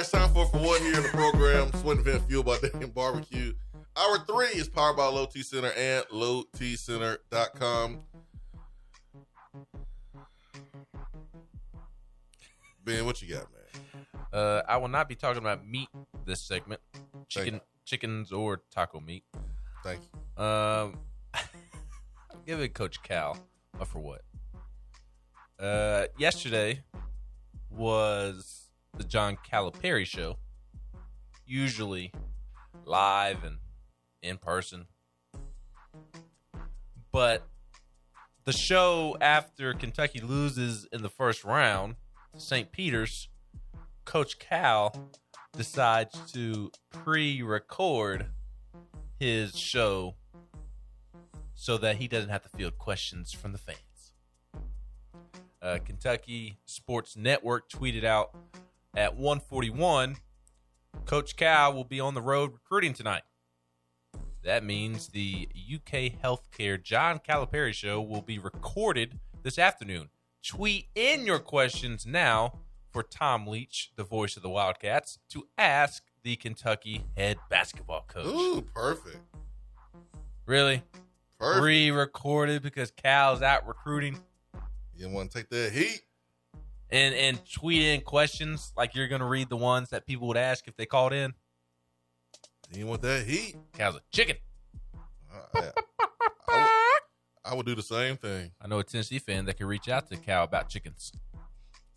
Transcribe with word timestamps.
Right, 0.00 0.04
it's 0.04 0.12
time 0.12 0.32
for 0.32 0.46
for 0.46 0.56
one 0.56 0.80
here 0.80 0.94
in 0.94 1.02
the 1.02 1.10
program. 1.10 1.70
Swain 1.74 1.98
Event 1.98 2.26
Fuel 2.26 2.42
by 2.42 2.56
Dame 2.56 2.88
Barbecue. 2.88 3.52
Hour 3.94 4.24
three 4.26 4.46
is 4.58 4.66
powered 4.66 4.96
by 4.96 5.04
Low 5.04 5.26
T 5.26 5.42
Center 5.42 5.70
and 5.76 6.06
lowtcenter.com. 6.06 8.00
Ben, 12.82 13.04
what 13.04 13.20
you 13.20 13.34
got, 13.34 13.46
man? 13.52 14.06
Uh, 14.32 14.62
I 14.66 14.78
will 14.78 14.88
not 14.88 15.06
be 15.06 15.16
talking 15.16 15.42
about 15.42 15.68
meat 15.68 15.90
this 16.24 16.40
segment. 16.40 16.80
Chicken, 17.28 17.60
chickens 17.84 18.32
or 18.32 18.62
taco 18.70 19.00
meat. 19.00 19.24
Thank 19.84 20.00
you. 20.00 20.42
Um, 20.42 20.96
give 22.46 22.58
it 22.58 22.72
Coach 22.72 23.02
Cal. 23.02 23.36
But 23.78 23.86
for 23.86 23.98
what? 23.98 24.22
Uh, 25.58 26.06
yesterday 26.16 26.84
was 27.68 28.69
the 28.96 29.04
John 29.04 29.38
Calipari 29.50 30.06
show. 30.06 30.38
Usually 31.46 32.12
live 32.84 33.44
and 33.44 33.58
in 34.22 34.38
person. 34.38 34.86
But 37.12 37.46
the 38.44 38.52
show 38.52 39.16
after 39.20 39.74
Kentucky 39.74 40.20
loses 40.20 40.86
in 40.92 41.02
the 41.02 41.08
first 41.08 41.44
round, 41.44 41.96
St. 42.36 42.70
Peter's, 42.70 43.28
Coach 44.04 44.38
Cal 44.38 45.10
decides 45.56 46.32
to 46.32 46.70
pre 46.90 47.42
record 47.42 48.26
his 49.18 49.56
show 49.56 50.14
so 51.54 51.76
that 51.78 51.96
he 51.96 52.08
doesn't 52.08 52.30
have 52.30 52.42
to 52.42 52.48
field 52.48 52.78
questions 52.78 53.32
from 53.32 53.52
the 53.52 53.58
fans. 53.58 53.78
Uh, 55.60 55.78
Kentucky 55.84 56.58
Sports 56.64 57.16
Network 57.16 57.68
tweeted 57.68 58.04
out 58.04 58.34
at 58.96 59.16
141 59.16 60.16
Coach 61.06 61.36
Cal 61.36 61.72
will 61.72 61.84
be 61.84 62.00
on 62.00 62.14
the 62.14 62.22
road 62.22 62.52
recruiting 62.52 62.94
tonight. 62.94 63.22
That 64.42 64.64
means 64.64 65.08
the 65.08 65.48
UK 65.72 66.20
Healthcare 66.22 66.82
John 66.82 67.18
Calipari 67.18 67.74
show 67.74 68.00
will 68.00 68.22
be 68.22 68.38
recorded 68.38 69.18
this 69.42 69.58
afternoon. 69.58 70.08
Tweet 70.46 70.86
in 70.94 71.26
your 71.26 71.38
questions 71.38 72.06
now 72.06 72.60
for 72.90 73.02
Tom 73.02 73.46
Leach, 73.46 73.92
the 73.96 74.04
voice 74.04 74.36
of 74.36 74.42
the 74.42 74.48
Wildcats, 74.48 75.18
to 75.30 75.46
ask 75.58 76.02
the 76.22 76.36
Kentucky 76.36 77.04
head 77.16 77.38
basketball 77.50 78.04
coach. 78.08 78.26
Ooh, 78.26 78.62
perfect. 78.74 79.18
Really? 80.46 80.82
Perfect. 81.38 81.64
Re-recorded 81.64 82.62
because 82.62 82.90
Cal's 82.90 83.42
out 83.42 83.66
recruiting 83.66 84.18
You 84.96 85.08
want 85.08 85.30
to 85.30 85.38
take 85.38 85.48
that 85.50 85.72
heat? 85.72 86.02
And 86.92 87.14
and 87.14 87.40
tweet 87.50 87.82
in 87.82 88.00
questions 88.00 88.72
like 88.76 88.94
you're 88.94 89.08
gonna 89.08 89.28
read 89.28 89.48
the 89.48 89.56
ones 89.56 89.90
that 89.90 90.06
people 90.06 90.26
would 90.28 90.36
ask 90.36 90.66
if 90.66 90.76
they 90.76 90.86
called 90.86 91.12
in. 91.12 91.34
You 92.72 92.86
want 92.86 93.02
that 93.02 93.26
heat? 93.26 93.56
Cal's 93.72 93.96
a 93.96 94.00
chicken. 94.12 94.36
I, 95.54 95.70
I- 96.48 96.98
I 97.42 97.54
would 97.54 97.64
do 97.66 97.74
the 97.74 97.82
same 97.82 98.16
thing. 98.16 98.52
I 98.60 98.68
know 98.68 98.78
a 98.80 98.84
Tennessee 98.84 99.18
fan 99.18 99.46
that 99.46 99.56
can 99.56 99.66
reach 99.66 99.88
out 99.88 100.08
to 100.10 100.16
Cal 100.16 100.44
about 100.44 100.68
chickens. 100.68 101.10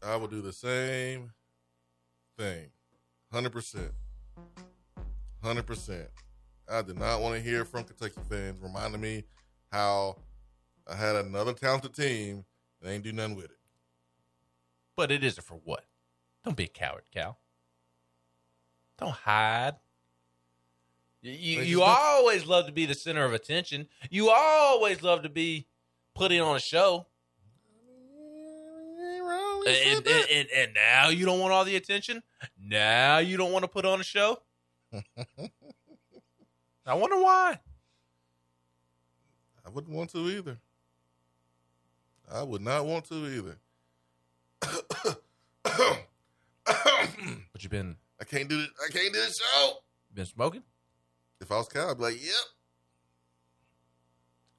I 0.01 0.15
would 0.15 0.31
do 0.31 0.41
the 0.41 0.53
same 0.53 1.31
thing. 2.37 2.69
100%. 3.33 3.91
100%. 5.43 6.07
I 6.71 6.81
did 6.81 6.97
not 6.97 7.21
want 7.21 7.35
to 7.35 7.41
hear 7.41 7.65
from 7.65 7.83
Kentucky 7.83 8.19
fans 8.29 8.57
reminding 8.61 9.01
me 9.01 9.25
how 9.71 10.15
I 10.87 10.95
had 10.95 11.17
another 11.17 11.53
talented 11.53 11.93
team 11.93 12.45
and 12.81 12.89
ain't 12.91 13.03
do 13.03 13.11
nothing 13.11 13.35
with 13.35 13.45
it. 13.45 13.57
But 14.95 15.11
it 15.11 15.23
isn't 15.23 15.43
for 15.43 15.59
what? 15.63 15.85
Don't 16.43 16.55
be 16.57 16.65
a 16.65 16.67
coward, 16.67 17.03
Cal. 17.13 17.37
Don't 18.99 19.11
hide. 19.11 19.75
You, 21.21 21.31
you, 21.31 21.61
you 21.61 21.77
it's 21.79 21.87
not- 21.87 21.99
always 22.01 22.45
love 22.45 22.65
to 22.67 22.71
be 22.71 22.85
the 22.85 22.93
center 22.93 23.23
of 23.25 23.33
attention. 23.33 23.87
You 24.09 24.29
always 24.29 25.01
love 25.01 25.23
to 25.23 25.29
be 25.29 25.67
putting 26.13 26.41
on 26.41 26.55
a 26.55 26.59
show. 26.59 27.05
Ain't 29.01 29.23
wrong 29.23 29.59
with 29.59 29.69
And, 29.69 30.05
and, 30.07 30.25
and, 30.31 30.47
and 30.55 30.73
now 30.73 31.09
you 31.09 31.25
don't 31.25 31.39
want 31.39 31.53
all 31.53 31.63
the 31.65 31.75
attention? 31.75 32.21
Now 32.61 33.19
you 33.19 33.37
don't 33.37 33.51
want 33.51 33.63
to 33.63 33.69
put 33.69 33.85
on 33.85 33.99
a 33.99 34.03
show? 34.03 34.41
I 36.85 36.93
wonder 36.93 37.15
why. 37.21 37.57
I 39.65 39.69
wouldn't 39.69 39.95
want 39.95 40.11
to 40.11 40.29
either. 40.29 40.57
I 42.31 42.43
would 42.43 42.61
not 42.61 42.85
want 42.85 43.05
to 43.05 43.15
either. 43.27 43.57
But 46.65 47.61
you've 47.61 47.71
been 47.71 47.97
I 48.19 48.23
can't 48.25 48.47
do 48.47 48.59
it. 48.59 48.69
I 48.83 48.91
can't 48.91 49.13
do 49.13 49.19
the 49.19 49.31
show. 49.33 49.73
been 50.13 50.25
smoking? 50.25 50.63
If 51.41 51.51
I 51.51 51.57
was 51.57 51.67
Cal, 51.67 51.91
I'd 51.91 51.97
be 51.97 52.03
like, 52.03 52.23
"Yep." 52.23 52.33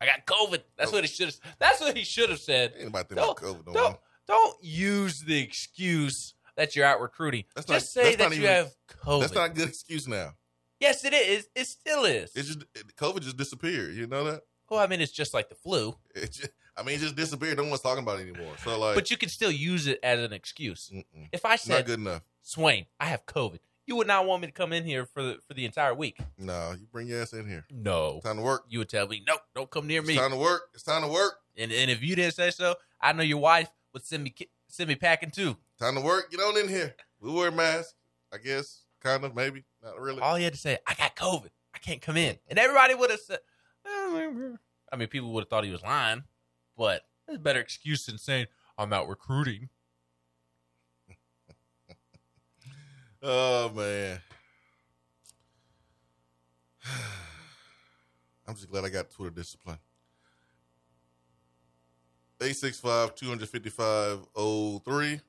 I 0.01 0.07
got 0.07 0.27
COVID. 0.27 0.63
That's 0.77 0.93
oh. 0.93 0.97
what 0.97 1.05
he 1.05 1.09
should 1.09 1.27
have. 1.27 1.37
That's 1.59 1.81
what 1.81 1.97
he 1.97 2.05
should 2.05 2.29
have 2.31 2.41
said. 2.41 2.75
Ain't 2.77 2.87
nobody 2.87 3.09
think 3.09 3.21
Don't, 3.21 3.39
about 3.39 3.65
COVID 3.65 3.67
no 3.67 3.73
don't, 3.73 3.97
don't 4.27 4.57
use 4.63 5.21
the 5.21 5.41
excuse 5.41 6.35
that 6.57 6.77
you're 6.77 6.85
out 6.85 7.01
recruiting. 7.01 7.45
That's 7.55 7.67
Just 7.67 7.97
not- 7.97 8.05
say 8.05 8.15
that 8.17 8.31
you 8.31 8.37
even- 8.39 8.49
have 8.51 8.73
COVID. 8.89 9.21
That's 9.21 9.35
not 9.35 9.51
a 9.51 9.53
good 9.55 9.69
excuse 9.69 10.07
now. 10.07 10.35
yes, 10.79 11.05
it 11.05 11.15
is. 11.15 11.49
It 11.55 11.67
still 11.67 12.05
is. 12.05 12.35
It 12.37 12.43
just 12.43 12.61
COVID 12.97 13.23
just 13.23 13.37
disappeared. 13.37 13.95
You 13.95 14.07
know 14.07 14.25
that? 14.25 14.43
well, 14.69 14.81
I 14.81 14.87
mean, 14.87 15.01
it's 15.01 15.13
just 15.13 15.33
like 15.33 15.49
the 15.49 15.55
flu, 15.55 15.97
It 16.15 16.33
just, 16.33 16.51
I 16.77 16.83
mean, 16.83 16.97
it 16.97 17.01
just 17.01 17.17
disappeared. 17.17 17.57
No 17.59 17.65
one's 17.65 17.81
talking 17.81 18.03
about 18.03 18.19
it 18.21 18.29
anymore. 18.29 18.55
So 18.65 18.79
like, 18.79 18.95
but 18.95 19.11
you 19.11 19.17
can 19.17 19.29
still 19.29 19.51
use 19.51 19.87
it 19.87 20.01
as 20.03 20.21
an 20.21 20.33
excuse. 20.33 20.91
mm-mm. 20.93 21.29
If 21.33 21.45
I 21.45 21.57
said, 21.57 21.75
not 21.77 21.87
good 21.87 21.99
enough. 22.01 22.23
Swain, 22.43 22.87
I 23.01 23.07
have 23.07 23.25
COVID, 23.27 23.59
you 23.87 23.97
would 23.97 24.07
not 24.07 24.27
want 24.27 24.43
me 24.43 24.49
to 24.49 24.53
come 24.53 24.73
in 24.73 24.85
here 24.85 25.07
for 25.07 25.23
the 25.23 25.39
for 25.47 25.55
the 25.55 25.65
entire 25.65 25.95
week. 25.95 26.19
No, 26.39 26.73
you 26.79 26.87
bring 26.93 27.07
your 27.07 27.23
ass 27.23 27.33
in 27.33 27.49
here. 27.49 27.65
No, 27.71 28.21
Time 28.25 28.37
to 28.37 28.43
work. 28.43 28.65
you 28.69 28.81
would 28.81 28.89
tell 28.89 29.07
me, 29.07 29.23
no, 29.27 29.37
don't 29.55 29.71
come 29.71 29.87
near 29.87 30.01
It's 30.01 30.09
me. 30.09 30.17
time 30.17 30.31
to 30.33 30.37
work. 30.37 30.69
It's 30.75 30.83
time 30.83 31.03
to 31.03 31.09
work. 31.09 31.39
And 31.57 31.71
and 31.73 31.91
if 31.91 32.03
you 32.03 32.17
didn't 32.17 32.35
say 32.35 32.51
so, 32.51 32.75
I 33.01 33.13
know 33.13 33.23
your 33.23 33.39
wife 33.39 33.71
would 33.93 34.05
send 34.05 34.25
me 34.25 34.35
send 34.69 34.89
me 34.89 34.97
packing 34.97 35.31
too. 35.31 35.57
Time 35.79 35.95
to 35.95 36.01
work. 36.01 36.31
Get 36.31 36.41
on 36.41 36.57
in 36.59 36.69
here. 36.69 36.95
We 37.21 37.31
wear 37.33 37.51
masks. 37.51 37.95
I 38.33 38.39
guess, 38.39 38.83
kind 39.01 39.23
of, 39.25 39.37
maybe, 39.37 39.63
not 39.81 40.01
really. 40.01 40.21
All 40.21 40.37
you 40.37 40.43
had 40.45 40.55
to 40.55 40.59
say, 40.59 40.79
I 40.89 40.95
got 40.95 41.15
COVID. 41.15 41.51
I 41.73 41.79
can't 41.79 42.03
come 42.03 42.17
in. 42.17 42.37
And 42.49 42.59
everybody 42.59 42.95
would 42.97 43.11
have 43.11 43.21
said, 43.21 43.39
I 43.87 44.97
mean, 44.97 45.09
people 45.09 45.33
would 45.33 45.43
have 45.43 45.49
thought 45.49 45.65
he 45.65 45.71
was 45.71 45.83
lying, 45.83 46.25
but 46.77 47.03
there's 47.27 47.37
a 47.37 47.41
better 47.41 47.61
excuse 47.61 48.07
than 48.07 48.19
saying, 48.19 48.47
I'm 48.79 48.93
out 48.93 49.09
recruiting. 49.09 49.69
Oh 53.27 53.71
man. 53.75 54.21
I'm 58.47 58.55
just 58.55 58.71
glad 58.71 58.85
I 58.85 58.91
got 58.91 59.11
Twitter 59.11 59.35
discipline. 59.35 59.79
865 62.39 63.15
255 63.15 64.27
03. 64.85 65.21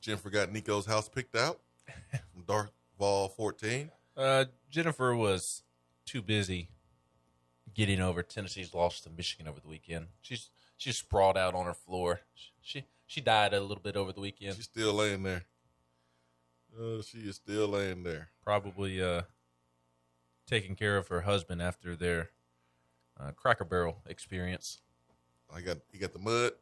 Jennifer 0.00 0.30
got 0.30 0.52
Nico's 0.52 0.86
house 0.86 1.08
picked 1.08 1.34
out 1.34 1.58
from 2.32 2.44
Dark 2.46 2.70
Ball 2.96 3.28
14. 3.28 3.90
Uh, 4.16 4.44
Jennifer 4.70 5.16
was 5.16 5.64
too 6.06 6.22
busy 6.22 6.68
getting 7.74 8.00
over 8.00 8.22
Tennessee's 8.22 8.74
loss 8.74 9.00
to 9.02 9.10
Michigan 9.10 9.48
over 9.48 9.60
the 9.60 9.68
weekend. 9.68 10.06
She's 10.20 10.50
she's 10.76 10.98
sprawled 10.98 11.36
out 11.36 11.54
on 11.54 11.66
her 11.66 11.74
floor. 11.74 12.20
She 12.62 12.84
she 13.06 13.20
died 13.20 13.52
a 13.54 13.60
little 13.60 13.82
bit 13.82 13.96
over 13.96 14.12
the 14.12 14.20
weekend. 14.20 14.56
She's 14.56 14.64
still 14.64 14.94
laying 14.94 15.22
there. 15.22 15.44
Uh, 16.76 17.02
she 17.02 17.18
is 17.18 17.36
still 17.36 17.68
laying 17.68 18.02
there. 18.02 18.30
Probably 18.42 19.02
uh, 19.02 19.22
taking 20.46 20.74
care 20.74 20.96
of 20.96 21.08
her 21.08 21.22
husband 21.22 21.62
after 21.62 21.94
their 21.94 22.30
uh, 23.20 23.30
Cracker 23.32 23.64
Barrel 23.64 23.98
experience. 24.06 24.80
I 25.54 25.60
got 25.60 25.78
he 25.92 25.98
got 25.98 26.12
the 26.12 26.18
mud. 26.18 26.52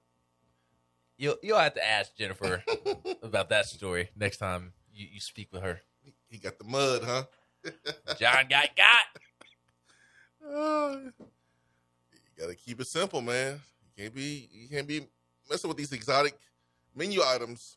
You'll 1.17 1.37
you'll 1.43 1.59
have 1.59 1.75
to 1.75 1.87
ask 1.87 2.17
Jennifer 2.17 2.65
about 3.23 3.49
that 3.51 3.67
story 3.67 4.11
next 4.17 4.39
time 4.39 4.73
you, 4.93 5.07
you 5.13 5.21
speak 5.21 5.53
with 5.53 5.63
her. 5.63 5.81
He 6.29 6.39
got 6.39 6.59
the 6.59 6.65
mud, 6.65 7.03
huh? 7.05 7.25
John 8.19 8.47
got 8.49 8.77
got. 8.77 9.22
Uh, 10.45 10.97
you 10.99 11.13
gotta 12.39 12.55
keep 12.55 12.81
it 12.81 12.87
simple, 12.87 13.21
man. 13.21 13.61
You 13.97 14.05
can't 14.05 14.15
be 14.15 14.49
you 14.53 14.69
can't 14.69 14.87
be 14.87 15.07
messing 15.49 15.69
with 15.69 15.77
these 15.77 15.93
exotic 15.93 16.37
menu 16.95 17.21
items. 17.25 17.77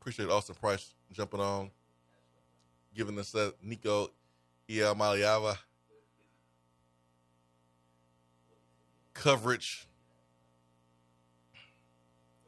Appreciate 0.00 0.28
Austin 0.30 0.56
Price 0.56 0.94
jumping 1.12 1.40
on, 1.40 1.70
giving 2.94 3.18
us 3.18 3.30
that 3.32 3.54
Nico 3.62 4.10
Iamaleava 4.68 5.56
coverage. 9.14 9.86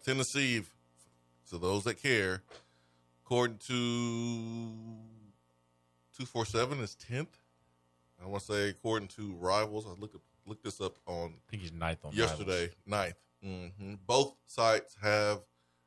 Tennessee, 0.04 0.62
so 1.44 1.56
those 1.56 1.84
that 1.84 2.02
care, 2.02 2.42
according 3.24 3.58
to 3.58 3.74
247 6.16 6.80
is 6.80 6.96
10th. 7.10 7.26
I 8.22 8.26
want 8.26 8.42
to 8.44 8.52
say 8.52 8.68
according 8.70 9.08
to 9.08 9.34
Rivals, 9.34 9.86
I 9.86 9.98
looked 10.00 10.16
looked 10.46 10.62
this 10.64 10.80
up 10.80 10.96
on 11.06 11.30
I 11.30 11.50
think 11.50 11.62
he's 11.62 11.72
ninth 11.72 12.04
on 12.04 12.12
yesterday, 12.12 12.70
ninth. 12.86 13.16
hmm 13.42 13.94
Both 14.06 14.34
sites 14.46 14.96
have 15.02 15.40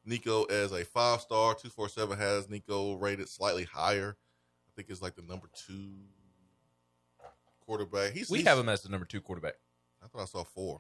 Nico 0.06 0.44
as 0.46 0.72
a 0.72 0.84
five 0.84 1.22
star. 1.22 1.54
247 1.54 2.18
has 2.18 2.50
Nico 2.50 2.96
rated 2.96 3.30
slightly 3.30 3.64
higher. 3.66 4.18
I 4.68 4.70
think 4.76 4.90
it's 4.90 5.02
like 5.02 5.16
the 5.16 5.22
number 5.22 5.48
two 5.54 5.92
quarterback. 7.66 8.12
He's, 8.14 8.30
We 8.30 8.40
he's- 8.40 8.48
have 8.48 8.58
him 8.60 8.70
as 8.70 8.82
the 8.82 8.90
number 8.90 9.06
two 9.06 9.22
quarterback. 9.22 9.56
I 10.04 10.08
thought 10.08 10.22
I 10.22 10.26
saw 10.26 10.44
four. 10.44 10.80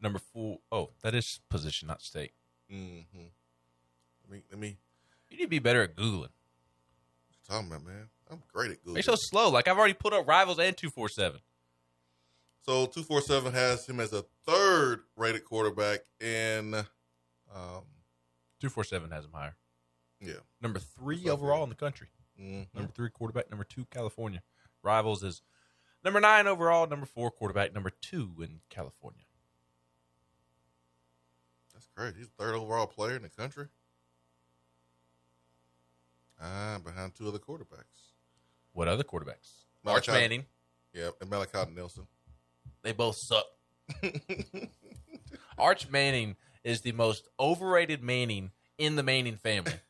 Number 0.00 0.18
four. 0.18 0.58
Oh, 0.72 0.90
that 1.02 1.14
is 1.14 1.40
position, 1.48 1.88
not 1.88 2.00
state. 2.02 2.32
hmm 2.70 3.00
Let 4.22 4.30
me 4.30 4.42
let 4.50 4.58
me 4.58 4.76
You 5.30 5.36
need 5.38 5.44
to 5.44 5.48
be 5.48 5.58
better 5.58 5.82
at 5.82 5.96
googling. 5.96 6.28
You 7.30 7.38
talking 7.48 7.68
about 7.68 7.84
man. 7.84 8.08
I'm 8.30 8.42
great 8.52 8.70
at 8.70 8.78
Google. 8.82 8.94
You're 8.94 9.02
so 9.02 9.16
slow. 9.16 9.50
Like 9.50 9.68
I've 9.68 9.76
already 9.78 9.94
put 9.94 10.12
up 10.12 10.26
rivals 10.26 10.58
and 10.58 10.76
two 10.76 10.90
four 10.90 11.08
seven. 11.08 11.40
So 12.64 12.86
two 12.86 13.02
four 13.02 13.20
seven 13.20 13.52
has 13.52 13.86
him 13.86 14.00
as 14.00 14.12
a 14.12 14.24
third 14.46 15.00
rated 15.16 15.44
quarterback, 15.44 16.00
and 16.20 16.74
um, 17.54 17.82
Two 18.60 18.70
four 18.70 18.84
seven 18.84 19.10
has 19.10 19.24
him 19.26 19.32
higher. 19.34 19.56
yeah, 20.20 20.34
Number 20.62 20.78
three 20.78 21.28
overall 21.28 21.62
in 21.64 21.68
the 21.68 21.74
country. 21.74 22.08
Mhm. 22.40 22.66
Number 22.74 22.90
three 22.92 23.10
quarterback. 23.10 23.50
Number 23.50 23.64
two 23.64 23.84
California. 23.90 24.42
Rivals 24.82 25.22
is 25.22 25.42
number 26.02 26.20
nine 26.20 26.46
overall. 26.46 26.86
Number 26.86 27.04
four 27.06 27.30
quarterback. 27.30 27.74
Number 27.74 27.90
two 27.90 28.34
in 28.40 28.60
California. 28.70 29.24
that's 31.74 31.86
crazy. 31.94 32.16
He's 32.18 32.28
the 32.28 32.42
third 32.44 32.54
overall 32.54 32.86
player 32.86 33.16
in 33.16 33.22
the 33.22 33.28
country. 33.28 33.66
Ah, 36.44 36.78
behind 36.84 37.14
two 37.14 37.26
other 37.26 37.38
quarterbacks. 37.38 38.12
What 38.72 38.86
other 38.88 39.02
quarterbacks? 39.04 39.62
Arch 39.86 40.08
Malachi- 40.08 40.12
Manning. 40.12 40.44
Yeah, 40.92 41.10
and 41.20 41.30
Malachi 41.30 41.70
Nelson. 41.74 42.06
They 42.82 42.92
both 42.92 43.16
suck. 43.16 43.44
Arch 45.58 45.88
Manning 45.90 46.36
is 46.62 46.82
the 46.82 46.92
most 46.92 47.28
overrated 47.40 48.02
Manning 48.02 48.50
in 48.78 48.96
the 48.96 49.02
Manning 49.02 49.36
family. 49.36 49.72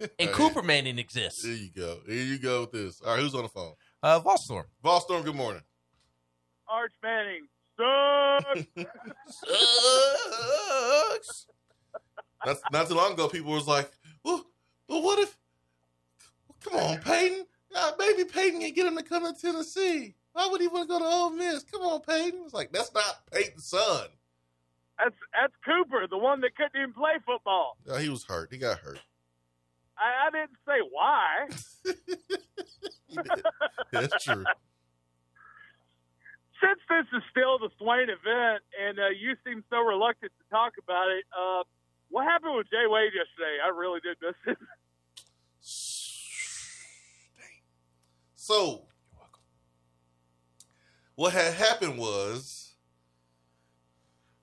And 0.00 0.10
Hey, 0.16 0.26
Cooper 0.28 0.62
Manning 0.62 0.96
exists. 1.00 1.42
There 1.42 1.52
you 1.52 1.70
go. 1.74 1.98
Here 2.06 2.22
you 2.22 2.38
go 2.38 2.60
with 2.60 2.70
this. 2.70 3.00
All 3.00 3.14
right, 3.14 3.20
who's 3.20 3.34
on 3.34 3.42
the 3.42 3.48
phone? 3.48 3.72
Uh, 4.00 4.20
Volstorm. 4.20 4.62
Volstorm. 4.84 5.24
Good 5.24 5.34
morning. 5.34 5.62
Arch 6.68 6.92
Manning 7.02 7.48
sucks. 7.76 8.64
Sucks. 11.18 11.46
That's, 12.44 12.62
not 12.70 12.86
too 12.86 12.94
long 12.94 13.14
ago, 13.14 13.26
people 13.28 13.50
was 13.50 13.66
like, 13.66 13.90
"Well, 14.22 14.46
well, 14.88 15.02
what 15.02 15.18
if? 15.18 15.36
Come 16.64 16.74
on, 16.74 16.98
Peyton. 16.98 17.46
Uh, 17.74 17.92
maybe 17.98 18.24
Peyton 18.24 18.60
can 18.60 18.72
get 18.72 18.86
him 18.86 18.96
to 18.96 19.02
come 19.02 19.24
to 19.24 19.40
Tennessee. 19.40 20.14
Why 20.32 20.48
would 20.48 20.60
he 20.60 20.68
want 20.68 20.88
to 20.88 20.92
go 20.94 20.98
to 20.98 21.04
Ole 21.04 21.30
Miss? 21.30 21.64
Come 21.64 21.82
on, 21.82 22.00
Peyton." 22.00 22.42
It's 22.44 22.54
like 22.54 22.72
that's 22.72 22.92
not 22.94 23.26
Peyton's 23.32 23.66
son. 23.66 24.06
That's 24.98 25.14
that's 25.32 25.52
Cooper, 25.64 26.06
the 26.08 26.18
one 26.18 26.40
that 26.40 26.56
couldn't 26.56 26.80
even 26.80 26.92
play 26.92 27.14
football. 27.24 27.76
Uh, 27.88 27.96
he 27.96 28.08
was 28.08 28.24
hurt. 28.24 28.48
He 28.50 28.58
got 28.58 28.78
hurt. 28.78 29.00
I, 29.96 30.26
I 30.26 30.30
didn't 30.30 30.58
say 30.66 30.80
why. 30.90 31.48
That's 33.92 34.24
true. 34.24 34.44
Since 36.60 36.80
this 36.90 37.06
is 37.14 37.22
still 37.30 37.58
the 37.58 37.70
Swain 37.78 38.10
event, 38.10 38.62
and 38.74 38.98
uh, 38.98 39.08
you 39.14 39.36
seem 39.46 39.62
so 39.70 39.78
reluctant 39.78 40.32
to 40.38 40.44
talk 40.50 40.74
about 40.82 41.08
it, 41.08 41.24
uh, 41.30 41.62
what 42.10 42.24
happened 42.24 42.56
with 42.56 42.66
Jay 42.70 42.86
Wade 42.86 43.12
yesterday? 43.14 43.58
I 43.64 43.68
really 43.70 44.00
did 44.00 44.16
miss 44.20 44.34
it. 44.46 44.58
So, 48.48 48.86
what 51.16 51.34
had 51.34 51.52
happened 51.52 51.98
was 51.98 52.76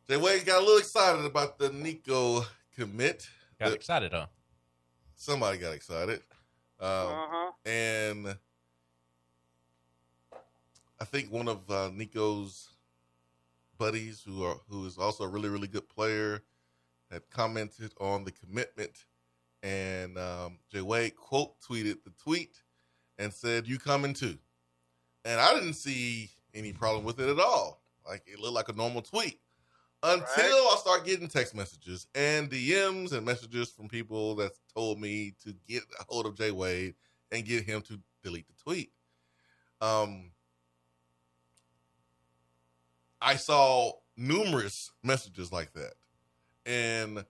Jay 0.07 0.15
Wade 0.15 0.45
got 0.45 0.59
a 0.61 0.63
little 0.63 0.77
excited 0.77 1.25
about 1.25 1.57
the 1.57 1.71
Nico 1.71 2.45
commit. 2.75 3.27
Got 3.59 3.69
The- 3.69 3.73
excited, 3.73 4.11
huh? 4.11 4.27
Somebody 5.15 5.57
got 5.57 5.73
excited. 5.73 6.21
Um, 6.79 6.87
Uh 6.87 7.27
huh. 7.31 7.51
and 7.65 8.37
I 10.99 11.05
think 11.05 11.31
one 11.31 11.47
of 11.47 11.67
uh, 11.71 11.89
Nico's 11.91 12.69
buddies, 13.79 14.21
who 14.21 14.43
are 14.43 14.59
who 14.69 14.85
is 14.85 14.99
also 14.99 15.23
a 15.23 15.27
really 15.27 15.49
really 15.49 15.67
good 15.67 15.89
player, 15.89 16.43
had 17.09 17.27
commented 17.31 17.91
on 17.99 18.23
the 18.23 18.31
commitment, 18.31 19.05
and 19.63 20.15
um, 20.19 20.59
Jay 20.71 20.81
Wade 20.81 21.15
quote 21.15 21.59
tweeted 21.59 22.03
the 22.03 22.11
tweet 22.21 22.61
and 23.17 23.33
said, 23.33 23.67
"You 23.67 23.79
coming 23.79 24.13
too?" 24.13 24.37
And 25.23 25.39
I 25.39 25.53
didn't 25.53 25.73
see 25.73 26.29
any 26.53 26.73
problem 26.73 27.03
with 27.03 27.19
it 27.19 27.29
at 27.29 27.39
all. 27.39 27.81
Like 28.07 28.23
it 28.27 28.39
looked 28.39 28.53
like 28.53 28.69
a 28.69 28.73
normal 28.73 29.01
tweet 29.01 29.39
until 30.03 30.27
I 30.27 30.75
start 30.79 31.05
getting 31.05 31.27
text 31.27 31.55
messages 31.55 32.07
and 32.13 32.49
DMs 32.49 33.11
and 33.11 33.25
messages 33.25 33.71
from 33.71 33.87
people 33.87 34.35
that 34.35 34.51
told 34.73 34.99
me 34.99 35.33
to 35.43 35.53
get 35.67 35.83
a 35.99 36.03
hold 36.07 36.27
of 36.27 36.35
Jay 36.35 36.51
Wade 36.51 36.93
and 37.31 37.43
get 37.45 37.63
him 37.63 37.81
to 37.81 37.99
delete 38.23 38.47
the 38.47 38.53
tweet. 38.63 38.91
Um, 39.81 40.31
I 43.19 43.35
saw 43.35 43.93
numerous 44.15 44.91
messages 45.03 45.51
like 45.51 45.73
that, 45.73 45.93
and 46.65 47.25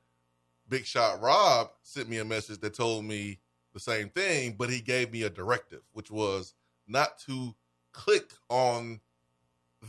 Big 0.67 0.85
Shot 0.85 1.21
Rob 1.21 1.69
sent 1.81 2.09
me 2.09 2.17
a 2.17 2.25
message 2.25 2.59
that 2.59 2.73
told 2.73 3.05
me 3.05 3.39
the 3.75 3.79
same 3.81 4.09
thing, 4.09 4.55
but 4.57 4.69
he 4.69 4.79
gave 4.79 5.11
me 5.11 5.23
a 5.23 5.29
directive, 5.29 5.81
which 5.91 6.09
was 6.09 6.55
not 6.87 7.19
to 7.19 7.53
click 7.91 8.31
on 8.49 9.01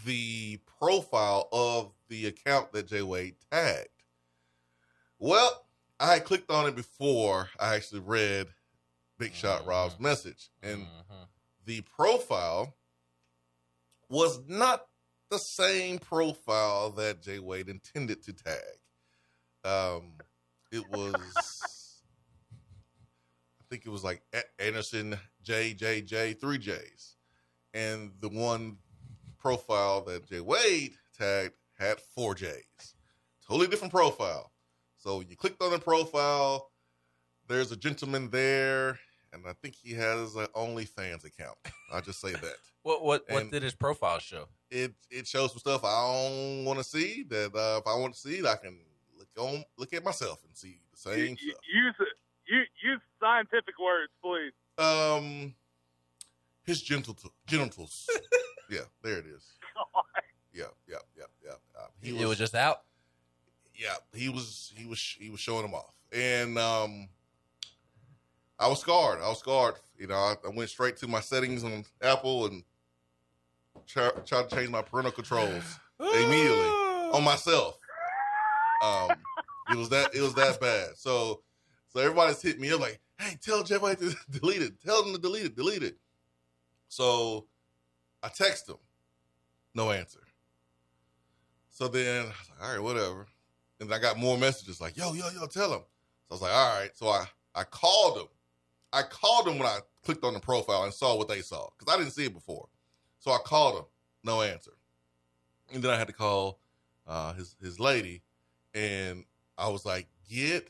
the 0.05 0.59
profile 0.79 1.49
of 1.53 1.95
the 2.09 2.27
account 2.27 2.73
that 2.73 2.89
Jay 2.89 3.03
Wade 3.03 3.37
tagged. 3.51 3.89
Well, 5.19 5.65
I 6.01 6.15
had 6.15 6.25
clicked 6.25 6.51
on 6.51 6.67
it 6.67 6.75
before 6.75 7.49
I 7.59 7.77
actually 7.77 8.01
read 8.01 8.49
Big 9.19 9.33
Shot 9.33 9.65
Rob's 9.65 9.99
message, 10.01 10.51
and 10.63 10.87
Mhm. 10.87 11.29
the 11.65 11.81
profile 11.83 12.77
was 14.09 14.41
not 14.47 14.89
the 15.31 15.39
same 15.39 15.99
profile 16.01 16.91
that 16.91 17.23
Jay 17.23 17.39
Wade 17.39 17.69
intended 17.69 18.23
to 18.25 18.33
tag. 18.33 18.81
Um, 19.65 20.13
it 20.73 20.87
was, 20.89 21.76
think 23.71 23.85
it 23.87 23.91
was 23.91 24.05
like 24.05 24.23
A- 24.35 24.63
Anderson 24.63 25.17
JJJ 25.45 26.41
three 26.41 26.59
J's, 26.59 27.17
and 27.75 28.13
the 28.21 28.29
one 28.29 28.79
profile 29.39 30.03
that 30.03 30.27
Jay 30.29 30.41
Wade 30.41 30.95
tagged 31.17 31.55
had 31.79 32.01
four 32.01 32.35
J's. 32.35 32.95
Totally 33.47 33.69
different 33.69 33.93
profile. 33.93 34.53
So 34.97 35.21
you 35.21 35.37
clicked 35.37 35.63
on 35.63 35.71
the 35.71 35.79
profile. 35.79 36.71
There's 37.49 37.71
a 37.71 37.77
gentleman 37.77 38.29
there, 38.31 38.99
and 39.33 39.45
I 39.47 39.53
think 39.63 39.75
he 39.77 39.93
has 39.93 40.35
an 40.35 40.47
OnlyFans 40.57 41.25
account. 41.25 41.57
I'll 41.93 42.01
just 42.03 42.21
say 42.21 42.33
that 42.33 42.43
What 42.83 43.03
what 43.05 43.25
what 43.29 43.51
did 43.51 43.63
his 43.63 43.75
profile 43.75 44.19
show? 44.21 44.47
it 44.71 44.95
it 45.11 45.27
shows 45.27 45.51
some 45.51 45.59
stuff 45.59 45.85
I 45.85 46.07
don't 46.13 46.65
want 46.65 46.79
to 46.79 46.85
see. 46.85 47.25
That 47.29 47.55
uh, 47.55 47.81
if 47.81 47.87
I 47.87 47.97
want 47.99 48.15
to 48.15 48.21
see 48.21 48.39
it, 48.39 48.47
I 48.47 48.57
can 48.57 48.79
look 49.17 49.29
on 49.39 49.65
look 49.77 49.93
at 49.93 50.05
myself 50.05 50.41
and 50.47 50.57
see 50.57 50.79
the 50.93 50.97
same 50.99 51.37
you- 51.41 51.51
stuff. 51.51 51.61
use 51.73 51.95
it. 52.01 52.09
You, 52.49 52.63
use 52.83 53.01
scientific 53.21 53.75
words, 53.83 54.13
please. 54.23 54.53
Um, 54.79 55.55
his 56.65 56.83
gentle 56.83 57.17
genitals. 57.47 58.09
yeah, 58.71 58.81
there 59.03 59.19
it 59.19 59.27
is. 59.27 59.45
God. 59.75 60.05
Yeah, 60.53 60.65
yeah, 60.89 60.97
yeah, 61.17 61.25
yeah. 61.45 61.51
Uh, 61.79 61.87
he 62.01 62.19
it 62.19 62.27
was 62.27 62.39
just 62.39 62.55
out. 62.55 62.83
yeah, 63.75 63.97
he 64.15 64.29
was 64.29 64.73
he 64.77 64.87
was 64.87 65.17
he 65.19 65.31
was 65.31 65.41
showing 65.41 65.63
them 65.63 65.75
off, 65.75 65.93
and 66.13 66.59
um, 66.59 67.09
I 68.59 68.69
was 68.69 68.81
scarred. 68.81 69.21
I 69.21 69.29
was 69.29 69.39
scarred. 69.39 69.75
You 69.99 70.07
know, 70.07 70.15
I, 70.15 70.35
I 70.47 70.51
went 70.55 70.71
straight 70.71 70.97
to 70.99 71.09
my 71.09 71.21
settings 71.21 71.65
on 71.65 71.85
Apple 72.03 72.47
and 72.47 72.63
try, 73.87 74.11
tried 74.25 74.49
to 74.49 74.57
change 74.57 74.71
my 74.71 74.83
parental 74.83 75.13
controls 75.13 75.79
immediately 76.01 76.69
on 77.13 77.23
myself. 77.23 77.79
Um, 78.83 79.11
it 79.71 79.77
was 79.77 79.89
that 79.91 80.15
it 80.15 80.21
was 80.21 80.35
that 80.35 80.61
bad. 80.61 80.97
So 80.97 81.43
so 81.97 82.03
everybody's 82.03 82.43
hit 82.43 82.61
me 82.61 82.71
up 82.73 82.81
like, 82.81 83.01
hey, 83.19 83.39
tell 83.41 83.63
Jay 83.63 83.79
Wade 83.79 83.99
to 84.01 84.15
delete 84.31 84.61
it. 84.61 84.75
Tell 84.85 85.03
him 85.03 85.15
to 85.15 85.19
delete 85.19 85.47
it. 85.47 85.57
Delete 85.57 85.83
it. 85.83 85.97
So 86.89 87.47
I 88.23 88.29
text 88.29 88.69
him. 88.69 88.77
No 89.75 89.91
answer. 89.91 90.21
So 91.71 91.89
then, 91.89 92.25
I 92.25 92.29
was 92.29 92.51
like, 92.51 92.63
all 92.63 92.75
right, 92.75 92.83
whatever. 92.83 93.27
And 93.81 93.95
I 93.95 93.99
got 93.99 94.19
more 94.19 94.37
messages 94.37 94.79
like, 94.79 94.95
yo, 94.99 95.15
yo, 95.15 95.25
yo, 95.31 95.47
tell 95.47 95.73
him. 95.73 95.81
So 95.81 96.33
I 96.33 96.35
was 96.35 96.43
like, 96.43 96.53
all 96.53 96.79
right. 96.79 96.91
So 96.93 97.09
I, 97.09 97.25
I 97.55 97.63
called 97.65 98.19
him. 98.19 98.29
I 98.93 99.01
called 99.01 99.49
him 99.49 99.59
when 99.59 99.67
I 99.67 99.79
clicked 100.05 100.23
on 100.23 100.35
the 100.35 100.41
profile 100.41 100.85
and 100.85 100.93
saw 100.93 101.17
what 101.17 101.29
they 101.29 101.41
saw 101.41 101.67
because 101.79 101.95
I 101.95 101.97
didn't 101.97 102.13
see 102.13 102.27
it 102.27 102.35
before. 102.35 102.69
So 103.21 103.31
I 103.31 103.39
called 103.39 103.79
him. 103.79 103.85
No 104.23 104.43
answer. 104.43 104.73
And 105.73 105.83
then 105.83 105.91
I 105.91 105.97
had 105.97 106.09
to 106.09 106.13
call 106.13 106.61
uh, 107.07 107.33
his 107.33 107.57
his 107.59 107.81
lady, 107.81 108.23
and 108.75 109.25
I 109.57 109.69
was 109.69 109.87
like, 109.87 110.07
"Get 110.29 110.69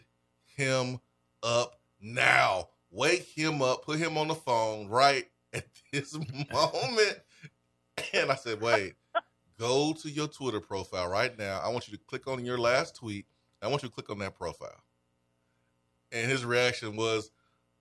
him 0.57 1.01
up 1.43 1.81
now! 2.01 2.69
Wake 2.91 3.27
him 3.27 3.63
up! 3.63 3.85
Put 3.85 3.99
him 3.99 4.17
on 4.17 4.29
the 4.29 4.35
phone 4.35 4.89
right 4.89 5.27
at 5.53 5.67
this 5.93 6.15
moment." 6.53 7.21
And 8.13 8.31
I 8.31 8.35
said, 8.35 8.61
"Wait, 8.61 8.95
go 9.59 9.93
to 9.95 10.11
your 10.11 10.29
Twitter 10.29 10.61
profile 10.61 11.09
right 11.09 11.37
now. 11.39 11.61
I 11.63 11.69
want 11.69 11.89
you 11.89 11.97
to 11.97 12.05
click 12.05 12.27
on 12.27 12.45
your 12.45 12.59
last 12.59 12.97
tweet. 12.97 13.27
I 13.63 13.69
want 13.69 13.83
you 13.83 13.89
to 13.89 13.95
click 13.95 14.11
on 14.11 14.19
that 14.21 14.35
profile." 14.35 14.83
And 16.13 16.31
his 16.31 16.45
reaction 16.45 16.97
was, 16.97 17.31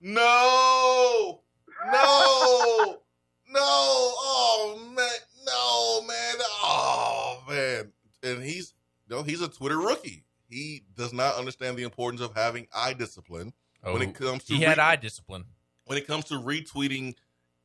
"No, 0.00 1.42
no, 1.86 3.02
no! 3.48 3.60
Oh 3.60 4.92
man, 4.94 5.08
no 5.46 6.06
man! 6.06 6.34
Oh 6.62 7.42
man!" 7.48 7.92
And 8.22 8.42
he's, 8.42 8.74
know, 9.08 9.22
he's 9.22 9.40
a 9.40 9.48
Twitter 9.48 9.78
rookie. 9.78 10.25
He 10.48 10.84
does 10.94 11.12
not 11.12 11.36
understand 11.36 11.76
the 11.76 11.82
importance 11.82 12.20
of 12.20 12.34
having 12.34 12.66
eye 12.74 12.92
discipline 12.92 13.52
when 13.82 14.02
it 14.02 14.14
comes 14.14 14.44
to 14.44 14.54
Oh, 14.54 14.56
he 14.56 14.62
had 14.62 14.78
re- 14.78 14.84
eye 14.84 14.96
discipline. 14.96 15.44
when 15.86 15.98
it 15.98 16.06
comes 16.06 16.24
to 16.26 16.34
retweeting, 16.34 17.14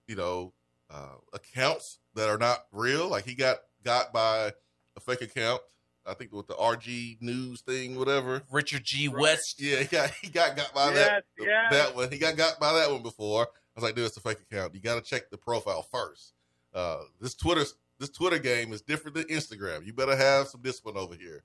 you 0.08 0.16
know, 0.16 0.54
uh, 0.90 1.16
accounts 1.34 2.00
that 2.16 2.30
are 2.30 2.38
not 2.38 2.66
real. 2.72 3.08
Like 3.10 3.26
he 3.26 3.34
got 3.36 3.58
got 3.84 4.12
by 4.14 4.52
a 4.96 5.00
fake 5.00 5.22
account. 5.22 5.62
I 6.06 6.16
think 6.16 6.34
with 6.34 6.48
the 6.48 6.56
RG 6.56 7.22
News 7.22 7.62
thing, 7.62 7.98
whatever. 7.98 8.42
Richard 8.52 8.84
G. 8.84 9.08
Right. 9.08 9.22
West. 9.22 9.62
Yeah, 9.62 9.78
he 9.78 9.86
got 9.86 10.12
he 10.22 10.30
got 10.30 10.56
got 10.56 10.74
by 10.74 10.92
that 10.94 11.24
Yes, 11.40 11.48
yes. 11.48 11.72
that 11.72 11.96
one. 11.96 12.12
He 12.12 12.18
got 12.18 12.36
got 12.36 12.60
by 12.60 12.74
that 12.74 12.92
one 12.92 13.04
before. 13.04 13.44
I 13.44 13.48
was 13.80 13.84
like, 13.84 13.96
dude, 13.96 14.06
it's 14.06 14.18
a 14.18 14.22
fake 14.22 14.40
account. 14.52 14.74
You 14.76 14.82
got 14.82 14.96
to 14.96 15.02
check 15.02 15.30
the 15.30 15.38
profile 15.38 15.84
first. 15.84 16.34
Uh, 16.74 17.02
this 17.22 17.36
Twitter 17.36 17.64
this 18.00 18.10
Twitter 18.10 18.40
game 18.40 18.74
is 18.74 18.82
different 18.82 19.16
than 19.16 19.26
Instagram. 19.26 19.86
You 19.86 19.94
better 19.94 20.16
have 20.16 20.48
some 20.48 20.62
discipline 20.62 20.98
over 20.98 21.14
here. 21.16 21.44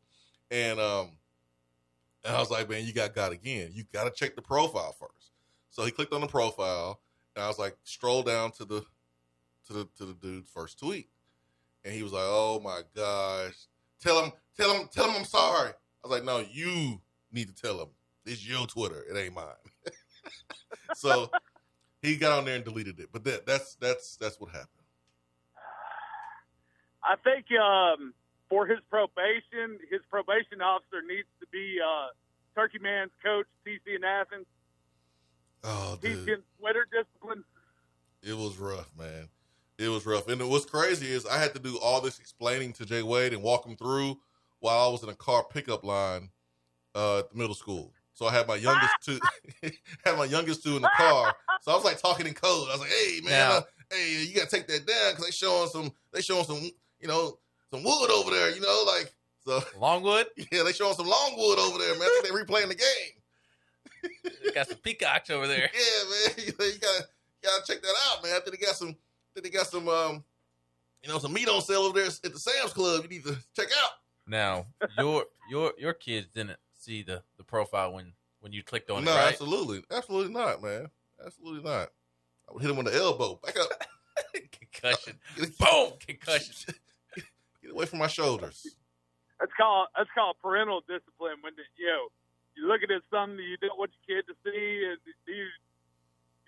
And 0.50 0.80
um, 0.80 1.10
and 2.26 2.36
I 2.36 2.40
was 2.40 2.50
like, 2.50 2.68
man, 2.68 2.84
you 2.84 2.92
got 2.92 3.14
got 3.14 3.32
again. 3.32 3.70
You 3.72 3.84
got 3.92 4.04
to 4.04 4.10
check 4.10 4.34
the 4.36 4.42
profile 4.42 4.94
first. 4.98 5.30
So 5.70 5.84
he 5.84 5.90
clicked 5.90 6.12
on 6.12 6.20
the 6.20 6.26
profile, 6.26 7.00
and 7.34 7.44
I 7.44 7.48
was 7.48 7.58
like, 7.58 7.76
scroll 7.84 8.22
down 8.22 8.50
to 8.52 8.64
the 8.64 8.82
to 9.66 9.72
the 9.72 9.88
to 9.98 10.06
the 10.06 10.14
dude's 10.14 10.50
first 10.50 10.78
tweet, 10.78 11.08
and 11.84 11.94
he 11.94 12.02
was 12.02 12.12
like, 12.12 12.24
oh 12.24 12.60
my 12.62 12.80
gosh, 12.94 13.54
tell 14.00 14.22
him, 14.22 14.32
tell 14.56 14.74
him, 14.74 14.88
tell 14.92 15.08
him 15.08 15.16
I'm 15.16 15.24
sorry. 15.24 15.70
I 15.70 16.08
was 16.08 16.10
like, 16.10 16.24
no, 16.24 16.44
you 16.50 17.00
need 17.32 17.48
to 17.48 17.54
tell 17.54 17.80
him. 17.80 17.88
It's 18.24 18.46
your 18.46 18.66
Twitter. 18.66 19.04
It 19.08 19.16
ain't 19.16 19.34
mine. 19.34 19.44
so 20.94 21.30
he 22.02 22.16
got 22.16 22.38
on 22.38 22.44
there 22.44 22.56
and 22.56 22.64
deleted 22.64 22.98
it. 22.98 23.08
But 23.12 23.24
that 23.24 23.46
that's 23.46 23.76
that's 23.76 24.16
that's 24.16 24.40
what 24.40 24.50
happened. 24.50 24.70
I 27.04 27.14
think 27.22 27.46
um, 27.52 28.14
for 28.48 28.66
his 28.66 28.78
probation, 28.90 29.78
his 29.90 30.00
probation 30.10 30.60
officer 30.62 31.02
needs 31.06 31.28
to 31.40 31.46
be 31.52 31.78
uh, 31.84 32.08
Turkey 32.54 32.78
Man's 32.80 33.10
coach, 33.22 33.46
TC 33.66 33.96
in 33.96 34.04
Athens. 34.04 34.46
Oh, 35.64 35.98
Teach 36.00 36.12
dude. 36.12 36.28
him 36.28 36.42
Twitter 36.60 36.86
discipline. 36.92 37.44
It 38.22 38.36
was 38.36 38.56
rough, 38.58 38.90
man. 38.98 39.28
It 39.78 39.88
was 39.88 40.06
rough. 40.06 40.28
And 40.28 40.48
what's 40.48 40.64
crazy 40.64 41.06
is 41.06 41.26
I 41.26 41.38
had 41.38 41.52
to 41.54 41.60
do 41.60 41.78
all 41.82 42.00
this 42.00 42.18
explaining 42.18 42.72
to 42.74 42.86
Jay 42.86 43.02
Wade 43.02 43.32
and 43.32 43.42
walk 43.42 43.66
him 43.66 43.76
through 43.76 44.18
while 44.60 44.88
I 44.88 44.90
was 44.90 45.02
in 45.02 45.08
a 45.08 45.14
car 45.14 45.44
pickup 45.48 45.84
line 45.84 46.30
uh, 46.94 47.18
at 47.20 47.30
the 47.30 47.36
middle 47.36 47.54
school. 47.54 47.92
So 48.14 48.26
I 48.26 48.32
had 48.32 48.48
my 48.48 48.56
youngest 48.56 48.94
two, 49.02 49.18
had 50.04 50.16
my 50.16 50.24
youngest 50.24 50.62
two 50.62 50.76
in 50.76 50.82
the 50.82 50.90
car. 50.96 51.34
So 51.60 51.72
I 51.72 51.74
was 51.74 51.84
like 51.84 52.00
talking 52.00 52.26
in 52.26 52.32
code. 52.32 52.68
I 52.68 52.72
was 52.72 52.80
like, 52.80 52.90
"Hey, 52.90 53.20
man, 53.22 53.30
Now- 53.32 53.56
uh, 53.58 53.62
hey, 53.90 54.24
you 54.26 54.34
gotta 54.34 54.48
take 54.48 54.66
that 54.68 54.86
down 54.86 55.12
because 55.12 55.24
they 55.26 55.30
showing 55.32 55.68
some, 55.68 55.92
they 56.12 56.22
showing 56.22 56.44
some, 56.44 56.62
you 57.00 57.08
know, 57.08 57.38
some 57.70 57.82
wood 57.82 58.10
over 58.10 58.30
there. 58.30 58.54
You 58.54 58.60
know, 58.60 58.84
like 58.86 59.12
so. 59.44 59.62
Longwood. 59.78 60.26
Yeah, 60.52 60.62
they 60.62 60.72
showing 60.72 60.94
some 60.94 61.06
long 61.06 61.34
wood 61.36 61.58
over 61.58 61.78
there, 61.78 61.98
man. 61.98 62.08
They 62.22 62.30
replaying 62.30 62.68
the 62.68 62.74
game. 62.74 64.52
Got 64.54 64.68
some 64.68 64.78
peacocks 64.78 65.30
over 65.30 65.46
there. 65.46 65.70
Yeah, 65.74 66.10
man. 66.10 66.34
You, 66.38 66.44
you 66.44 66.78
gotta 66.78 67.04
you 67.42 67.48
gotta 67.48 67.64
check 67.66 67.82
that 67.82 67.94
out, 68.10 68.22
man. 68.22 68.34
I 68.34 68.40
think 68.40 68.58
they 68.58 68.66
got 68.66 68.76
some 68.76 68.90
I 68.90 69.40
think 69.40 69.44
they 69.44 69.50
got 69.50 69.66
some 69.66 69.88
um 69.88 70.24
you 71.02 71.08
know 71.08 71.18
some 71.18 71.32
meat 71.32 71.48
on 71.48 71.60
sale 71.60 71.82
over 71.82 71.98
there 71.98 72.08
at 72.08 72.32
the 72.32 72.38
Sam's 72.38 72.72
Club. 72.72 73.02
You 73.04 73.08
need 73.08 73.24
to 73.24 73.36
check 73.54 73.68
out. 73.82 73.90
Now 74.26 74.66
your 74.98 75.24
your 75.50 75.72
your 75.78 75.92
kids 75.92 76.28
didn't 76.34 76.58
see 76.78 77.02
the 77.02 77.22
the 77.36 77.44
profile 77.44 77.92
when 77.92 78.12
when 78.40 78.52
you 78.52 78.62
clicked 78.62 78.90
on 78.90 79.04
no, 79.04 79.12
it, 79.12 79.16
right? 79.16 79.28
absolutely. 79.28 79.82
Absolutely 79.90 80.32
not, 80.32 80.62
man. 80.62 80.88
Absolutely 81.24 81.62
not. 81.62 81.88
I 82.48 82.52
would 82.52 82.62
hit 82.62 82.70
him 82.70 82.78
on 82.78 82.84
the 82.84 82.94
elbow. 82.94 83.40
Back 83.44 83.58
up. 83.58 83.68
Concussion. 84.52 85.18
Boom. 85.58 85.92
Concussion. 86.06 86.74
Get 87.66 87.74
away 87.74 87.86
from 87.86 87.98
my 87.98 88.06
shoulders. 88.06 88.62
That's 89.40 89.52
called 89.58 89.88
that's 89.96 90.10
called 90.14 90.36
parental 90.40 90.80
discipline. 90.88 91.42
When 91.42 91.52
the, 91.56 91.62
you 91.76 91.86
know 91.86 92.08
you 92.56 92.68
looking 92.68 92.90
at 92.94 93.02
something 93.12 93.36
that 93.36 93.42
you 93.42 93.56
don't 93.60 93.78
want 93.78 93.90
your 94.06 94.22
kid 94.22 94.24
to 94.30 94.34
see, 94.44 94.86
and 94.88 94.98
you 95.28 95.46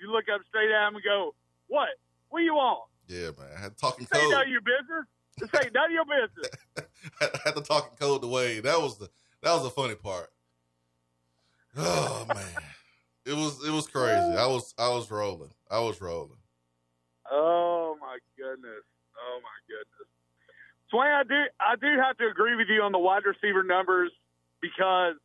you 0.01 0.13
look 0.13 0.25
up 0.33 0.41
straight 0.49 0.71
at 0.71 0.89
him 0.89 0.97
and 0.97 1.05
go, 1.05 1.35
"What? 1.67 1.91
What 2.31 2.41
you 2.41 2.55
want? 2.55 2.89
Yeah, 3.07 3.31
man. 3.37 3.49
I 3.57 3.61
had 3.61 3.77
to 3.77 3.79
talk 3.79 3.99
in 3.99 4.07
This 4.11 4.21
ain't 4.21 4.31
none 4.31 4.43
of 4.43 4.49
your 4.49 4.63
business. 4.63 5.05
This 5.39 5.51
ain't 5.61 5.75
none 5.75 5.85
of 5.85 5.93
your 5.93 6.07
business." 6.09 6.89
I 7.21 7.39
had 7.45 7.57
to 7.57 7.63
talk 7.63 7.93
in 7.93 7.97
code 7.99 8.23
the 8.23 8.29
way. 8.29 8.61
That 8.61 8.81
was 8.81 8.99
the 8.99 9.11
that 9.43 9.53
was 9.53 9.65
the 9.65 9.71
funny 9.71 9.97
part. 9.97 10.31
Oh 11.77 12.27
man. 12.33 12.47
It 13.27 13.37
was 13.37 13.63
it 13.67 13.71
was 13.71 13.87
crazy. 13.87 14.17
I 14.17 14.47
was 14.47 14.75
I 14.79 14.89
was 14.89 15.11
rolling. 15.11 15.53
I 15.71 15.81
was 15.81 16.01
rolling. 16.01 16.41
Oh 17.31 17.97
my 18.01 18.17
goodness. 18.39 18.85
Oh 19.21 19.41
my 19.43 19.59
goodness. 19.69 19.98
Swain, 20.91 21.09
I 21.09 21.23
do 21.23 21.35
I 21.61 21.77
do 21.77 22.01
have 22.01 22.17
to 22.19 22.27
agree 22.27 22.57
with 22.57 22.69
you 22.69 22.83
on 22.83 22.93
the 22.93 22.99
wide 22.99 23.25
receiver 23.25 23.63
numbers 23.63 24.11
because 24.61 25.17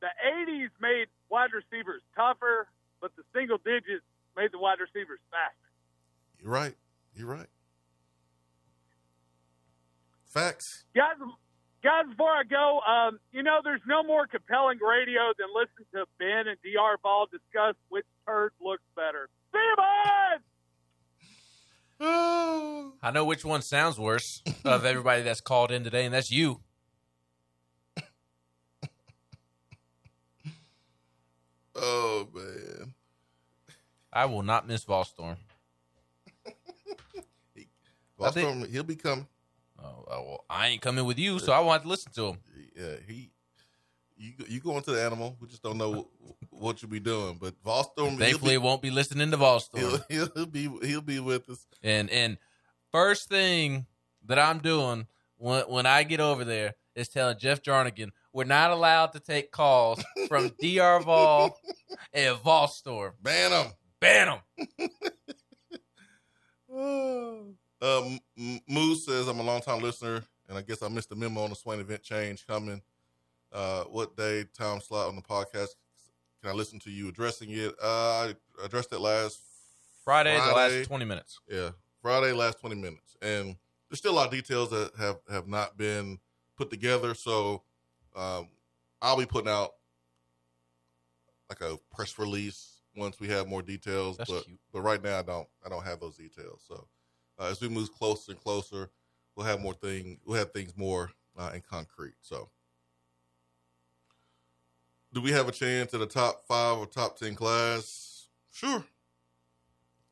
the 0.00 0.08
eighties 0.24 0.70
made 0.80 1.06
wide 1.28 1.50
receivers 1.52 2.02
tougher, 2.16 2.68
but 3.00 3.12
the 3.16 3.22
single 3.34 3.58
digits 3.58 4.04
made 4.36 4.52
the 4.52 4.58
wide 4.58 4.78
receivers 4.80 5.20
faster. 5.30 5.68
You're 6.40 6.52
right. 6.52 6.74
You're 7.14 7.26
right. 7.26 7.48
Facts. 10.26 10.84
Guys 10.94 11.16
guys, 11.82 12.06
before 12.08 12.30
I 12.30 12.44
go, 12.44 12.80
um, 12.86 13.18
you 13.32 13.42
know 13.42 13.60
there's 13.62 13.84
no 13.86 14.02
more 14.02 14.26
compelling 14.26 14.78
radio 14.78 15.32
than 15.38 15.48
listen 15.54 15.84
to 15.94 16.06
Ben 16.18 16.48
and 16.48 16.58
DR 16.62 16.98
Ball 17.02 17.26
discuss 17.30 17.74
which 17.88 18.06
turd 18.26 18.52
looks 18.60 18.84
better. 18.96 19.28
See 19.52 19.58
you 19.58 19.76
boys! 19.76 20.42
I 22.00 23.10
know 23.12 23.24
which 23.24 23.44
one 23.44 23.62
sounds 23.62 23.98
worse 23.98 24.42
of 24.64 24.84
everybody 24.86 25.22
that's 25.22 25.40
called 25.40 25.70
in 25.72 25.84
today, 25.84 26.04
and 26.04 26.14
that's 26.14 26.30
you. 26.30 26.60
oh 31.74 32.28
man. 32.34 32.94
I 34.12 34.24
will 34.24 34.42
not 34.42 34.66
miss 34.66 34.84
Volstorm. 34.84 35.36
Well, 38.16 38.28
I 38.28 38.30
think- 38.30 38.68
he'll 38.68 38.82
be 38.82 38.96
coming. 38.96 39.26
Oh, 39.80 40.04
well, 40.08 40.44
I 40.50 40.68
ain't 40.68 40.82
coming 40.82 41.04
with 41.04 41.18
you, 41.20 41.38
so 41.38 41.52
I 41.52 41.60
won't 41.60 41.72
have 41.74 41.82
to 41.82 41.88
listen 41.88 42.10
to 42.12 42.26
him. 42.30 42.38
Yeah, 42.76 42.94
he. 43.06 43.30
You 44.18 44.32
go- 44.36 44.44
you 44.48 44.60
go 44.60 44.76
into 44.76 44.90
the 44.92 45.02
animal. 45.02 45.36
We 45.40 45.46
just 45.48 45.62
don't 45.62 45.78
know 45.78 46.08
what 46.50 46.82
you'll 46.82 46.90
be 46.90 47.00
doing, 47.00 47.38
but 47.40 47.54
Volstorm. 47.62 48.18
Thankfully, 48.18 48.52
he'll 48.52 48.60
won't 48.62 48.82
be 48.82 48.90
listening 48.90 49.30
to 49.30 49.36
be, 49.36 49.42
Volstorm. 49.42 50.04
he'll, 50.10 50.28
he'll 50.34 50.46
be 50.46 50.68
he'll 50.86 51.00
be 51.00 51.20
with 51.20 51.48
us. 51.48 51.64
And 51.82 52.10
and 52.10 52.36
first 52.90 53.28
thing 53.28 53.86
that 54.26 54.38
I'm 54.38 54.58
doing 54.58 55.06
when 55.36 55.62
when 55.68 55.86
I 55.86 56.02
get 56.02 56.20
over 56.20 56.44
there 56.44 56.74
is 56.96 57.08
telling 57.08 57.38
Jeff 57.38 57.62
Jarnigan 57.62 58.10
we're 58.32 58.44
not 58.44 58.70
allowed 58.70 59.12
to 59.12 59.20
take 59.20 59.50
calls 59.50 60.02
from 60.28 60.48
Dr. 60.60 61.00
Vol 61.04 61.58
and 62.12 62.36
Volstorm. 62.38 63.12
Ban 63.22 63.52
him. 63.52 63.72
Ban 64.00 64.38
them. 64.78 64.90
Um, 67.80 68.20
Moose 68.68 69.06
says 69.06 69.28
I'm 69.28 69.40
a 69.40 69.42
long 69.42 69.60
time 69.60 69.80
listener, 69.82 70.22
and 70.48 70.58
I 70.58 70.62
guess 70.62 70.82
I 70.82 70.88
missed 70.88 71.08
the 71.08 71.16
memo 71.16 71.42
on 71.42 71.50
the 71.50 71.56
Swain 71.56 71.80
event 71.80 72.02
change 72.02 72.46
coming. 72.46 72.82
Uh, 73.52 73.84
what 73.84 74.16
day, 74.16 74.44
time 74.56 74.80
slot 74.80 75.08
on 75.08 75.16
the 75.16 75.22
podcast? 75.22 75.68
Can 76.42 76.50
I 76.50 76.52
listen 76.52 76.78
to 76.80 76.90
you 76.90 77.08
addressing 77.08 77.50
it? 77.50 77.74
Uh, 77.82 77.86
I 77.86 78.34
addressed 78.62 78.92
it 78.92 79.00
last 79.00 79.40
Friday, 80.04 80.34
the 80.34 80.54
last 80.54 80.86
20 80.86 81.04
minutes. 81.04 81.40
Yeah, 81.48 81.70
Friday, 82.02 82.32
last 82.32 82.60
twenty 82.60 82.76
minutes, 82.76 83.16
and 83.20 83.56
there's 83.88 83.98
still 83.98 84.12
a 84.12 84.16
lot 84.16 84.26
of 84.26 84.32
details 84.32 84.70
that 84.70 84.92
have 84.98 85.16
have 85.30 85.48
not 85.48 85.76
been 85.76 86.18
put 86.56 86.70
together. 86.70 87.14
So, 87.14 87.62
um, 88.14 88.48
I'll 89.02 89.18
be 89.18 89.26
putting 89.26 89.50
out 89.50 89.72
like 91.48 91.60
a 91.60 91.78
press 91.94 92.18
release 92.18 92.80
once 92.96 93.18
we 93.20 93.28
have 93.28 93.48
more 93.48 93.62
details. 93.62 94.16
That's 94.16 94.30
but 94.30 94.44
cute. 94.44 94.58
but 94.72 94.82
right 94.82 95.02
now, 95.02 95.18
I 95.18 95.22
don't 95.22 95.48
I 95.64 95.68
don't 95.68 95.84
have 95.84 96.00
those 96.00 96.16
details. 96.16 96.62
So, 96.66 96.86
uh, 97.38 97.48
as 97.50 97.60
we 97.60 97.68
move 97.68 97.92
closer 97.92 98.32
and 98.32 98.40
closer, 98.40 98.90
we'll 99.34 99.46
have 99.46 99.60
more 99.60 99.74
thing. 99.74 100.20
We'll 100.24 100.38
have 100.38 100.52
things 100.52 100.76
more 100.76 101.10
uh, 101.36 101.50
in 101.54 101.62
concrete. 101.68 102.14
So, 102.20 102.48
do 105.12 105.20
we 105.20 105.32
have 105.32 105.48
a 105.48 105.52
chance 105.52 105.94
at 105.94 106.00
a 106.00 106.06
top 106.06 106.46
five 106.46 106.78
or 106.78 106.86
top 106.86 107.18
ten 107.18 107.34
class? 107.34 108.28
Sure. 108.52 108.84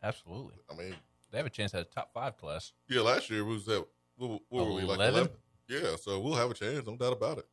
Absolutely. 0.02 0.54
I 0.70 0.74
mean, 0.74 0.94
They 1.30 1.38
have 1.38 1.46
a 1.46 1.50
chance 1.50 1.74
at 1.74 1.80
a 1.80 1.84
top 1.84 2.12
five 2.12 2.36
class. 2.36 2.72
yeah. 2.88 3.00
Last 3.00 3.28
year 3.30 3.44
we 3.44 3.54
was 3.54 3.68
at 3.68 3.84
what, 4.16 4.40
what 4.48 4.66
were 4.66 4.74
we 4.74 4.82
like 4.82 4.96
11? 4.98 5.14
11? 5.14 5.30
Yeah. 5.68 5.96
So 5.96 6.20
we'll 6.20 6.34
have 6.36 6.50
a 6.50 6.54
chance, 6.54 6.86
no 6.86 6.96
doubt 6.96 7.12
about 7.12 7.38
it. 7.38 7.46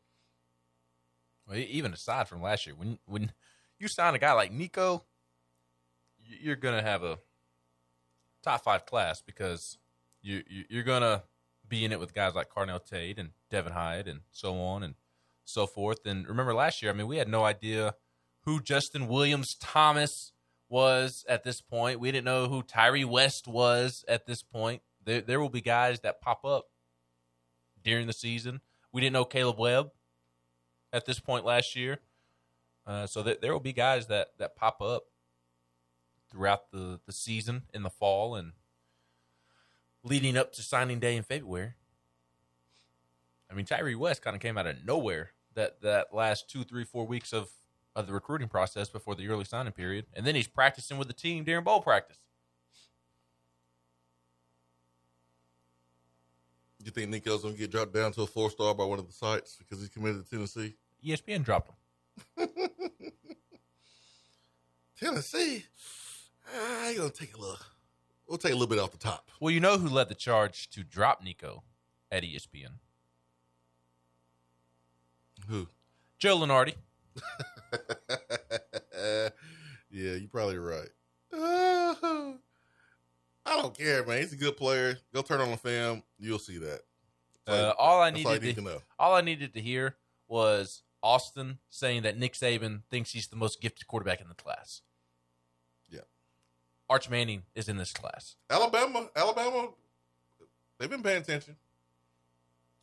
Well, 1.47 1.57
even 1.57 1.93
aside 1.93 2.27
from 2.27 2.41
last 2.41 2.65
year, 2.65 2.75
when 2.75 2.99
when 3.05 3.31
you 3.79 3.87
sign 3.87 4.15
a 4.15 4.19
guy 4.19 4.31
like 4.33 4.51
Nico, 4.51 5.03
you're 6.17 6.55
gonna 6.55 6.81
have 6.81 7.03
a 7.03 7.17
top 8.43 8.63
five 8.63 8.85
class 8.85 9.21
because 9.21 9.77
you 10.21 10.43
you- 10.47 10.65
you're 10.69 10.83
gonna 10.83 11.23
be 11.67 11.83
in 11.83 11.91
it 11.91 11.99
with 11.99 12.13
guys 12.13 12.35
like 12.35 12.49
Carnell 12.49 12.85
Tate 12.85 13.19
and 13.19 13.31
Devin 13.49 13.73
Hyde 13.73 14.07
and 14.07 14.21
so 14.31 14.59
on 14.59 14.83
and 14.83 14.95
so 15.45 15.67
forth. 15.67 16.05
And 16.05 16.27
remember 16.27 16.53
last 16.53 16.81
year, 16.81 16.91
I 16.91 16.95
mean, 16.95 17.07
we 17.07 17.17
had 17.17 17.27
no 17.27 17.43
idea 17.43 17.95
who 18.45 18.61
Justin 18.61 19.07
Williams 19.07 19.55
Thomas 19.55 20.31
was 20.69 21.25
at 21.29 21.43
this 21.43 21.61
point. 21.61 21.99
We 21.99 22.11
didn't 22.11 22.25
know 22.25 22.47
who 22.47 22.63
Tyree 22.63 23.05
West 23.05 23.47
was 23.47 24.03
at 24.07 24.25
this 24.25 24.43
point. 24.43 24.81
There 25.03 25.21
there 25.21 25.39
will 25.39 25.49
be 25.49 25.61
guys 25.61 25.99
that 26.01 26.21
pop 26.21 26.45
up 26.45 26.65
during 27.83 28.07
the 28.07 28.13
season. 28.13 28.61
We 28.91 29.01
didn't 29.01 29.13
know 29.13 29.25
Caleb 29.25 29.59
Webb 29.59 29.91
at 30.91 31.05
this 31.05 31.19
point 31.19 31.45
last 31.45 31.75
year. 31.75 31.99
Uh, 32.85 33.07
so 33.07 33.23
that 33.23 33.41
there 33.41 33.53
will 33.53 33.61
be 33.61 33.71
guys 33.71 34.07
that, 34.07 34.29
that 34.39 34.57
pop 34.57 34.81
up 34.81 35.03
throughout 36.29 36.69
the, 36.71 36.99
the 37.05 37.13
season 37.13 37.63
in 37.73 37.81
the 37.81 37.89
fall 37.89 38.35
and 38.35 38.51
leading 40.03 40.35
up 40.35 40.51
to 40.51 40.61
signing 40.61 40.99
day 40.99 41.15
in 41.15 41.23
February. 41.23 41.75
I 43.53 43.55
mean, 43.55 43.67
Tyree 43.67 43.93
West 43.93 44.23
kind 44.23 44.35
of 44.35 44.41
came 44.41 44.57
out 44.57 44.65
of 44.65 44.83
nowhere 44.83 45.29
that, 45.53 45.79
that 45.83 46.11
last 46.11 46.49
two, 46.49 46.63
three, 46.63 46.83
four 46.83 47.05
weeks 47.05 47.31
of, 47.31 47.51
of 47.95 48.07
the 48.07 48.13
recruiting 48.13 48.47
process 48.47 48.89
before 48.89 49.13
the 49.13 49.27
early 49.27 49.45
signing 49.45 49.73
period. 49.73 50.07
And 50.15 50.25
then 50.25 50.33
he's 50.33 50.47
practicing 50.47 50.97
with 50.97 51.07
the 51.07 51.13
team 51.13 51.43
during 51.43 51.63
bowl 51.63 51.79
practice. 51.79 52.17
You 56.83 56.89
think 56.89 57.11
Nico's 57.11 57.43
gonna 57.43 57.53
get 57.53 57.71
dropped 57.71 57.93
down 57.93 58.11
to 58.13 58.23
a 58.23 58.27
four 58.27 58.49
star 58.49 58.73
by 58.73 58.85
one 58.85 58.97
of 58.97 59.05
the 59.05 59.13
sites 59.13 59.57
because 59.57 59.79
he's 59.79 59.89
committed 59.89 60.25
to 60.25 60.29
Tennessee? 60.29 60.73
ESPN 61.05 61.43
dropped 61.45 61.69
him. 62.37 62.49
Tennessee, 64.99 65.63
ah, 66.47 66.81
I 66.81 66.89
ain't 66.89 66.97
gonna 66.97 67.09
take 67.11 67.37
a 67.37 67.39
look. 67.39 67.63
We'll 68.27 68.37
take 68.39 68.51
a 68.51 68.55
little 68.55 68.67
bit 68.67 68.79
off 68.79 68.91
the 68.91 68.97
top. 68.97 69.29
Well, 69.39 69.51
you 69.51 69.59
know 69.59 69.77
who 69.77 69.87
led 69.87 70.09
the 70.09 70.15
charge 70.15 70.69
to 70.71 70.83
drop 70.83 71.23
Nico 71.23 71.63
at 72.11 72.23
ESPN? 72.23 72.79
Who? 75.47 75.67
Joe 76.19 76.37
Lunardi. 76.37 76.73
yeah, 78.99 79.29
you're 79.91 80.27
probably 80.31 80.57
right. 80.57 80.89
Uh, 81.31 82.33
I 83.45 83.61
don't 83.61 83.77
care, 83.77 84.05
man. 84.05 84.19
He's 84.19 84.33
a 84.33 84.37
good 84.37 84.57
player. 84.57 84.97
Go 85.13 85.21
turn 85.21 85.41
on 85.41 85.51
the 85.51 85.57
film. 85.57 86.03
You'll 86.19 86.39
see 86.39 86.57
that. 86.59 86.81
That's 87.45 87.57
Uh, 87.59 87.73
all 87.77 88.01
I 88.01 88.11
that's 88.11 88.25
all 88.25 88.33
needed 88.33 88.55
to 88.55 88.61
to 88.61 88.81
all 88.97 89.15
I 89.15 89.21
needed 89.21 89.53
to 89.55 89.61
hear 89.61 89.95
was 90.27 90.83
Austin 91.01 91.59
saying 91.69 92.03
that 92.03 92.17
Nick 92.17 92.33
Saban 92.33 92.83
thinks 92.89 93.11
he's 93.11 93.27
the 93.27 93.35
most 93.35 93.59
gifted 93.61 93.87
quarterback 93.87 94.21
in 94.21 94.29
the 94.29 94.35
class. 94.35 94.81
Yeah. 95.89 96.01
Arch 96.89 97.09
Manning 97.09 97.43
is 97.55 97.67
in 97.67 97.77
this 97.77 97.91
class. 97.91 98.35
Alabama, 98.49 99.09
Alabama, 99.15 99.69
they've 100.79 100.89
been 100.89 101.03
paying 101.03 101.21
attention. 101.21 101.57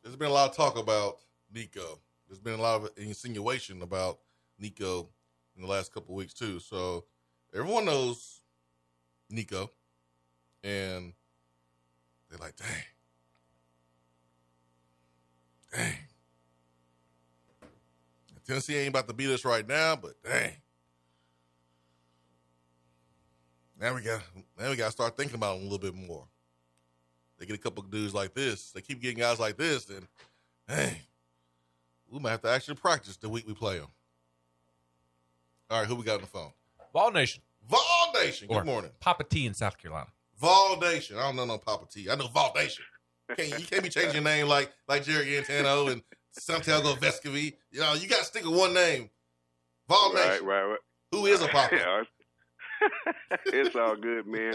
There's 0.03 0.17
been 0.17 0.29
a 0.31 0.35
lot 0.35 0.51
of 0.51 0.57
talk 0.57 0.79
about 0.79 1.19
Nico. 1.53 2.01
There's 2.31 2.39
been 2.39 2.61
a 2.61 2.63
lot 2.63 2.81
of 2.81 2.91
insinuation 2.97 3.83
about 3.83 4.21
Nico 4.57 5.09
in 5.57 5.63
the 5.63 5.69
last 5.69 5.93
couple 5.93 6.15
weeks 6.15 6.33
too. 6.33 6.61
So 6.61 7.05
everyone 7.53 7.87
knows 7.87 8.43
Nico, 9.29 9.73
and 10.63 11.13
they're 12.29 12.39
like, 12.39 12.55
"Dang, 12.55 12.69
dang." 15.73 15.95
Tennessee 18.47 18.77
ain't 18.77 18.91
about 18.91 19.09
to 19.09 19.15
beat 19.15 19.31
us 19.31 19.45
right 19.45 19.67
now, 19.67 19.97
but 19.97 20.15
dang. 20.23 20.55
Now 23.77 23.93
we 23.93 24.03
got 24.03 24.23
now 24.57 24.71
we 24.71 24.77
got 24.77 24.87
to 24.87 24.93
start 24.93 25.17
thinking 25.17 25.35
about 25.35 25.55
them 25.55 25.63
a 25.63 25.65
little 25.65 25.79
bit 25.81 25.97
more. 25.97 26.29
They 27.39 27.47
get 27.47 27.57
a 27.57 27.59
couple 27.59 27.83
dudes 27.83 28.15
like 28.15 28.35
this. 28.35 28.71
They 28.71 28.83
keep 28.83 29.03
getting 29.03 29.19
guys 29.19 29.41
like 29.41 29.57
this, 29.57 29.89
and 29.89 30.07
hey, 30.69 31.01
we 32.11 32.19
might 32.19 32.31
have 32.31 32.43
to 32.43 32.49
actually 32.51 32.75
practice 32.77 33.17
the 33.17 33.29
week 33.29 33.47
we 33.47 33.55
play 33.55 33.79
them. 33.79 33.89
All 35.71 35.79
right, 35.81 35.89
who 35.89 35.95
we 35.95 36.05
got 36.05 36.17
on 36.17 36.21
the 36.23 36.27
phone? 36.27 36.51
Vol 36.93 37.13
Nation. 37.13 37.43
Vol 37.69 37.79
Nation. 38.15 38.49
Good 38.49 38.57
Or 38.57 38.65
morning, 38.65 38.91
Papa 39.01 39.25
T 39.25 39.47
in 39.47 39.55
South 39.55 39.79
Carolina. 39.79 40.09
Vol 40.39 40.79
Nation. 40.79 41.17
I 41.17 41.23
don't 41.23 41.37
know 41.37 41.45
no 41.45 41.59
Papa 41.59 41.87
T. 41.91 42.11
I 42.11 42.15
know 42.17 42.27
Vol 42.29 42.53
Nation. 42.57 42.85
Can't, 43.37 43.61
you 43.61 43.67
can't 43.67 43.83
be 43.85 43.89
changing 43.89 44.15
your 44.15 44.23
name 44.25 44.49
like 44.49 44.73
like 44.89 45.05
Jerry 45.05 45.27
Antano 45.27 45.93
and 45.93 46.03
Santiago 46.33 46.95
Vescovi. 46.95 47.55
You 47.71 47.81
know, 47.81 47.95
you 47.95 48.09
got 48.09 48.19
to 48.21 48.25
stick 48.25 48.45
with 48.45 48.59
one 48.59 48.75
name. 48.75 49.11
Vol 49.89 50.13
Right, 50.15 50.31
Nation. 50.33 50.47
right, 50.47 50.65
right. 50.65 50.79
Who 51.13 51.27
is 51.27 51.41
a 51.43 51.47
Papa? 51.49 51.77
Yeah, 51.77 52.01
it's- 52.01 52.07
it's 53.47 53.77
all 53.77 53.95
good, 53.95 54.27
man. 54.27 54.55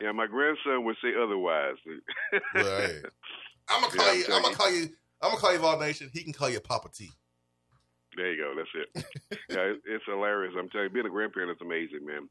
Yeah, 0.00 0.12
my 0.12 0.28
grandson 0.28 0.84
would 0.84 0.96
say 1.02 1.08
otherwise. 1.20 1.74
Well, 2.54 2.80
hey, 2.80 3.00
I'm 3.68 3.82
gonna 3.82 3.92
Yeah, 3.96 4.00
call 4.00 4.10
I'm 4.12 4.16
you. 4.18 4.24
I'm 4.30 4.42
gonna 4.42 4.54
call 4.54 4.70
you. 4.72 4.88
I'm 5.24 5.30
gonna 5.30 5.40
call 5.40 5.52
you 5.54 5.58
Vol 5.58 5.80
Nation. 5.80 6.10
He 6.12 6.22
can 6.22 6.34
call 6.34 6.50
you 6.50 6.60
Papa 6.60 6.90
T. 6.94 7.10
There 8.14 8.30
you 8.30 8.44
go. 8.44 8.52
That's 8.54 8.68
it. 8.76 9.38
yeah, 9.48 9.72
it, 9.72 9.80
it's 9.86 10.04
hilarious. 10.06 10.52
I'm 10.58 10.68
telling 10.68 10.88
you, 10.88 10.92
being 10.92 11.06
a 11.06 11.10
grandparent 11.10 11.50
is 11.50 11.64
amazing, 11.64 12.04
man. 12.04 12.28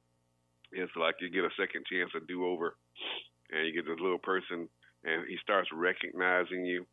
It's 0.71 0.91
like 0.95 1.15
you 1.19 1.29
get 1.31 1.43
a 1.43 1.49
second 1.59 1.85
chance, 1.91 2.11
a 2.15 2.23
do 2.25 2.45
over, 2.45 2.77
and 3.51 3.65
you 3.65 3.73
get 3.73 3.89
this 3.89 3.99
little 3.99 4.19
person, 4.19 4.69
and 5.03 5.27
he 5.27 5.37
starts 5.41 5.69
recognizing 5.73 6.65
you. 6.65 6.85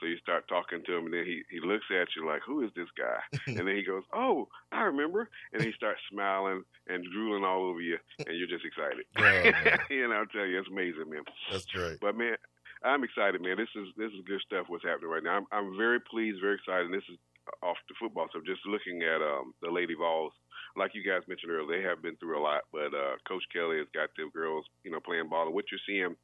So 0.00 0.06
you 0.06 0.18
start 0.18 0.46
talking 0.48 0.84
to 0.86 0.96
him, 0.96 1.06
and 1.06 1.14
then 1.14 1.24
he, 1.24 1.42
he 1.50 1.58
looks 1.58 1.86
at 1.90 2.08
you 2.14 2.26
like, 2.26 2.42
"Who 2.46 2.62
is 2.62 2.70
this 2.76 2.92
guy?" 2.96 3.18
and 3.46 3.56
then 3.56 3.74
he 3.74 3.82
goes, 3.82 4.04
"Oh, 4.12 4.48
I 4.70 4.82
remember." 4.82 5.30
And 5.54 5.62
he 5.62 5.72
starts 5.72 6.00
smiling 6.12 6.62
and 6.88 7.04
drooling 7.10 7.44
all 7.44 7.64
over 7.64 7.80
you, 7.80 7.96
and 8.18 8.36
you're 8.36 8.46
just 8.46 8.66
excited. 8.66 9.06
And 9.90 10.12
I'll 10.12 10.26
tell 10.26 10.44
you, 10.44 10.58
it's 10.58 10.68
amazing, 10.68 11.08
man. 11.08 11.22
That's 11.50 11.64
great. 11.64 11.98
But 12.00 12.16
man, 12.16 12.36
I'm 12.84 13.02
excited, 13.04 13.42
man. 13.42 13.56
This 13.56 13.72
is 13.74 13.88
this 13.96 14.12
is 14.12 14.22
good 14.26 14.40
stuff. 14.46 14.66
What's 14.68 14.84
happening 14.84 15.10
right 15.10 15.22
now? 15.22 15.42
I'm 15.42 15.46
I'm 15.50 15.76
very 15.76 16.00
pleased, 16.00 16.40
very 16.40 16.54
excited. 16.56 16.86
And 16.86 16.94
this 16.94 17.06
is 17.10 17.18
off 17.62 17.76
the 17.88 17.94
football. 17.98 18.28
So 18.32 18.40
just 18.44 18.62
looking 18.66 19.02
at 19.02 19.20
um 19.22 19.54
the 19.62 19.70
Lady 19.70 19.94
Vols, 19.94 20.32
like 20.76 20.94
you 20.94 21.02
guys 21.02 21.26
mentioned 21.26 21.50
earlier, 21.50 21.66
they 21.66 21.86
have 21.86 22.02
been 22.02 22.16
through 22.16 22.38
a 22.38 22.42
lot. 22.42 22.62
But 22.72 22.94
uh, 22.94 23.18
Coach 23.26 23.42
Kelly 23.52 23.78
has 23.78 23.90
got 23.94 24.10
the 24.16 24.30
girls, 24.32 24.64
you 24.84 24.90
know, 24.90 25.00
playing 25.00 25.28
ball. 25.28 25.46
And 25.46 25.54
what 25.54 25.66
you're 25.70 25.82
seeing 25.86 26.14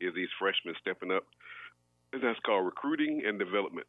is 0.00 0.14
these 0.14 0.32
freshmen 0.38 0.74
stepping 0.80 1.12
up. 1.12 1.24
And 2.12 2.22
that's 2.22 2.40
called 2.40 2.64
recruiting 2.64 3.22
and 3.26 3.38
development. 3.38 3.86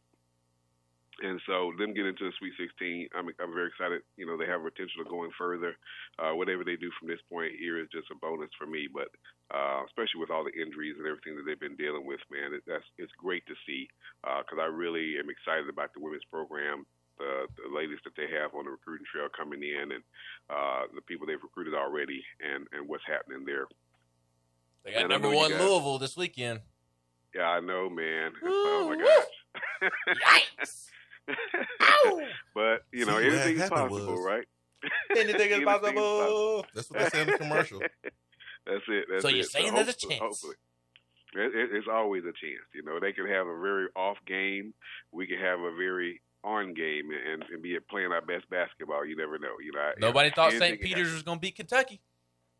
And 1.22 1.40
so 1.46 1.72
them 1.76 1.92
getting 1.92 2.16
into 2.16 2.24
the 2.24 2.32
Sweet 2.40 2.54
16, 2.56 3.08
I'm 3.12 3.28
I'm 3.40 3.52
very 3.52 3.68
excited. 3.68 4.02
You 4.16 4.24
know, 4.24 4.36
they 4.40 4.46
have 4.48 4.64
potential 4.64 5.02
of 5.04 5.08
going 5.12 5.30
further. 5.36 5.76
Uh, 6.18 6.32
whatever 6.32 6.64
they 6.64 6.76
do 6.76 6.90
from 6.98 7.08
this 7.08 7.20
point 7.28 7.52
here 7.60 7.76
is 7.78 7.88
just 7.92 8.08
a 8.10 8.16
bonus 8.16 8.48
for 8.56 8.66
me. 8.66 8.88
But 8.88 9.12
uh, 9.52 9.84
especially 9.84 10.20
with 10.24 10.30
all 10.32 10.44
the 10.44 10.56
injuries 10.56 10.96
and 10.96 11.04
everything 11.04 11.36
that 11.36 11.44
they've 11.44 11.60
been 11.60 11.76
dealing 11.76 12.06
with, 12.08 12.20
man, 12.32 12.56
it, 12.56 12.64
that's 12.66 12.84
it's 12.96 13.12
great 13.20 13.44
to 13.46 13.54
see 13.68 13.88
because 14.24 14.56
I 14.60 14.66
really 14.72 15.20
am 15.20 15.28
excited 15.28 15.68
about 15.68 15.92
the 15.92 16.00
women's 16.00 16.24
program, 16.32 16.88
the 17.20 17.44
the 17.60 17.68
ladies 17.68 18.00
that 18.08 18.16
they 18.16 18.28
have 18.32 18.56
on 18.56 18.64
the 18.64 18.72
recruiting 18.72 19.04
trail 19.12 19.28
coming 19.28 19.60
in, 19.60 19.92
and 19.92 20.02
uh, 20.48 20.88
the 20.96 21.04
people 21.04 21.26
they've 21.28 21.42
recruited 21.42 21.74
already, 21.76 22.24
and 22.40 22.64
and 22.72 22.88
what's 22.88 23.04
happening 23.04 23.44
there. 23.44 23.68
They 24.84 24.92
got 24.96 25.04
And 25.04 25.10
number 25.12 25.28
one 25.28 25.50
guys- 25.52 25.60
Louisville 25.60 25.98
this 26.00 26.16
weekend. 26.16 26.60
Yeah, 27.36 27.46
I 27.46 27.60
know, 27.60 27.88
man. 27.90 28.32
Woo, 28.42 28.48
oh 28.50 28.88
my 28.88 28.96
woo. 28.96 29.04
gosh. 29.04 29.90
Yikes! 30.60 30.86
Ow! 31.80 32.20
but 32.54 32.82
you 32.92 33.06
know, 33.06 33.18
See, 33.20 33.28
what 33.28 33.38
anything's 33.38 33.68
possible, 33.70 34.12
was- 34.16 34.24
right? 34.26 34.46
Anything 35.10 35.34
is 35.34 35.40
Anything's 35.40 35.64
possible. 35.66 36.64
That's 36.74 36.90
what 36.90 36.98
they 37.00 37.08
say 37.10 37.20
in 37.22 37.26
the 37.28 37.38
commercial. 37.38 37.80
That's 38.66 38.82
it. 38.88 39.04
That's 39.10 39.22
So 39.22 39.28
you're 39.28 39.40
it. 39.40 39.50
saying 39.50 39.74
there's 39.74 39.88
a 39.88 39.92
chance. 39.92 40.20
Hopefully. 40.20 40.54
It, 41.34 41.54
it, 41.54 41.70
it's 41.74 41.86
always 41.90 42.22
a 42.24 42.32
chance. 42.32 42.64
You 42.74 42.82
know, 42.82 42.98
they 42.98 43.12
can 43.12 43.26
have 43.26 43.46
a 43.46 43.60
very 43.60 43.88
off 43.94 44.16
game. 44.26 44.72
We 45.12 45.26
can 45.26 45.38
have 45.38 45.60
a 45.60 45.70
very 45.76 46.20
on 46.42 46.72
game 46.74 47.10
and, 47.10 47.44
and 47.52 47.62
be 47.62 47.76
playing 47.90 48.10
our 48.12 48.22
best 48.22 48.48
basketball. 48.50 49.04
You 49.04 49.16
never 49.16 49.38
know. 49.38 49.54
You 49.62 49.72
know, 49.72 49.80
I- 49.80 49.92
Nobody 49.98 50.30
thought 50.30 50.52
St. 50.52 50.80
Peter's 50.80 51.12
was 51.12 51.22
going 51.22 51.38
to 51.38 51.40
beat 51.42 51.56
Kentucky. 51.56 52.00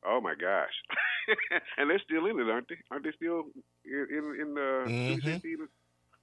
Oh 0.05 0.21
my 0.21 0.35
gosh! 0.35 0.73
and 1.77 1.91
they're 1.91 1.99
still 2.05 2.25
in 2.27 2.39
it, 2.41 2.49
aren't 2.51 2.69
they? 2.69 2.77
Aren't 2.91 3.05
they 3.05 3.13
still 3.17 3.45
in 3.85 4.07
in, 4.11 4.41
in 4.41 4.55
the 4.55 4.85
Mhm. 4.89 5.21
Sweet 5.23 5.33
16? 5.35 5.69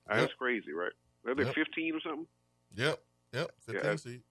That's 0.10 0.34
crazy, 0.34 0.72
right? 0.74 0.92
Are 1.28 1.36
they 1.36 1.44
Yep. 1.44 1.56
15 1.56 1.96
or 1.96 2.00
something? 2.02 2.28
Yep. 2.78 3.00
Yep. 3.34 3.52
15 3.66 3.84
Yeah, 3.84 3.96
seed. 3.96 4.22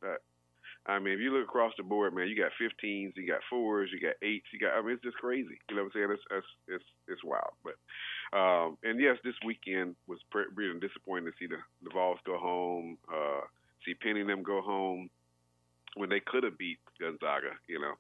I 0.89 1.01
mean, 1.01 1.15
if 1.15 1.21
you 1.21 1.35
look 1.35 1.45
across 1.45 1.73
the 1.77 1.83
board, 1.83 2.15
man, 2.15 2.29
you 2.29 2.37
got 2.37 2.53
15s, 2.63 3.13
you 3.17 3.27
got 3.27 3.41
fours, 3.51 3.91
you 3.93 4.01
got 4.01 4.15
eights, 4.23 4.47
you 4.53 4.61
got. 4.61 4.79
I 4.79 4.83
mean, 4.83 4.95
it's 4.95 5.03
just 5.03 5.17
crazy. 5.17 5.59
You 5.69 5.77
know 5.77 5.83
what 5.83 5.93
I'm 5.97 6.01
saying? 6.01 6.11
It's 6.13 6.23
it's 6.31 6.47
it's, 6.69 6.85
it's 7.09 7.25
wild. 7.25 7.55
But 7.65 7.75
um, 8.39 8.79
and 8.85 9.01
yes, 9.01 9.17
this 9.25 9.35
weekend 9.45 9.97
was 10.07 10.21
pretty 10.31 10.51
really 10.55 10.79
disappointing 10.79 11.27
to 11.27 11.33
see 11.39 11.47
the 11.47 11.59
the 11.83 11.91
Vols 11.91 12.21
go 12.25 12.39
home, 12.39 12.99
uh, 13.13 13.41
see 13.85 13.95
Penny 13.95 14.21
and 14.21 14.31
them 14.31 14.45
go 14.45 14.63
home 14.63 15.11
when 15.97 16.09
they 16.09 16.21
could 16.21 16.45
have 16.45 16.57
beat 16.57 16.79
Gonzaga. 17.01 17.59
You 17.67 17.81
know, 17.81 17.95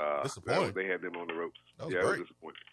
uh, 0.00 0.22
disappointing. 0.22 0.72
They 0.74 0.86
had 0.86 1.02
them 1.02 1.16
on 1.16 1.26
the 1.26 1.34
ropes. 1.34 1.60
That 1.78 1.86
was 1.86 1.94
yeah, 1.94 2.00
great. 2.00 2.14
it 2.14 2.18
was 2.20 2.28
disappointing. 2.28 2.64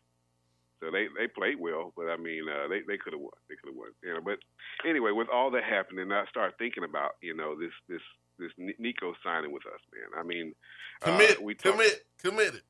So 0.80 0.92
they 0.92 1.08
they 1.18 1.28
played 1.28 1.60
well, 1.60 1.92
but 1.96 2.08
I 2.08 2.18
mean, 2.18 2.44
uh, 2.48 2.68
they 2.68 2.82
they 2.88 2.98
could 2.98 3.14
have 3.14 3.22
won. 3.22 3.32
They 3.50 3.56
could 3.56 3.70
have 3.70 3.76
won. 3.76 3.90
You 4.04 4.14
know, 4.14 4.22
but 4.24 4.40
anyway, 4.88 5.12
with 5.12 5.28
all 5.34 5.52
that 5.52 5.64
happening, 5.64 6.12
I 6.12 6.26
start 6.30 6.56
thinking 6.58 6.84
about 6.84 7.12
you 7.22 7.36
know 7.36 7.60
this 7.60 7.74
this 7.88 8.02
this 8.40 8.52
Nico 8.80 9.14
signing 9.24 9.52
with 9.52 9.66
us, 9.66 9.82
man. 9.92 10.18
I 10.18 10.24
mean, 10.26 10.54
commit, 11.02 11.40
uh, 11.40 11.44
we 11.44 11.56
talk- 11.56 11.74
commit, 11.74 12.06
committed. 12.24 12.62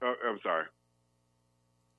Uh, 0.00 0.14
I'm 0.26 0.38
sorry, 0.42 0.64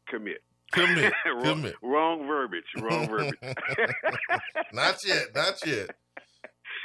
commit. 0.08 0.42
Commit, 0.72 1.14
wrong, 1.26 1.44
commit. 1.44 1.76
wrong 1.82 2.28
verbiage. 2.28 2.64
Wrong 2.78 3.08
verbiage. 3.08 3.34
not 4.74 4.98
yet. 5.06 5.34
Not 5.34 5.66
yet. 5.66 5.90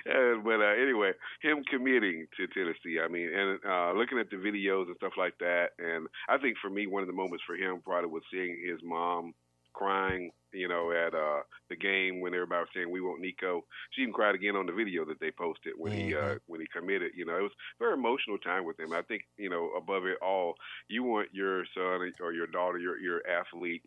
But 0.04 0.60
uh, 0.60 0.74
anyway, 0.80 1.12
him 1.40 1.64
committing 1.64 2.26
to 2.36 2.46
Tennessee. 2.48 3.00
I 3.02 3.08
mean, 3.08 3.30
and 3.34 3.58
uh, 3.66 3.92
looking 3.92 4.18
at 4.18 4.30
the 4.30 4.36
videos 4.36 4.86
and 4.86 4.96
stuff 4.96 5.14
like 5.16 5.38
that, 5.38 5.68
and 5.78 6.06
I 6.28 6.38
think 6.38 6.56
for 6.60 6.68
me, 6.68 6.86
one 6.86 7.02
of 7.02 7.08
the 7.08 7.14
moments 7.14 7.44
for 7.46 7.56
him 7.56 7.80
probably 7.82 8.10
was 8.10 8.22
seeing 8.30 8.58
his 8.64 8.80
mom 8.82 9.34
crying, 9.72 10.30
you 10.52 10.68
know, 10.68 10.92
at 10.92 11.14
uh, 11.14 11.40
the 11.68 11.76
game 11.76 12.20
when 12.20 12.32
everybody 12.32 12.60
was 12.60 12.68
saying 12.74 12.90
we 12.90 13.00
want 13.00 13.20
Nico. 13.20 13.64
She 13.90 14.02
even 14.02 14.14
cried 14.14 14.34
again 14.34 14.56
on 14.56 14.66
the 14.66 14.72
video 14.72 15.04
that 15.06 15.20
they 15.20 15.30
posted 15.30 15.74
when 15.76 15.92
he 15.92 16.14
uh, 16.14 16.36
when 16.46 16.60
he 16.60 16.66
committed. 16.66 17.12
You 17.14 17.24
know, 17.24 17.36
it 17.36 17.42
was 17.42 17.52
a 17.80 17.84
very 17.84 17.94
emotional 17.94 18.38
time 18.38 18.64
with 18.64 18.78
him. 18.78 18.92
I 18.92 19.02
think 19.02 19.22
you 19.36 19.50
know, 19.50 19.70
above 19.76 20.06
it 20.06 20.18
all, 20.22 20.54
you 20.88 21.02
want 21.02 21.28
your 21.32 21.64
son 21.74 22.12
or 22.20 22.32
your 22.32 22.46
daughter, 22.46 22.78
your 22.78 22.98
your 22.98 23.22
athlete, 23.26 23.82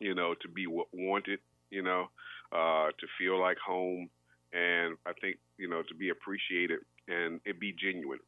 you 0.00 0.14
know, 0.14 0.34
to 0.40 0.48
be 0.48 0.66
wanted. 0.66 1.40
You 1.70 1.82
know, 1.82 2.08
uh, 2.52 2.88
to 2.88 3.06
feel 3.18 3.40
like 3.40 3.56
home 3.56 4.10
and 4.52 4.96
I 5.06 5.12
think 5.20 5.38
you 5.58 5.68
know 5.68 5.82
to 5.82 5.94
be 5.94 6.10
appreciated 6.10 6.80
and 7.08 7.40
it 7.44 7.60
be 7.60 7.72
genuine. 7.72 8.20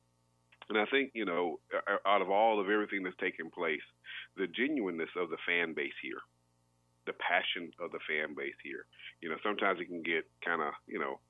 And 0.68 0.78
I 0.78 0.86
think 0.86 1.10
you 1.14 1.24
know, 1.24 1.60
out 2.06 2.22
of 2.22 2.30
all 2.30 2.60
of 2.60 2.70
everything 2.70 3.02
that's 3.02 3.16
taken 3.16 3.50
place, 3.50 3.84
the 4.36 4.46
genuineness 4.46 5.10
of 5.16 5.30
the 5.30 5.36
fan 5.46 5.74
base 5.74 5.96
here, 6.02 6.20
the 7.06 7.12
passion 7.12 7.70
of 7.80 7.92
the 7.92 8.00
fan 8.08 8.34
base 8.34 8.56
here. 8.62 8.86
You 9.20 9.28
know, 9.28 9.36
sometimes 9.42 9.80
it 9.80 9.86
can 9.86 10.02
get 10.02 10.24
kind 10.44 10.62
of 10.62 10.72
you 10.86 10.98
know 10.98 11.20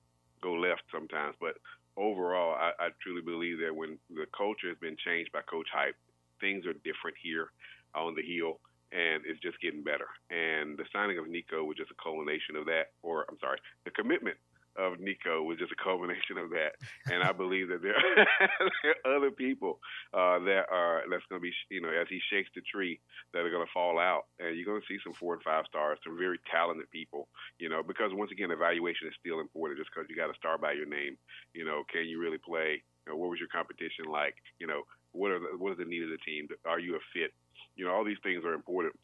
go 0.42 0.52
left 0.52 0.83
sometimes, 0.92 1.35
but 1.40 1.57
overall, 1.96 2.54
I, 2.54 2.72
I 2.78 2.88
truly 3.02 3.22
believe 3.22 3.59
that 3.61 3.74
when 3.74 3.98
the 4.11 4.26
culture 4.37 4.68
has 4.68 4.78
been 4.78 4.96
changed 5.04 5.33
by 5.33 5.40
Coach 5.42 5.68
Heupel, 5.74 5.94
things 6.40 6.66
are 6.66 6.74
different 6.85 7.16
here 7.22 7.50
on 7.94 8.14
the 8.14 8.22
hill 8.22 8.59
and 8.92 9.26
it's 9.26 9.40
just 9.40 9.61
getting 9.61 9.83
better. 9.83 10.07
And 10.30 10.78
the 10.78 10.87
signing 10.92 11.18
of 11.18 11.26
Nico 11.26 11.64
was 11.64 11.76
just 11.76 11.90
a 11.90 11.98
culmination 11.98 12.54
of 12.54 12.66
that, 12.66 12.94
or 13.02 13.26
I'm 13.28 13.38
sorry, 13.40 13.59
the 13.85 13.90
commitment 13.90 14.37
of 14.76 15.00
Nico 15.00 15.42
was 15.42 15.58
just 15.58 15.72
a 15.72 15.82
culmination 15.82 16.38
of 16.38 16.50
that. 16.50 16.76
And 17.12 17.22
I 17.22 17.32
believe 17.32 17.68
that 17.68 17.82
there, 17.82 17.94
there 18.82 18.94
are 19.04 19.16
other 19.16 19.30
people 19.30 19.78
uh, 20.12 20.38
that 20.40 20.66
are 20.70 21.02
that's 21.10 21.24
going 21.28 21.40
to 21.40 21.44
be, 21.44 21.52
you 21.70 21.80
know, 21.80 21.90
as 21.90 22.08
he 22.08 22.20
shakes 22.30 22.50
the 22.54 22.62
tree, 22.62 23.00
that 23.32 23.44
are 23.44 23.50
going 23.50 23.64
to 23.64 23.72
fall 23.72 23.98
out, 23.98 24.26
and 24.38 24.56
you're 24.56 24.66
going 24.66 24.80
to 24.80 24.87
see 24.87 24.98
some 25.02 25.12
four 25.12 25.34
and 25.34 25.42
five 25.42 25.64
stars, 25.68 25.98
some 26.04 26.18
very 26.18 26.38
talented 26.50 26.90
people, 26.90 27.28
you 27.58 27.68
know, 27.68 27.82
because 27.82 28.10
once 28.12 28.30
again, 28.30 28.50
evaluation 28.50 29.08
is 29.08 29.14
still 29.20 29.40
important. 29.40 29.78
Just 29.78 29.90
because 29.94 30.08
you 30.08 30.16
got 30.16 30.30
a 30.30 30.38
star 30.38 30.58
by 30.58 30.72
your 30.72 30.87
name, 30.87 31.16
you 31.52 31.64
know, 31.64 31.82
can 31.90 32.06
you 32.06 32.20
really 32.20 32.38
play? 32.38 32.82
You 33.06 33.12
know, 33.12 33.18
what 33.18 33.30
was 33.30 33.38
your 33.38 33.52
competition 33.52 34.06
like? 34.10 34.34
You 34.58 34.66
know, 34.66 34.82
what 35.12 35.30
are 35.30 35.38
the, 35.38 35.56
what 35.58 35.72
is 35.72 35.78
the 35.78 35.84
need 35.84 36.02
of 36.02 36.10
the 36.10 36.22
team? 36.24 36.48
Are 36.64 36.80
you 36.80 36.96
a 36.96 37.02
fit? 37.12 37.32
You 37.76 37.84
know, 37.84 37.92
all 37.92 38.04
these 38.04 38.22
things 38.22 38.44
are 38.44 38.54
important. 38.54 38.94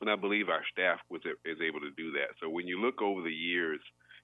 And 0.00 0.08
I 0.08 0.16
believe 0.16 0.48
our 0.48 0.62
staff 0.70 1.00
was 1.10 1.22
is 1.44 1.58
able 1.60 1.80
to 1.80 1.90
do 1.96 2.12
that. 2.12 2.38
So 2.40 2.48
when 2.48 2.66
you 2.68 2.80
look 2.80 3.02
over 3.02 3.22
the 3.22 3.34
years, 3.34 3.80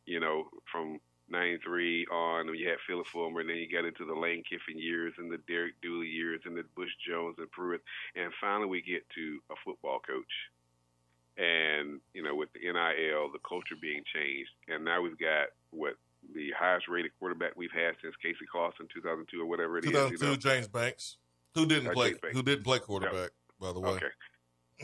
you 0.06 0.20
know, 0.20 0.44
from 0.70 0.98
'93 1.28 2.06
on, 2.12 2.54
you 2.54 2.68
had 2.68 2.78
Philip 2.86 3.06
Fulmer, 3.12 3.40
and 3.40 3.48
then 3.48 3.56
you 3.56 3.70
got 3.70 3.86
into 3.86 4.04
the 4.04 4.14
Lane 4.14 4.42
Kiffin 4.48 4.78
years 4.78 5.14
and 5.18 5.30
the 5.30 5.38
Derek 5.48 5.80
Dooley 5.80 6.08
years 6.08 6.40
and 6.44 6.56
the 6.56 6.64
Butch 6.76 6.92
Jones 7.06 7.36
and 7.38 7.50
Pruitt, 7.50 7.82
and 8.14 8.32
finally 8.40 8.66
we 8.68 8.82
get 8.82 9.08
to 9.14 9.38
a 9.50 9.54
football 9.64 10.00
coach. 10.00 10.34
And 11.36 12.00
you 12.12 12.22
know, 12.22 12.34
with 12.34 12.50
the 12.52 12.60
NIL, 12.60 13.32
the 13.32 13.40
culture 13.46 13.74
being 13.80 14.02
changed, 14.14 14.50
and 14.68 14.84
now 14.84 15.02
we've 15.02 15.18
got 15.18 15.48
what 15.70 15.94
the 16.32 16.52
highest 16.58 16.88
rated 16.88 17.10
quarterback 17.18 17.52
we've 17.56 17.72
had 17.72 17.94
since 18.02 18.14
Casey 18.22 18.46
Clausen, 18.50 18.86
2002 18.94 19.42
or 19.42 19.46
whatever 19.46 19.78
it 19.78 19.84
is. 19.84 19.90
2002, 19.90 20.24
you 20.24 20.30
know? 20.30 20.36
James 20.36 20.68
Banks, 20.68 21.16
who 21.54 21.66
didn't 21.66 21.88
Uh, 21.88 21.92
play, 21.92 22.14
who 22.32 22.42
didn't 22.42 22.64
play 22.64 22.78
quarterback, 22.78 23.30
by 23.60 23.72
the 23.72 23.80
way. 23.80 23.90
Okay. 23.90 24.06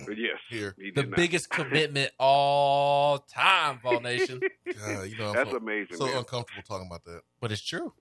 But 0.06 0.16
yes, 0.16 0.38
Here, 0.48 0.74
he 0.78 0.90
The 0.90 1.04
biggest 1.04 1.50
commitment 1.50 2.10
all 2.18 3.18
time, 3.18 3.80
Vol 3.82 4.00
Nation. 4.00 4.40
God, 4.66 5.08
you 5.08 5.18
know, 5.18 5.32
That's 5.32 5.50
so, 5.50 5.56
amazing, 5.56 5.96
so 5.96 6.06
man. 6.06 6.18
uncomfortable 6.18 6.62
talking 6.66 6.86
about 6.86 7.04
that. 7.04 7.22
But 7.40 7.52
it's 7.52 7.62
true. 7.62 7.92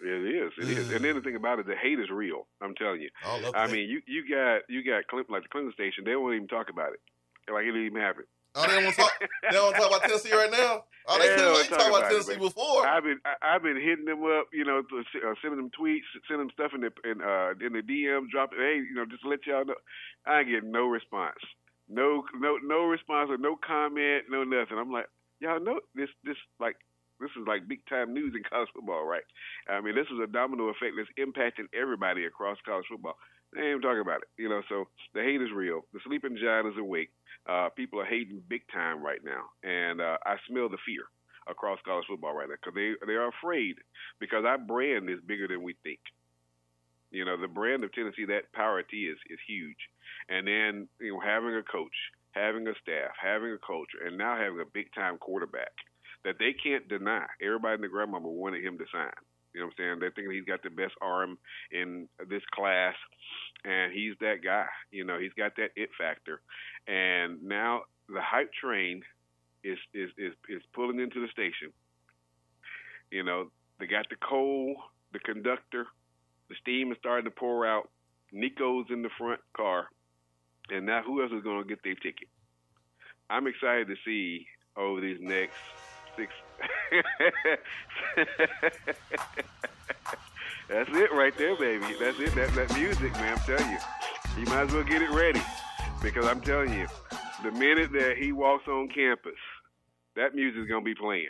It 0.00 0.06
is. 0.06 0.52
It 0.58 0.78
is. 0.78 0.90
And 0.92 1.04
then 1.04 1.16
the 1.16 1.20
thing 1.24 1.36
about 1.36 1.58
it, 1.58 1.66
the 1.66 1.74
hate 1.74 1.98
is 1.98 2.10
real. 2.10 2.46
I'm 2.60 2.74
telling 2.74 3.00
you. 3.00 3.10
All 3.24 3.44
of 3.44 3.54
I 3.54 3.66
mean, 3.66 3.88
you 3.88 4.00
you 4.06 4.28
got 4.28 4.62
you 4.68 4.84
got 4.84 5.06
Clinton, 5.08 5.32
like 5.32 5.42
the 5.42 5.48
Clinton 5.48 5.72
station. 5.72 6.04
They 6.04 6.16
won't 6.16 6.34
even 6.34 6.48
talk 6.48 6.68
about 6.70 6.92
it. 6.92 7.00
Like 7.52 7.62
it 7.62 7.72
didn't 7.72 7.86
even 7.86 8.00
happen. 8.02 8.24
Oh, 8.56 8.66
they 8.66 8.74
don't 8.74 8.84
want 8.84 8.96
to 8.96 9.02
talk. 9.02 9.12
They 9.20 9.50
don't 9.50 9.64
want 9.64 9.76
talk 9.76 9.88
about 9.88 10.02
Tennessee 10.02 10.32
right 10.32 10.50
now. 10.50 10.84
Oh, 11.08 11.18
they 11.18 11.28
couldn't 11.28 11.54
wait 11.54 11.64
to 11.64 11.70
talk 11.70 11.88
about 11.88 11.88
about 11.88 12.12
it, 12.12 12.24
Tennessee 12.24 12.40
before. 12.40 12.86
I've 12.86 13.04
been 13.04 13.20
I, 13.24 13.54
I've 13.54 13.62
been 13.62 13.76
hitting 13.80 14.04
them 14.04 14.24
up, 14.24 14.48
you 14.52 14.64
know, 14.64 14.82
to, 14.82 14.98
uh, 14.98 15.34
sending 15.40 15.60
them 15.60 15.70
tweets, 15.70 16.08
sending 16.26 16.46
them 16.48 16.54
stuff 16.54 16.72
in 16.74 16.80
the 16.82 16.90
in, 17.06 17.22
uh, 17.22 17.54
in 17.62 17.72
the 17.72 17.82
DM, 17.82 18.28
dropping, 18.28 18.58
hey, 18.58 18.82
you 18.82 18.94
know, 18.94 19.06
just 19.06 19.22
to 19.22 19.28
let 19.28 19.46
y'all 19.46 19.64
know. 19.64 19.78
I 20.26 20.42
getting 20.42 20.72
no 20.72 20.86
response, 20.86 21.38
no 21.88 22.24
no 22.34 22.58
no 22.64 22.84
response 22.86 23.30
or 23.30 23.38
no 23.38 23.54
comment, 23.54 24.24
no 24.28 24.42
nothing. 24.42 24.78
I'm 24.78 24.90
like, 24.90 25.06
y'all 25.38 25.60
know 25.60 25.80
this 25.94 26.10
this 26.24 26.36
like 26.58 26.76
this 27.20 27.30
is 27.38 27.46
like 27.46 27.68
big 27.68 27.80
time 27.88 28.12
news 28.12 28.34
in 28.34 28.42
college 28.42 28.68
football, 28.74 29.06
right? 29.06 29.24
I 29.68 29.80
mean, 29.80 29.94
this 29.94 30.06
is 30.12 30.18
a 30.22 30.26
domino 30.26 30.68
effect 30.68 30.98
that's 30.98 31.12
impacting 31.16 31.70
everybody 31.72 32.24
across 32.26 32.58
college 32.66 32.86
football. 32.90 33.16
They 33.54 33.62
ain't 33.62 33.82
talking 33.82 34.00
about 34.00 34.22
it, 34.22 34.28
you 34.38 34.48
know. 34.48 34.62
So 34.68 34.88
the 35.14 35.22
hate 35.22 35.40
is 35.40 35.52
real. 35.54 35.82
The 35.92 36.00
sleeping 36.06 36.36
giant 36.40 36.68
is 36.68 36.78
awake. 36.78 37.10
Uh, 37.48 37.68
people 37.76 38.00
are 38.00 38.04
hating 38.04 38.42
big 38.48 38.62
time 38.72 39.02
right 39.04 39.20
now, 39.24 39.46
and 39.62 40.00
uh, 40.00 40.18
I 40.26 40.36
smell 40.48 40.68
the 40.68 40.78
fear 40.84 41.04
across 41.48 41.78
college 41.84 42.06
football 42.08 42.34
right 42.34 42.48
now 42.48 42.56
because 42.60 42.74
they 42.74 42.94
they 43.06 43.14
are 43.14 43.28
afraid 43.28 43.76
because 44.18 44.44
our 44.44 44.58
brand 44.58 45.08
is 45.08 45.20
bigger 45.26 45.48
than 45.48 45.62
we 45.62 45.74
think. 45.82 46.00
You 47.10 47.24
know, 47.24 47.40
the 47.40 47.48
brand 47.48 47.84
of 47.84 47.92
Tennessee, 47.92 48.26
that 48.26 48.52
power 48.52 48.82
T 48.82 49.06
is 49.06 49.18
is 49.30 49.38
huge, 49.46 49.78
and 50.28 50.46
then 50.46 50.88
you 51.00 51.14
know 51.14 51.20
having 51.20 51.54
a 51.54 51.62
coach, 51.62 51.94
having 52.32 52.66
a 52.66 52.74
staff, 52.82 53.14
having 53.20 53.52
a 53.52 53.58
culture, 53.64 54.04
and 54.04 54.18
now 54.18 54.36
having 54.36 54.60
a 54.60 54.72
big 54.74 54.92
time 54.94 55.18
quarterback 55.18 55.72
that 56.24 56.36
they 56.38 56.52
can't 56.52 56.88
deny. 56.88 57.26
Everybody 57.40 57.76
in 57.76 57.80
the 57.82 57.88
grandmama 57.88 58.28
wanted 58.28 58.64
him 58.64 58.76
to 58.78 58.84
sign. 58.92 59.14
You 59.56 59.62
know 59.62 59.68
what 59.68 59.74
I'm 59.78 59.84
saying? 59.84 60.00
They're 60.00 60.10
thinking 60.10 60.34
he's 60.34 60.44
got 60.44 60.62
the 60.62 60.68
best 60.68 60.92
arm 61.00 61.38
in 61.72 62.08
this 62.28 62.42
class, 62.52 62.94
and 63.64 63.90
he's 63.90 64.12
that 64.20 64.44
guy. 64.44 64.66
You 64.90 65.02
know, 65.02 65.18
he's 65.18 65.32
got 65.32 65.56
that 65.56 65.70
it 65.76 65.88
factor. 65.98 66.42
And 66.86 67.42
now 67.42 67.84
the 68.06 68.20
hype 68.20 68.52
train 68.52 69.00
is 69.64 69.78
is 69.94 70.10
is, 70.18 70.34
is 70.50 70.60
pulling 70.74 71.00
into 71.00 71.22
the 71.22 71.28
station. 71.32 71.72
You 73.10 73.22
know, 73.22 73.50
they 73.80 73.86
got 73.86 74.10
the 74.10 74.16
coal, 74.16 74.76
the 75.14 75.20
conductor, 75.20 75.86
the 76.50 76.54
steam 76.60 76.92
is 76.92 76.98
starting 76.98 77.24
to 77.24 77.30
pour 77.30 77.66
out. 77.66 77.88
Nico's 78.32 78.86
in 78.90 79.00
the 79.00 79.10
front 79.16 79.40
car, 79.56 79.86
and 80.68 80.84
now 80.84 81.02
who 81.02 81.22
else 81.22 81.32
is 81.32 81.42
going 81.42 81.62
to 81.62 81.68
get 81.68 81.82
their 81.82 81.94
ticket? 81.94 82.28
I'm 83.30 83.46
excited 83.46 83.88
to 83.88 83.96
see 84.04 84.46
over 84.76 85.00
these 85.00 85.18
next 85.18 85.56
six. 86.14 86.30
That's 90.68 90.90
it 90.90 91.12
right 91.12 91.36
there, 91.38 91.56
baby. 91.56 91.94
That's 92.00 92.18
it. 92.18 92.34
That, 92.34 92.52
that 92.54 92.74
music, 92.76 93.12
man. 93.14 93.38
I'm 93.38 93.44
telling 93.44 93.70
you, 93.70 93.78
you 94.38 94.44
might 94.46 94.62
as 94.62 94.72
well 94.72 94.82
get 94.84 95.02
it 95.02 95.10
ready 95.10 95.42
because 96.02 96.26
I'm 96.26 96.40
telling 96.40 96.72
you, 96.72 96.86
the 97.44 97.52
minute 97.52 97.92
that 97.92 98.16
he 98.18 98.32
walks 98.32 98.66
on 98.68 98.88
campus, 98.88 99.38
that 100.16 100.34
music's 100.34 100.68
gonna 100.68 100.84
be 100.84 100.94
playing, 100.94 101.28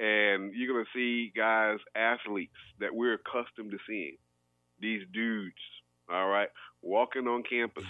and 0.00 0.52
you're 0.54 0.72
gonna 0.72 0.84
see 0.94 1.32
guys, 1.34 1.78
athletes 1.94 2.56
that 2.80 2.94
we're 2.94 3.14
accustomed 3.14 3.70
to 3.70 3.78
seeing. 3.86 4.16
These 4.80 5.02
dudes, 5.12 5.54
all 6.10 6.28
right, 6.28 6.48
walking 6.82 7.26
on 7.26 7.42
campus. 7.48 7.84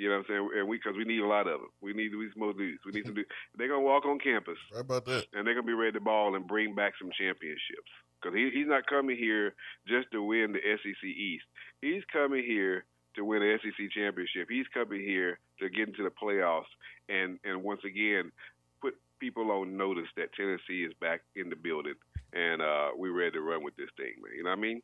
You 0.00 0.08
know 0.08 0.16
what 0.16 0.30
I'm 0.30 0.48
saying? 0.48 0.50
And 0.56 0.68
we, 0.68 0.78
because 0.78 0.96
we 0.96 1.04
need 1.04 1.20
a 1.20 1.26
lot 1.26 1.46
of 1.46 1.60
them. 1.60 1.68
We 1.82 1.92
need 1.92 2.10
these 2.12 2.32
more 2.36 2.54
dudes. 2.54 2.80
We 2.86 2.92
need 2.92 3.04
some 3.04 3.14
dudes. 3.14 3.28
They're 3.56 3.68
gonna 3.68 3.80
walk 3.82 4.06
on 4.06 4.18
campus 4.18 4.56
How 4.72 4.80
about 4.80 5.04
that. 5.04 5.26
and 5.34 5.46
they're 5.46 5.54
gonna 5.54 5.66
be 5.66 5.74
ready 5.74 5.92
to 5.92 6.00
ball 6.00 6.34
and 6.34 6.46
bring 6.46 6.74
back 6.74 6.94
some 6.98 7.10
championships. 7.12 7.92
Because 8.20 8.34
he, 8.36 8.50
he's 8.52 8.66
not 8.66 8.86
coming 8.86 9.16
here 9.16 9.54
just 9.86 10.10
to 10.12 10.22
win 10.22 10.52
the 10.52 10.60
SEC 10.60 11.04
East. 11.04 11.44
He's 11.82 12.02
coming 12.12 12.44
here 12.44 12.84
to 13.16 13.24
win 13.24 13.40
the 13.40 13.58
SEC 13.62 13.90
championship. 13.92 14.48
He's 14.48 14.66
coming 14.72 15.00
here 15.00 15.38
to 15.58 15.68
get 15.68 15.88
into 15.88 16.02
the 16.02 16.10
playoffs 16.10 16.70
and 17.08 17.38
and 17.44 17.62
once 17.62 17.80
again 17.84 18.32
put 18.80 18.94
people 19.18 19.50
on 19.50 19.76
notice 19.76 20.08
that 20.16 20.32
Tennessee 20.32 20.84
is 20.84 20.94
back 21.00 21.20
in 21.36 21.50
the 21.50 21.56
building 21.56 21.94
and 22.32 22.62
uh, 22.62 22.88
we're 22.96 23.12
ready 23.12 23.32
to 23.32 23.40
run 23.42 23.62
with 23.62 23.76
this 23.76 23.90
thing, 23.96 24.14
man. 24.22 24.32
You 24.36 24.44
know 24.44 24.50
what 24.50 24.58
I 24.58 24.62
mean? 24.62 24.80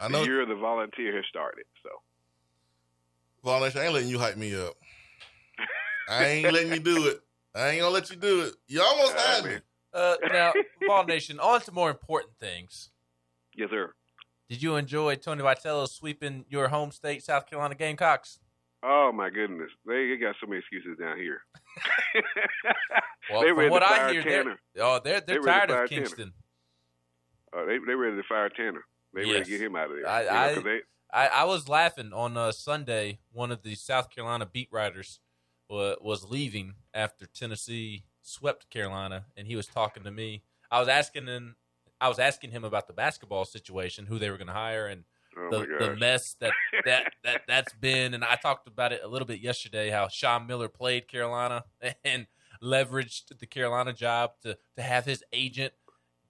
I 0.00 0.08
know 0.08 0.20
The 0.20 0.26
year 0.26 0.42
of 0.42 0.48
the 0.48 0.56
volunteer 0.56 1.14
has 1.14 1.24
started. 1.28 1.64
So 1.82 1.90
Vol 3.44 3.60
Nation, 3.60 3.80
I 3.80 3.84
ain't 3.84 3.94
letting 3.94 4.08
you 4.08 4.18
hype 4.18 4.36
me 4.36 4.54
up. 4.60 4.74
I 6.08 6.24
ain't 6.26 6.52
letting 6.52 6.72
you 6.72 6.80
do 6.80 7.06
it. 7.08 7.20
I 7.54 7.68
ain't 7.70 7.80
gonna 7.80 7.92
let 7.92 8.10
you 8.10 8.16
do 8.16 8.42
it. 8.42 8.54
You 8.66 8.82
almost 8.82 9.12
All 9.12 9.16
right, 9.16 9.26
had 9.36 9.44
me. 9.44 9.56
Uh, 9.92 10.16
now, 10.32 10.52
Vol 10.86 11.04
Nation, 11.04 11.38
on 11.40 11.60
to 11.62 11.72
more 11.72 11.90
important 11.90 12.34
things. 12.38 12.90
yes, 13.54 13.70
sir. 13.70 13.92
Did 14.48 14.62
you 14.62 14.76
enjoy 14.76 15.16
Tony 15.16 15.42
Vitello 15.42 15.86
sweeping 15.88 16.46
your 16.48 16.68
home 16.68 16.90
state, 16.90 17.22
South 17.22 17.46
Carolina 17.48 17.74
Gamecocks? 17.74 18.38
Oh 18.82 19.10
my 19.12 19.28
goodness, 19.28 19.70
they, 19.86 20.08
they 20.08 20.16
got 20.16 20.36
so 20.40 20.46
many 20.46 20.60
excuses 20.60 20.96
down 20.98 21.16
here. 21.18 21.40
Well, 23.30 23.42
they 23.42 23.48
from 23.48 23.68
what 23.68 23.82
I 23.82 23.88
fire 23.88 24.12
hear, 24.12 24.22
they're, 24.22 24.58
oh, 24.80 25.00
they're 25.04 25.20
They 25.20 25.34
they're 25.34 25.42
ready 25.42 25.66
tired 25.66 25.84
of 25.84 25.90
Kingston. 25.90 26.32
Uh, 27.54 27.66
they 27.66 27.76
they 27.86 27.94
ready 27.94 28.16
to 28.16 28.22
fire 28.26 28.48
Tanner. 28.48 28.84
They 29.12 29.20
ready 29.26 29.44
to 29.44 29.50
get 29.50 29.60
him 29.60 29.76
out 29.76 29.90
of 29.90 29.96
there. 29.96 30.08
I- 30.08 30.20
You 30.22 30.26
know, 30.30 30.32
I- 30.32 30.54
they, 30.62 30.80
I, 31.12 31.28
I 31.28 31.44
was 31.44 31.68
laughing 31.68 32.12
on 32.12 32.36
uh, 32.36 32.52
Sunday. 32.52 33.20
One 33.32 33.50
of 33.50 33.62
the 33.62 33.74
South 33.74 34.10
Carolina 34.10 34.46
beat 34.46 34.68
writers 34.70 35.20
wa- 35.68 35.96
was 36.00 36.28
leaving 36.28 36.74
after 36.92 37.26
Tennessee 37.26 38.04
swept 38.22 38.70
Carolina, 38.70 39.26
and 39.36 39.46
he 39.46 39.56
was 39.56 39.66
talking 39.66 40.04
to 40.04 40.10
me. 40.10 40.42
I 40.70 40.80
was 40.80 40.88
asking 40.88 41.26
him, 41.26 41.56
I 42.00 42.08
was 42.08 42.18
asking 42.18 42.50
him 42.50 42.64
about 42.64 42.86
the 42.86 42.92
basketball 42.92 43.44
situation, 43.44 44.06
who 44.06 44.18
they 44.18 44.30
were 44.30 44.36
going 44.36 44.48
to 44.48 44.52
hire, 44.52 44.86
and 44.86 45.04
oh 45.36 45.50
the, 45.50 45.66
the 45.78 45.96
mess 45.96 46.36
that 46.40 46.52
that 46.84 47.12
that 47.24 47.42
that's 47.48 47.72
been. 47.74 48.14
And 48.14 48.24
I 48.24 48.36
talked 48.36 48.68
about 48.68 48.92
it 48.92 49.00
a 49.02 49.08
little 49.08 49.26
bit 49.26 49.40
yesterday. 49.40 49.90
How 49.90 50.08
Sean 50.08 50.46
Miller 50.46 50.68
played 50.68 51.08
Carolina 51.08 51.64
and 52.04 52.26
leveraged 52.62 53.38
the 53.38 53.46
Carolina 53.46 53.92
job 53.92 54.32
to 54.42 54.58
to 54.76 54.82
have 54.82 55.06
his 55.06 55.24
agent 55.32 55.72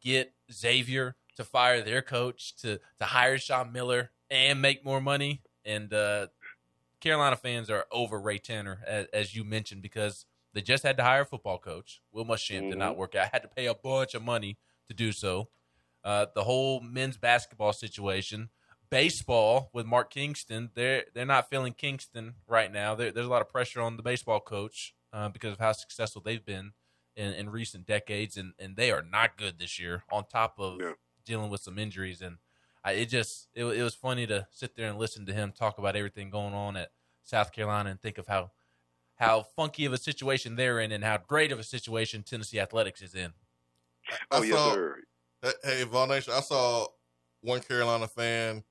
get 0.01 0.35
Xavier 0.53 1.17
to 1.37 1.45
fire 1.45 1.83
their 1.83 2.03
coach 2.03 2.55
to 2.57 2.79
to 2.99 3.05
hire 3.05 3.39
Sean 3.39 3.73
Miller 3.73 4.13
and 4.31 4.61
make 4.63 4.85
more 4.85 5.01
money. 5.01 5.43
And 5.65 5.93
uh, 5.93 6.29
Carolina 7.01 7.37
fans 7.37 7.71
are 7.71 7.85
over 7.93 8.21
Ray 8.21 8.39
Tanner, 8.39 8.81
as, 8.87 9.07
as 9.13 9.35
you 9.37 9.45
mentioned, 9.45 9.83
because 9.83 10.27
they 10.55 10.63
just 10.63 10.83
had 10.83 10.97
to 10.97 11.05
hire 11.05 11.23
a 11.23 11.27
football 11.27 11.59
coach. 11.59 12.01
Will 12.13 12.25
Muschamp 12.25 12.71
did 12.71 12.79
not 12.79 12.97
work 12.97 13.15
out. 13.15 13.29
Had 13.33 13.43
to 13.43 13.49
pay 13.49 13.67
a 13.67 13.75
bunch 13.75 14.15
of 14.15 14.23
money 14.23 14.59
to 14.89 14.95
do 14.95 15.13
so. 15.13 15.49
Uh, 16.03 16.27
the 16.35 16.45
whole 16.45 16.81
men's 16.81 17.17
basketball 17.19 17.73
situation, 17.73 18.49
baseball 18.89 19.71
with 19.75 19.85
Mark 19.85 20.11
Kingston, 20.11 20.71
they're 20.75 21.05
they're 21.15 21.27
not 21.27 21.51
feeling 21.51 21.75
Kingston 21.75 22.35
right 22.47 22.73
now. 22.73 22.95
There, 22.95 23.11
there's 23.13 23.27
a 23.27 23.31
lot 23.31 23.43
of 23.43 23.49
pressure 23.51 23.83
on 23.83 23.97
the 23.97 24.03
baseball 24.03 24.41
coach 24.41 24.95
uh, 25.13 25.29
because 25.29 25.53
of 25.53 25.59
how 25.59 25.73
successful 25.73 26.23
they've 26.25 26.45
been 26.45 26.73
in, 27.15 27.33
in 27.35 27.51
recent 27.51 27.85
decades, 27.87 28.37
and, 28.37 28.53
and 28.59 28.77
they 28.77 28.91
are 28.91 29.03
not 29.03 29.37
good 29.37 29.59
this 29.59 29.79
year. 29.79 30.05
On 30.11 30.25
top 30.25 30.55
of 30.59 30.79
Yeah. 30.81 30.93
dealing 31.27 31.51
with 31.51 31.61
some 31.61 31.79
injuries, 31.79 32.23
and 32.23 32.39
I, 32.85 32.93
it 32.93 33.07
just 33.07 33.49
it, 33.55 33.65
it 33.65 33.83
was 33.83 33.95
funny 33.95 34.27
to 34.27 34.47
sit 34.51 34.77
there 34.77 34.89
and 34.89 34.99
listen 34.99 35.27
to 35.27 35.33
him 35.33 35.53
talk 35.53 35.79
about 35.79 35.97
everything 35.97 36.31
going 36.31 36.55
on 36.55 36.77
at 36.77 36.91
South 37.25 37.53
Carolina 37.53 37.91
and 37.91 38.01
think 38.01 38.19
of 38.19 38.27
how 38.27 38.51
how 39.17 39.43
funky 39.43 39.85
of 39.85 39.93
a 39.93 39.99
situation 39.99 40.55
they're 40.57 40.79
in 40.81 40.93
and 40.93 41.03
how 41.03 41.19
great 41.19 41.51
of 41.53 41.59
a 41.59 41.65
situation 41.65 42.23
Tennessee 42.23 42.61
athletics 42.61 43.03
is 43.03 43.15
in. 43.15 43.33
Oh 44.31 44.43
I 44.43 44.45
yes, 44.47 44.55
saw- 44.57 44.73
sir. 44.75 44.97
Hey, 45.43 45.53
Hey, 45.65 45.83
Vol 45.85 46.07
Nation, 46.09 46.33
I 46.37 46.41
saw 46.41 46.87
one 47.43 47.61
Carolina 47.61 48.09
fan 48.09 48.63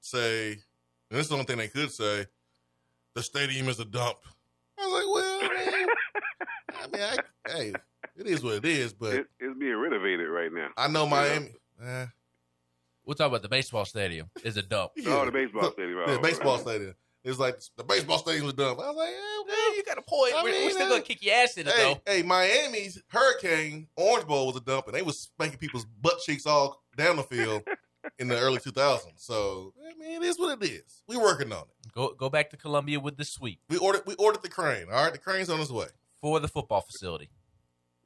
say, 0.00 0.52
and 0.52 0.58
this 1.10 1.20
is 1.22 1.28
the 1.28 1.34
only 1.34 1.44
thing 1.46 1.58
they 1.58 1.68
could 1.68 1.90
say, 1.90 2.26
the 3.14 3.22
stadium 3.22 3.68
is 3.68 3.78
a 3.80 3.84
dump. 3.84 4.18
I 4.78 4.86
was 4.86 4.92
like, 4.92 5.14
well, 5.14 5.40
I 5.42 5.76
mean, 5.76 5.86
I 6.82 6.86
mean 6.88 7.18
I, 7.46 7.50
hey, 7.52 7.72
it 8.16 8.26
is 8.26 8.42
what 8.42 8.54
it 8.56 8.64
is, 8.64 8.92
but 8.92 9.14
It, 9.14 9.26
it's 9.38 9.58
being 9.58 9.76
renovated 9.76 10.28
right 10.28 10.52
now. 10.52 10.68
I 10.76 10.88
know 10.88 11.06
Miami. 11.06 11.50
Eh, 11.82 12.06
We'll 13.04 13.14
talk 13.14 13.28
about 13.28 13.42
the 13.42 13.48
baseball 13.48 13.84
stadium 13.84 14.30
is 14.44 14.56
a 14.56 14.62
dump. 14.62 14.92
Oh, 15.06 15.24
the 15.24 15.32
baseball 15.32 15.70
stadium. 15.72 15.98
Yeah, 15.98 16.14
Oh, 16.14 16.18
baseball 16.18 16.52
right. 16.54 16.60
stadium. 16.62 16.94
It's 17.24 17.38
like 17.38 17.60
the 17.76 17.84
baseball 17.84 18.18
stadium 18.18 18.46
is 18.46 18.54
dumb. 18.54 18.80
I 18.80 18.88
was 18.88 18.96
like, 18.96 19.08
eh, 19.10 19.42
well, 19.46 19.76
you 19.76 19.84
got 19.84 19.96
a 19.98 20.02
point. 20.02 20.34
I 20.34 20.42
we're, 20.42 20.50
mean, 20.50 20.64
we're 20.64 20.70
still 20.72 20.86
uh, 20.86 20.90
gonna 20.90 21.02
kick 21.02 21.24
your 21.24 21.34
ass 21.36 21.56
in 21.56 21.68
it 21.68 21.72
hey, 21.72 21.94
though. 22.04 22.12
hey, 22.12 22.22
Miami's 22.22 23.00
Hurricane 23.08 23.86
Orange 23.96 24.26
Bowl 24.26 24.48
was 24.48 24.56
a 24.56 24.60
dump, 24.60 24.86
and 24.88 24.96
they 24.96 25.02
was 25.02 25.20
spanking 25.20 25.58
people's 25.58 25.84
butt 25.84 26.18
cheeks 26.20 26.46
all 26.46 26.82
down 26.96 27.14
the 27.16 27.22
field 27.22 27.62
in 28.18 28.26
the 28.26 28.36
early 28.38 28.58
2000s. 28.58 29.02
So, 29.16 29.72
I 29.88 29.96
mean, 30.00 30.20
it 30.20 30.26
is 30.26 30.36
what 30.36 30.60
it 30.60 30.66
is. 30.68 31.02
We're 31.06 31.22
working 31.22 31.52
on 31.52 31.62
it. 31.62 31.92
Go 31.94 32.12
go 32.12 32.28
back 32.28 32.50
to 32.50 32.56
Columbia 32.56 32.98
with 32.98 33.16
the 33.16 33.24
sweep 33.24 33.60
We 33.68 33.76
ordered 33.78 34.02
we 34.06 34.14
ordered 34.16 34.42
the 34.42 34.48
crane. 34.48 34.86
All 34.90 35.04
right, 35.04 35.12
the 35.12 35.18
crane's 35.18 35.48
on 35.48 35.60
its 35.60 35.70
way. 35.70 35.86
for 36.20 36.40
the 36.40 36.48
football 36.48 36.80
facility. 36.80 37.30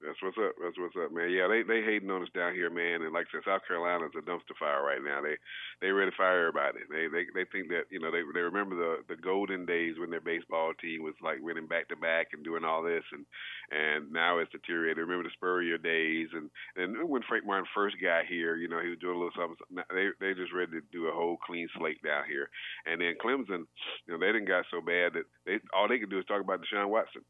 That's 0.06 0.22
what's 0.22 0.38
up. 0.38 0.54
That's 0.62 0.78
what's 0.78 0.94
up, 0.94 1.10
man. 1.10 1.34
Yeah, 1.34 1.50
they 1.50 1.66
they 1.66 1.82
hating 1.82 2.10
on 2.14 2.22
us 2.22 2.30
down 2.30 2.54
here, 2.54 2.70
man. 2.70 3.02
And 3.02 3.10
like 3.10 3.26
I 3.34 3.42
said, 3.42 3.50
South 3.50 3.66
Carolina's 3.66 4.14
a 4.14 4.22
dumpster 4.22 4.54
fire 4.54 4.78
right 4.86 5.02
now. 5.02 5.18
They 5.18 5.34
they 5.82 5.90
ready 5.90 6.14
to 6.14 6.16
fire 6.16 6.46
everybody. 6.46 6.86
They 6.86 7.10
they 7.10 7.26
they 7.34 7.42
think 7.50 7.74
that 7.74 7.90
you 7.90 7.98
know 7.98 8.14
they 8.14 8.22
they 8.22 8.46
remember 8.46 8.78
the 8.78 9.02
the 9.10 9.18
golden 9.18 9.66
days 9.66 9.98
when 9.98 10.14
their 10.14 10.22
baseball 10.22 10.78
team 10.78 11.02
was 11.02 11.18
like 11.18 11.42
winning 11.42 11.66
back 11.66 11.88
to 11.90 11.96
back 11.98 12.30
and 12.32 12.46
doing 12.46 12.62
all 12.62 12.86
this, 12.86 13.02
and 13.10 13.26
and 13.74 14.12
now 14.14 14.38
it's 14.38 14.52
deteriorated. 14.54 15.02
Remember 15.02 15.26
the 15.26 15.34
Spurrier 15.34 15.76
days, 15.76 16.30
and 16.30 16.54
and 16.78 17.10
when 17.10 17.26
Frank 17.26 17.44
Martin 17.44 17.66
first 17.74 17.96
got 17.98 18.30
here, 18.30 18.54
you 18.54 18.68
know 18.70 18.78
he 18.78 18.94
was 18.94 19.02
doing 19.02 19.16
a 19.16 19.18
little 19.18 19.34
something. 19.34 19.58
They 19.90 20.14
they 20.22 20.38
just 20.38 20.54
ready 20.54 20.78
to 20.78 20.86
do 20.94 21.10
a 21.10 21.18
whole 21.18 21.36
clean 21.42 21.66
slate 21.74 22.02
down 22.06 22.30
here. 22.30 22.46
And 22.86 23.00
then 23.02 23.18
Clemson, 23.18 23.66
you 24.06 24.14
know 24.14 24.22
they 24.22 24.30
didn't 24.30 24.46
got 24.46 24.70
so 24.70 24.78
bad 24.78 25.18
that 25.18 25.26
they 25.50 25.58
all 25.74 25.90
they 25.90 25.98
could 25.98 26.14
do 26.14 26.22
is 26.22 26.30
talk 26.30 26.40
about 26.40 26.62
Deshaun 26.62 26.94
Watson. 26.94 27.26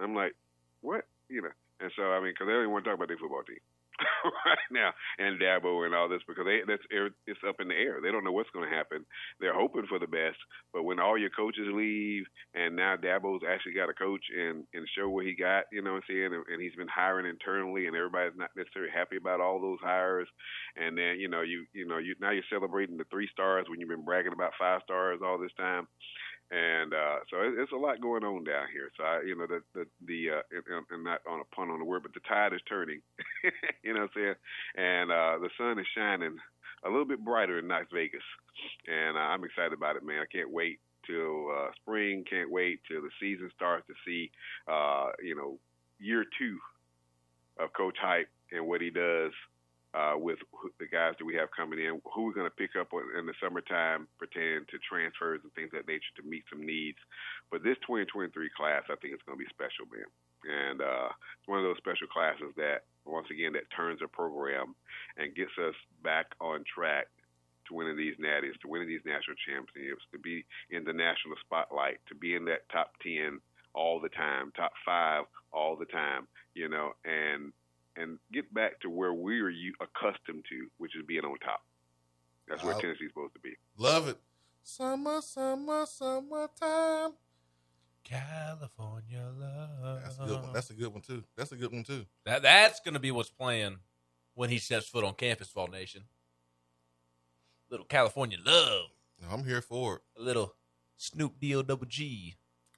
I'm 0.00 0.14
like, 0.16 0.32
what? 0.80 1.04
You 1.28 1.42
know. 1.42 1.52
And 1.84 1.92
so 1.96 2.16
I 2.16 2.20
mean, 2.24 2.32
because 2.32 2.48
they 2.48 2.56
don't 2.56 2.64
even 2.64 2.72
want 2.72 2.84
to 2.84 2.90
talk 2.90 2.96
about 2.98 3.08
their 3.12 3.20
football 3.20 3.44
team 3.44 3.60
right 4.46 4.70
now 4.72 4.90
and 5.18 5.40
Dabo 5.40 5.86
and 5.86 5.94
all 5.94 6.08
this 6.08 6.22
because 6.26 6.46
they 6.46 6.60
that's 6.66 6.82
it's 7.26 7.40
up 7.46 7.60
in 7.60 7.68
the 7.68 7.76
air. 7.76 8.00
They 8.02 8.10
don't 8.10 8.24
know 8.24 8.32
what's 8.32 8.50
going 8.50 8.68
to 8.68 8.74
happen. 8.74 9.04
They're 9.40 9.54
hoping 9.54 9.86
for 9.88 9.98
the 10.00 10.08
best, 10.08 10.38
but 10.72 10.84
when 10.84 10.98
all 10.98 11.18
your 11.18 11.30
coaches 11.30 11.68
leave 11.72 12.24
and 12.54 12.74
now 12.76 12.96
Dabo's 12.96 13.42
actually 13.48 13.74
got 13.74 13.90
a 13.90 13.94
coach 13.94 14.24
and 14.34 14.64
and 14.74 14.88
show 14.96 15.08
what 15.08 15.26
he 15.26 15.36
got, 15.36 15.64
you 15.72 15.82
know 15.82 15.92
what 15.94 16.04
I'm 16.08 16.10
saying, 16.10 16.32
and, 16.34 16.44
and 16.52 16.62
he's 16.62 16.74
been 16.74 16.88
hiring 16.90 17.26
internally, 17.26 17.86
and 17.86 17.96
everybody's 17.96 18.36
not 18.36 18.50
necessarily 18.56 18.90
happy 18.92 19.16
about 19.16 19.40
all 19.40 19.60
those 19.60 19.78
hires. 19.82 20.28
And 20.76 20.96
then 20.98 21.20
you 21.20 21.28
know 21.28 21.42
you 21.42 21.66
you 21.74 21.86
know 21.86 21.98
you 21.98 22.14
now 22.20 22.30
you're 22.32 22.48
celebrating 22.50 22.96
the 22.96 23.04
three 23.10 23.28
stars 23.32 23.66
when 23.68 23.80
you've 23.80 23.90
been 23.92 24.04
bragging 24.04 24.32
about 24.32 24.58
five 24.58 24.80
stars 24.84 25.20
all 25.24 25.38
this 25.38 25.54
time 25.58 25.86
and 26.54 26.94
uh, 26.94 27.18
so 27.30 27.42
it, 27.42 27.54
it's 27.58 27.72
a 27.72 27.76
lot 27.76 28.00
going 28.00 28.22
on 28.22 28.44
down 28.44 28.70
here. 28.72 28.90
So 28.96 29.02
I, 29.02 29.22
you 29.26 29.34
know, 29.34 29.46
the 29.46 29.60
the 29.74 29.86
the 30.06 30.38
uh, 30.38 30.42
and, 30.54 30.86
and 30.90 31.04
not 31.04 31.20
on 31.28 31.40
a 31.40 31.54
pun 31.54 31.70
on 31.70 31.80
the 31.80 31.84
word, 31.84 32.02
but 32.04 32.14
the 32.14 32.20
tide 32.28 32.52
is 32.52 32.60
turning. 32.68 33.00
you 33.82 33.92
know 33.92 34.06
what 34.06 34.10
I'm 34.14 34.14
saying? 34.14 34.34
And 34.76 35.10
uh, 35.10 35.38
the 35.42 35.50
sun 35.58 35.78
is 35.80 35.86
shining 35.96 36.36
a 36.84 36.88
little 36.88 37.06
bit 37.06 37.24
brighter 37.24 37.58
in 37.58 37.66
Las 37.66 37.86
Vegas, 37.92 38.22
and 38.86 39.16
uh, 39.16 39.20
I'm 39.20 39.42
excited 39.42 39.72
about 39.72 39.96
it, 39.96 40.06
man. 40.06 40.22
I 40.22 40.30
can't 40.30 40.52
wait 40.52 40.78
till 41.06 41.50
uh, 41.50 41.70
spring. 41.82 42.24
Can't 42.30 42.50
wait 42.50 42.80
till 42.88 43.02
the 43.02 43.10
season 43.20 43.50
starts 43.56 43.86
to 43.88 43.94
see, 44.06 44.30
uh, 44.70 45.10
you 45.22 45.34
know, 45.34 45.58
year 45.98 46.24
two 46.38 46.58
of 47.58 47.72
Coach 47.72 47.96
Heupel 48.02 48.30
and 48.52 48.66
what 48.66 48.80
he 48.80 48.90
does 48.90 49.32
uh, 49.94 50.18
with 50.18 50.38
the 50.82 50.90
guys 50.90 51.14
that 51.18 51.24
we 51.24 51.34
have 51.38 51.54
coming 51.54 51.78
in, 51.78 52.02
who 52.02 52.26
we're 52.26 52.34
going 52.34 52.50
to 52.50 52.60
pick 52.60 52.74
up 52.74 52.90
in 52.92 53.26
the 53.26 53.34
summertime 53.38 54.10
pertaining 54.18 54.66
to 54.66 54.76
transfers 54.82 55.40
and 55.46 55.54
things 55.54 55.70
of 55.70 55.78
that 55.78 55.90
nature 55.90 56.10
to 56.18 56.26
meet 56.26 56.42
some 56.50 56.66
needs. 56.66 56.98
But 57.50 57.62
this 57.62 57.78
2023 57.86 58.34
class, 58.58 58.82
I 58.90 58.98
think 58.98 59.14
it's 59.14 59.22
going 59.22 59.38
to 59.38 59.44
be 59.44 59.54
special, 59.54 59.86
man. 59.86 60.10
And 60.44 60.82
uh, 60.82 61.14
it's 61.38 61.48
one 61.48 61.62
of 61.62 61.64
those 61.64 61.78
special 61.78 62.10
classes 62.10 62.50
that, 62.58 62.84
once 63.06 63.30
again, 63.30 63.54
that 63.54 63.70
turns 63.70 64.02
a 64.02 64.10
program 64.10 64.74
and 65.16 65.34
gets 65.34 65.54
us 65.62 65.78
back 66.02 66.34
on 66.42 66.66
track 66.66 67.06
to 67.68 67.74
winning 67.74 67.96
these 67.96 68.18
natties, 68.20 68.58
to 68.60 68.68
winning 68.68 68.88
these 68.88 69.06
national 69.06 69.38
championships, 69.46 70.04
to 70.12 70.18
be 70.18 70.44
in 70.68 70.84
the 70.84 70.92
national 70.92 71.38
spotlight, 71.40 72.02
to 72.10 72.14
be 72.14 72.34
in 72.34 72.44
that 72.44 72.68
top 72.68 72.92
10 73.00 73.40
all 73.74 74.00
the 74.00 74.10
time, 74.10 74.52
top 74.56 74.72
five 74.84 75.24
all 75.52 75.76
the 75.76 75.86
time, 75.86 76.26
you 76.54 76.68
know, 76.68 76.92
and 77.04 77.52
and 77.96 78.18
get 78.32 78.52
back 78.52 78.80
to 78.80 78.90
where 78.90 79.12
we 79.14 79.40
are 79.40 79.52
accustomed 79.80 80.44
to, 80.50 80.66
which 80.78 80.96
is 80.96 81.02
being 81.06 81.24
on 81.24 81.38
top. 81.38 81.62
That's 82.48 82.62
where 82.62 82.74
Wow. 82.74 82.80
Tennessee's 82.80 83.10
supposed 83.10 83.34
to 83.34 83.40
be. 83.40 83.54
Love 83.78 84.08
it. 84.08 84.18
Summer, 84.62 85.20
summer, 85.20 85.86
summertime. 85.86 87.12
California 88.02 89.26
love. 89.38 90.02
That's 90.02 90.18
a 90.18 90.26
good 90.26 90.42
one. 90.42 90.52
That's 90.52 90.70
a 90.70 90.74
good 90.74 90.92
one 90.92 91.02
too. 91.02 91.24
That's 91.36 91.52
a 91.52 91.56
good 91.56 91.72
one 91.72 91.84
too. 91.84 92.04
that, 92.24 92.42
that's 92.42 92.80
going 92.80 92.94
to 92.94 93.00
be 93.00 93.10
what's 93.10 93.30
playing 93.30 93.78
when 94.34 94.50
he 94.50 94.58
steps 94.58 94.86
foot 94.88 95.04
on 95.04 95.14
campus, 95.14 95.48
Vol 95.50 95.68
Nation. 95.68 96.04
Little 97.70 97.86
California 97.86 98.38
love. 98.44 98.86
I'm 99.30 99.44
here 99.44 99.62
for 99.62 99.96
it. 99.96 100.02
A 100.20 100.22
little 100.22 100.54
Snoop 100.96 101.38
D 101.40 101.54
O 101.54 101.62
double 101.62 101.86
G. 101.86 102.34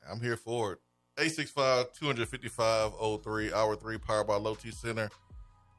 I'm 0.08 0.20
here 0.20 0.36
for 0.36 0.74
it. 0.74 0.78
865-255-03, 1.18 3.52
hour 3.52 3.76
three, 3.76 3.98
powered 3.98 4.26
by 4.26 4.36
Low 4.36 4.54
T 4.54 4.70
Center. 4.70 5.08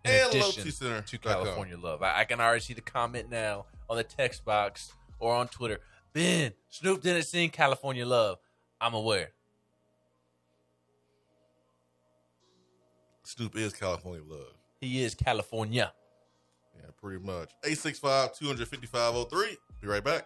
In 0.05 0.11
and 0.11 0.33
Low 0.33 0.51
T 0.51 0.71
Center. 0.71 1.01
to 1.01 1.17
California 1.17 1.77
love. 1.77 2.01
I, 2.01 2.21
I 2.21 2.25
can 2.25 2.39
already 2.39 2.61
see 2.61 2.73
the 2.73 2.81
comment 2.81 3.29
now 3.29 3.65
on 3.89 3.97
the 3.97 4.03
text 4.03 4.45
box 4.45 4.91
or 5.19 5.35
on 5.35 5.47
Twitter. 5.47 5.79
Ben, 6.13 6.53
Snoop 6.69 7.01
didn't 7.01 7.23
sing 7.23 7.49
California 7.49 8.05
love. 8.05 8.37
I'm 8.81 8.93
aware. 8.93 9.31
Snoop 13.23 13.55
is 13.57 13.73
California 13.73 14.23
love. 14.25 14.53
He 14.79 15.03
is 15.03 15.13
California. 15.13 15.91
Yeah, 16.75 16.89
pretty 17.01 17.23
much. 17.23 17.51
865 17.63 18.37
255 18.37 19.29
03. 19.29 19.57
Be 19.81 19.87
right 19.87 20.03
back. 20.03 20.25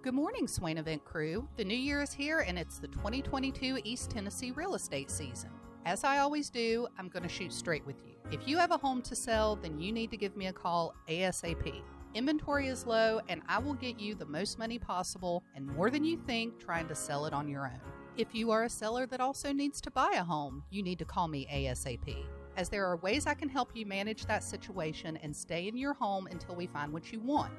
Good 0.00 0.14
morning, 0.14 0.46
Swain 0.46 0.78
Event 0.78 1.04
crew. 1.04 1.48
The 1.56 1.64
new 1.64 1.76
year 1.76 2.02
is 2.02 2.12
here 2.12 2.44
and 2.46 2.56
it's 2.56 2.78
the 2.78 2.86
2022 2.86 3.80
East 3.82 4.10
Tennessee 4.10 4.52
real 4.52 4.76
estate 4.76 5.10
season. 5.10 5.50
As 5.84 6.04
I 6.04 6.18
always 6.18 6.48
do, 6.48 6.86
I'm 6.96 7.08
going 7.08 7.24
to 7.24 7.28
shoot 7.28 7.52
straight 7.52 7.84
with 7.84 7.96
you. 8.06 8.12
If 8.30 8.46
you 8.46 8.56
have 8.58 8.70
a 8.70 8.78
home 8.78 9.02
to 9.02 9.16
sell, 9.16 9.56
then 9.56 9.80
you 9.80 9.90
need 9.90 10.12
to 10.12 10.16
give 10.16 10.36
me 10.36 10.46
a 10.46 10.52
call 10.52 10.94
ASAP. 11.08 11.82
Inventory 12.14 12.68
is 12.68 12.86
low, 12.86 13.20
and 13.28 13.42
I 13.48 13.58
will 13.58 13.74
get 13.74 13.98
you 13.98 14.14
the 14.14 14.26
most 14.26 14.56
money 14.56 14.78
possible 14.78 15.42
and 15.56 15.66
more 15.66 15.90
than 15.90 16.04
you 16.04 16.16
think 16.16 16.60
trying 16.60 16.86
to 16.86 16.94
sell 16.94 17.26
it 17.26 17.32
on 17.32 17.48
your 17.48 17.66
own. 17.66 17.80
If 18.16 18.36
you 18.36 18.52
are 18.52 18.62
a 18.62 18.70
seller 18.70 19.04
that 19.06 19.20
also 19.20 19.52
needs 19.52 19.80
to 19.80 19.90
buy 19.90 20.12
a 20.14 20.22
home, 20.22 20.62
you 20.70 20.84
need 20.84 21.00
to 21.00 21.04
call 21.04 21.26
me 21.26 21.48
ASAP, 21.52 22.24
as 22.56 22.68
there 22.68 22.86
are 22.86 22.98
ways 22.98 23.26
I 23.26 23.34
can 23.34 23.48
help 23.48 23.72
you 23.74 23.84
manage 23.84 24.26
that 24.26 24.44
situation 24.44 25.16
and 25.24 25.34
stay 25.34 25.66
in 25.66 25.76
your 25.76 25.94
home 25.94 26.28
until 26.30 26.54
we 26.54 26.68
find 26.68 26.92
what 26.92 27.12
you 27.12 27.18
want. 27.18 27.52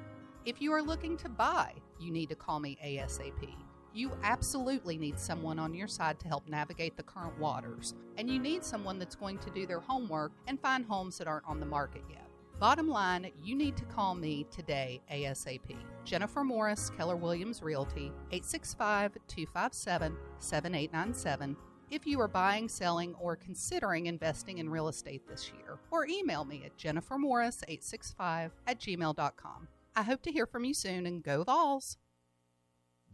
If 0.46 0.62
you 0.62 0.72
are 0.72 0.80
looking 0.82 1.18
to 1.18 1.28
buy, 1.28 1.74
you 1.98 2.10
need 2.10 2.30
to 2.30 2.34
call 2.34 2.60
me 2.60 2.78
ASAP. 2.82 3.54
You 3.92 4.12
absolutely 4.22 4.96
need 4.96 5.18
someone 5.18 5.58
on 5.58 5.74
your 5.74 5.86
side 5.86 6.18
to 6.20 6.28
help 6.28 6.48
navigate 6.48 6.96
the 6.96 7.02
current 7.02 7.38
waters, 7.38 7.94
and 8.16 8.30
you 8.30 8.38
need 8.38 8.64
someone 8.64 8.98
that's 8.98 9.14
going 9.14 9.36
to 9.36 9.50
do 9.50 9.66
their 9.66 9.80
homework 9.80 10.32
and 10.46 10.58
find 10.58 10.86
homes 10.86 11.18
that 11.18 11.26
aren't 11.26 11.46
on 11.46 11.60
the 11.60 11.66
market 11.66 12.02
yet. 12.08 12.26
Bottom 12.58 12.88
line, 12.88 13.30
you 13.44 13.54
need 13.54 13.76
to 13.76 13.84
call 13.84 14.14
me 14.14 14.46
today 14.50 15.02
ASAP. 15.12 15.76
Jennifer 16.06 16.42
Morris, 16.42 16.90
Keller 16.96 17.16
Williams 17.16 17.62
Realty, 17.62 18.10
865 18.32 19.18
257 19.28 20.16
7897. 20.38 21.56
If 21.90 22.06
you 22.06 22.18
are 22.18 22.28
buying, 22.28 22.66
selling, 22.66 23.14
or 23.20 23.36
considering 23.36 24.06
investing 24.06 24.56
in 24.56 24.70
real 24.70 24.88
estate 24.88 25.28
this 25.28 25.52
year, 25.54 25.78
or 25.90 26.06
email 26.06 26.46
me 26.46 26.62
at 26.64 26.78
jennifermorris865 26.78 28.52
at 28.66 28.80
gmail.com. 28.80 29.68
I 29.96 30.02
hope 30.02 30.22
to 30.22 30.32
hear 30.32 30.46
from 30.46 30.64
you 30.64 30.74
soon 30.74 31.06
and 31.06 31.22
go 31.22 31.44
Vols! 31.44 31.98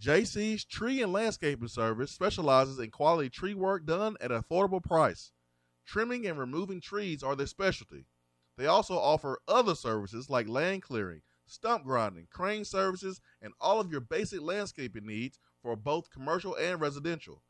JC's 0.00 0.64
Tree 0.64 1.00
and 1.00 1.12
Landscaping 1.12 1.68
Service 1.68 2.10
specializes 2.10 2.78
in 2.78 2.90
quality 2.90 3.30
tree 3.30 3.54
work 3.54 3.86
done 3.86 4.16
at 4.20 4.30
an 4.30 4.42
affordable 4.42 4.82
price. 4.82 5.32
Trimming 5.86 6.26
and 6.26 6.38
removing 6.38 6.80
trees 6.80 7.22
are 7.22 7.34
their 7.34 7.46
specialty. 7.46 8.06
They 8.58 8.66
also 8.66 8.98
offer 8.98 9.40
other 9.48 9.74
services 9.74 10.28
like 10.28 10.48
land 10.48 10.82
clearing, 10.82 11.22
stump 11.46 11.84
grinding, 11.84 12.26
crane 12.30 12.64
services, 12.64 13.20
and 13.40 13.54
all 13.60 13.80
of 13.80 13.90
your 13.90 14.00
basic 14.00 14.42
landscaping 14.42 15.06
needs 15.06 15.38
for 15.62 15.76
both 15.76 16.10
commercial 16.10 16.54
and 16.56 16.80
residential. 16.80 17.42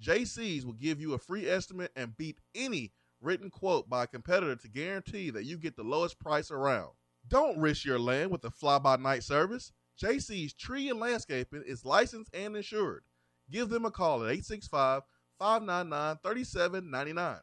JC's 0.00 0.64
will 0.64 0.74
give 0.74 1.00
you 1.00 1.14
a 1.14 1.18
free 1.18 1.48
estimate 1.48 1.90
and 1.96 2.16
beat 2.16 2.38
any 2.54 2.92
written 3.20 3.50
quote 3.50 3.88
by 3.88 4.04
a 4.04 4.08
competitor 4.08 4.54
to 4.54 4.68
guarantee 4.68 5.30
that 5.30 5.44
you 5.44 5.58
get 5.58 5.76
the 5.76 5.82
lowest 5.82 6.20
price 6.20 6.52
around. 6.52 6.92
Don't 7.28 7.58
risk 7.58 7.84
your 7.84 7.98
land 7.98 8.30
with 8.30 8.44
a 8.44 8.50
fly 8.50 8.78
by 8.78 8.96
night 8.96 9.22
service. 9.22 9.72
JC's 10.02 10.54
Tree 10.54 10.88
and 10.88 11.00
Landscaping 11.00 11.62
is 11.66 11.84
licensed 11.84 12.30
and 12.34 12.56
insured. 12.56 13.02
Give 13.50 13.68
them 13.68 13.84
a 13.84 13.90
call 13.90 14.22
at 14.24 14.30
865 14.30 15.02
599 15.38 16.18
3799. 16.22 17.40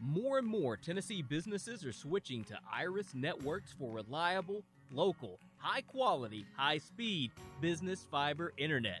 More 0.00 0.38
and 0.38 0.46
more 0.46 0.76
Tennessee 0.76 1.22
businesses 1.22 1.84
are 1.84 1.92
switching 1.92 2.44
to 2.44 2.58
Iris 2.72 3.14
Networks 3.14 3.72
for 3.72 3.92
reliable, 3.92 4.62
local, 4.92 5.38
high 5.56 5.80
quality, 5.80 6.44
high 6.56 6.78
speed 6.78 7.30
business 7.60 8.06
fiber 8.10 8.52
internet. 8.58 9.00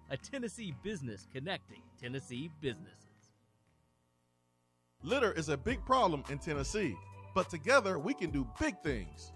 a 0.11 0.17
Tennessee 0.17 0.73
business 0.83 1.25
connecting 1.33 1.81
Tennessee 1.99 2.51
businesses. 2.59 2.97
Litter 5.03 5.31
is 5.31 5.47
a 5.47 5.55
big 5.55 5.83
problem 5.85 6.25
in 6.29 6.37
Tennessee, 6.37 6.93
but 7.33 7.49
together 7.49 7.97
we 7.97 8.13
can 8.13 8.29
do 8.29 8.45
big 8.59 8.77
things. 8.83 9.31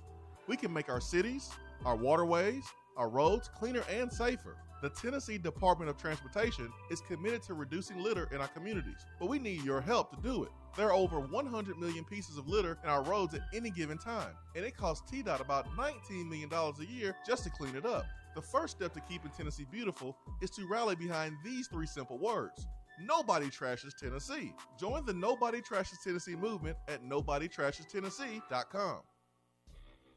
We 0.48 0.58
can 0.58 0.74
make 0.74 0.90
our 0.90 1.00
cities, 1.00 1.50
our 1.86 1.96
waterways, 1.96 2.66
our 2.98 3.08
roads 3.08 3.50
cleaner 3.56 3.84
and 3.90 4.12
safer. 4.12 4.58
The 4.82 4.90
Tennessee 4.90 5.38
Department 5.38 5.90
of 5.90 5.98
Transportation 5.98 6.70
is 6.92 7.00
committed 7.00 7.42
to 7.44 7.54
reducing 7.54 7.98
litter 8.04 8.28
in 8.34 8.42
our 8.42 8.50
communities, 8.50 9.06
but 9.18 9.30
we 9.30 9.40
need 9.40 9.64
your 9.64 9.80
help 9.80 10.14
to 10.14 10.22
do 10.22 10.44
it. 10.44 10.50
There 10.76 10.88
are 10.88 10.94
over 10.94 11.22
100 11.22 11.78
million 11.78 12.04
pieces 12.04 12.38
of 12.38 12.50
litter 12.50 12.78
in 12.84 12.90
our 12.90 13.02
roads 13.02 13.34
at 13.34 13.42
any 13.54 13.70
given 13.70 13.98
time, 13.98 14.34
and 14.58 14.66
it 14.66 14.76
costs 14.76 15.10
TDOT 15.10 15.40
about 15.40 15.68
$19 15.78 16.30
million 16.30 16.52
a 16.54 16.84
year 16.84 17.16
just 17.26 17.46
to 17.46 17.50
clean 17.50 17.78
it 17.78 17.86
up. 17.86 18.06
The 18.36 18.42
first 18.42 18.76
step 18.76 18.94
to 18.94 19.00
keeping 19.02 19.32
Tennessee 19.32 19.66
beautiful 19.72 20.18
is 20.42 20.50
to 20.52 20.68
rally 20.68 20.96
behind 20.96 21.38
these 21.44 21.68
three 21.68 21.88
simple 21.88 22.20
words. 22.20 22.68
Nobody 23.02 23.48
trashes 23.48 23.96
Tennessee. 23.98 24.54
Join 24.78 25.06
the 25.06 25.14
Nobody 25.14 25.62
Trashes 25.62 26.04
Tennessee 26.04 26.36
movement 26.36 26.78
at 26.88 27.04
nobodytrashestennessee.com. 27.04 29.00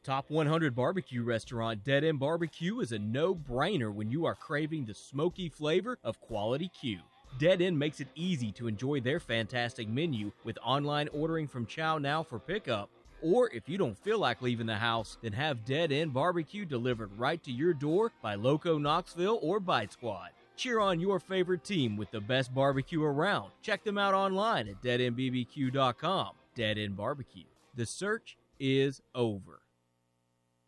Top 0.04 0.30
100 0.30 0.74
barbecue 0.74 1.22
restaurant 1.22 1.84
Dead 1.84 2.02
End 2.02 2.18
Barbecue 2.18 2.80
is 2.80 2.92
a 2.92 2.98
no 2.98 3.34
brainer 3.34 3.92
when 3.92 4.10
you 4.10 4.24
are 4.26 4.34
craving 4.34 4.84
the 4.84 4.94
smoky 4.94 5.48
flavor 5.48 5.98
of 6.02 6.20
quality 6.20 6.70
Q. 6.80 6.98
Dead 7.38 7.60
End 7.60 7.78
makes 7.78 8.00
it 8.00 8.08
easy 8.14 8.50
to 8.52 8.68
enjoy 8.68 9.00
their 9.00 9.20
fantastic 9.20 9.88
menu 9.88 10.32
with 10.44 10.58
online 10.64 11.08
ordering 11.12 11.46
from 11.46 11.66
ChowNow 11.66 12.26
for 12.26 12.38
pickup. 12.38 12.90
Or 13.22 13.50
if 13.52 13.68
you 13.68 13.78
don't 13.78 13.98
feel 13.98 14.18
like 14.18 14.42
leaving 14.42 14.66
the 14.66 14.76
house, 14.76 15.18
then 15.22 15.32
have 15.32 15.64
Dead 15.64 15.90
End 15.90 16.12
Barbecue 16.12 16.64
delivered 16.64 17.10
right 17.18 17.42
to 17.42 17.50
your 17.50 17.74
door 17.74 18.12
by 18.22 18.36
Loco 18.36 18.78
Knoxville 18.78 19.40
or 19.42 19.58
Bite 19.58 19.92
Squad. 19.92 20.30
Cheer 20.56 20.80
on 20.80 21.00
your 21.00 21.18
favorite 21.18 21.64
team 21.64 21.96
with 21.96 22.10
the 22.10 22.20
best 22.20 22.54
barbecue 22.54 23.02
around. 23.02 23.50
Check 23.62 23.84
them 23.84 23.98
out 23.98 24.14
online 24.14 24.68
at 24.68 24.82
deadendbbq.com. 24.82 26.30
Dead 26.54 26.78
End 26.78 26.96
Barbecue. 26.96 27.44
The 27.74 27.86
search 27.86 28.36
is 28.58 29.00
over. 29.14 29.62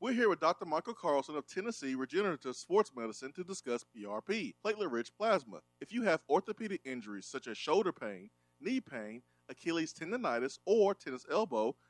We're 0.00 0.12
here 0.12 0.28
with 0.28 0.40
Dr. 0.40 0.64
Michael 0.64 0.94
Carlson 0.94 1.36
of 1.36 1.46
Tennessee 1.46 1.94
Regenerative 1.94 2.56
Sports 2.56 2.90
Medicine 2.96 3.32
to 3.32 3.44
discuss 3.44 3.84
PRP, 3.84 4.54
platelet 4.64 4.90
rich 4.90 5.10
plasma. 5.16 5.60
If 5.80 5.92
you 5.92 6.02
have 6.02 6.22
orthopedic 6.30 6.80
injuries 6.84 7.26
such 7.26 7.46
as 7.48 7.58
shoulder 7.58 7.92
pain, 7.92 8.30
knee 8.60 8.80
pain, 8.80 9.22
Achilles 9.50 9.92
tendonitis, 9.92 10.58
or 10.64 10.94
tennis 10.94 11.26
elbow, 11.30 11.76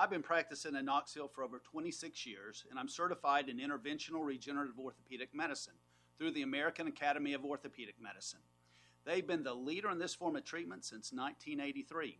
I've 0.00 0.10
been 0.10 0.22
practicing 0.22 0.76
in 0.76 0.84
Knoxville 0.84 1.26
for 1.26 1.42
over 1.42 1.58
26 1.58 2.24
years, 2.24 2.64
and 2.70 2.78
I'm 2.78 2.88
certified 2.88 3.48
in 3.48 3.58
interventional 3.58 4.24
regenerative 4.24 4.78
orthopedic 4.78 5.34
medicine 5.34 5.74
through 6.16 6.30
the 6.30 6.42
American 6.42 6.86
Academy 6.86 7.32
of 7.32 7.44
Orthopedic 7.44 7.96
Medicine. 8.00 8.38
They've 9.04 9.26
been 9.26 9.42
the 9.42 9.54
leader 9.54 9.90
in 9.90 9.98
this 9.98 10.14
form 10.14 10.36
of 10.36 10.44
treatment 10.44 10.84
since 10.84 11.12
1983. 11.12 12.16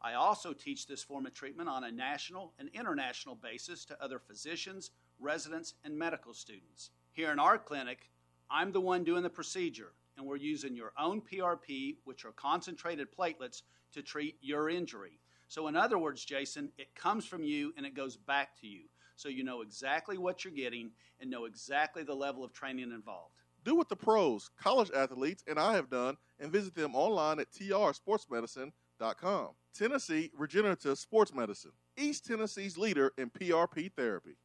I 0.00 0.14
also 0.14 0.52
teach 0.52 0.88
this 0.88 1.04
form 1.04 1.24
of 1.24 1.32
treatment 1.32 1.68
on 1.68 1.84
a 1.84 1.92
national 1.92 2.54
and 2.58 2.68
international 2.74 3.36
basis 3.36 3.84
to 3.84 4.02
other 4.02 4.18
physicians, 4.18 4.90
residents, 5.20 5.74
and 5.84 5.96
medical 5.96 6.34
students. 6.34 6.90
Here 7.12 7.30
in 7.30 7.38
our 7.38 7.56
clinic, 7.56 8.10
I'm 8.50 8.72
the 8.72 8.80
one 8.80 9.04
doing 9.04 9.22
the 9.22 9.30
procedure, 9.30 9.92
and 10.16 10.26
we're 10.26 10.34
using 10.38 10.74
your 10.74 10.92
own 10.98 11.22
PRP, 11.22 11.98
which 12.02 12.24
are 12.24 12.32
concentrated 12.32 13.16
platelets, 13.16 13.62
to 13.92 14.02
treat 14.02 14.38
your 14.40 14.68
injury. 14.68 15.20
So, 15.52 15.68
in 15.68 15.76
other 15.76 15.98
words, 15.98 16.24
Jason, 16.24 16.72
it 16.78 16.94
comes 16.94 17.26
from 17.26 17.44
you 17.44 17.74
and 17.76 17.84
it 17.84 17.94
goes 17.94 18.16
back 18.16 18.58
to 18.62 18.66
you. 18.66 18.84
So 19.16 19.28
you 19.28 19.44
know 19.44 19.60
exactly 19.60 20.16
what 20.16 20.46
you're 20.46 20.54
getting 20.54 20.92
and 21.20 21.28
know 21.30 21.44
exactly 21.44 22.02
the 22.04 22.14
level 22.14 22.42
of 22.42 22.54
training 22.54 22.90
involved. 22.90 23.34
Do 23.62 23.76
what 23.76 23.90
the 23.90 23.96
pros, 23.96 24.48
college 24.58 24.90
athletes, 24.96 25.44
and 25.46 25.58
I 25.58 25.74
have 25.74 25.90
done 25.90 26.16
and 26.40 26.50
visit 26.50 26.74
them 26.74 26.94
online 26.94 27.38
at 27.38 27.52
trsportsmedicine.com. 27.52 29.48
Tennessee 29.74 30.30
Regenerative 30.34 30.98
Sports 30.98 31.34
Medicine, 31.34 31.72
East 31.98 32.24
Tennessee's 32.24 32.78
leader 32.78 33.12
in 33.18 33.28
PRP 33.28 33.92
therapy. 33.92 34.38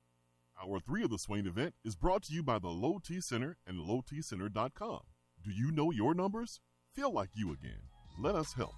Hour 0.61 0.81
three 0.81 1.05
of 1.05 1.09
the 1.09 1.19
Swain 1.19 1.47
event 1.47 1.73
is 1.85 1.95
brought 1.95 2.23
to 2.23 2.33
you 2.33 2.43
by 2.43 2.59
the 2.59 2.67
Low 2.67 2.99
T 2.99 3.21
Center 3.21 3.55
and 3.65 3.79
lowtcenter.com. 3.79 4.99
Do 5.41 5.51
you 5.51 5.71
know 5.71 5.89
your 5.89 6.13
numbers? 6.13 6.59
Feel 6.93 7.13
like 7.13 7.29
you 7.33 7.53
again. 7.53 7.79
Let 8.19 8.35
us 8.35 8.51
help. 8.51 8.75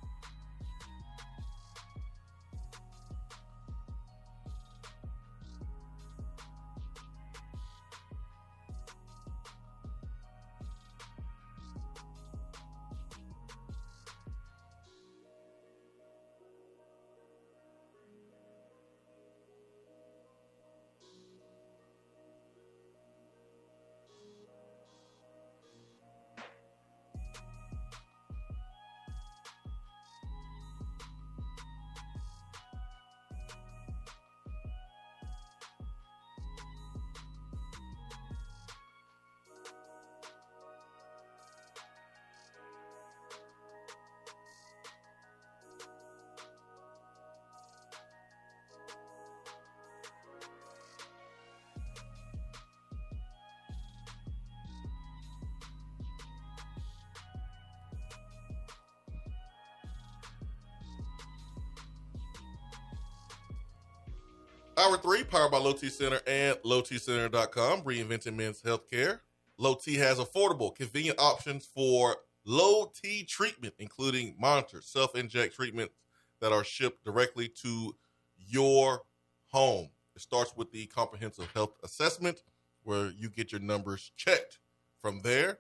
Powered 65.29 65.51
by 65.51 65.59
Low 65.59 65.73
T 65.73 65.89
Center 65.89 66.19
and 66.25 66.57
lowtcenter.com, 66.65 67.81
reinventing 67.83 68.35
men's 68.35 68.61
healthcare. 68.61 69.19
Low 69.57 69.75
T 69.75 69.95
has 69.95 70.19
affordable, 70.19 70.73
convenient 70.73 71.19
options 71.19 71.65
for 71.65 72.17
low 72.45 72.91
T 73.01 73.23
treatment, 73.23 73.73
including 73.77 74.35
monitors, 74.39 74.87
self 74.87 75.15
inject 75.15 75.55
treatments 75.55 75.93
that 76.41 76.51
are 76.51 76.63
shipped 76.63 77.03
directly 77.03 77.47
to 77.63 77.95
your 78.37 79.03
home. 79.47 79.89
It 80.15 80.21
starts 80.21 80.55
with 80.55 80.71
the 80.71 80.87
comprehensive 80.87 81.49
health 81.53 81.77
assessment 81.83 82.43
where 82.83 83.11
you 83.11 83.29
get 83.29 83.51
your 83.51 83.61
numbers 83.61 84.11
checked. 84.17 84.59
From 85.01 85.21
there, 85.21 85.59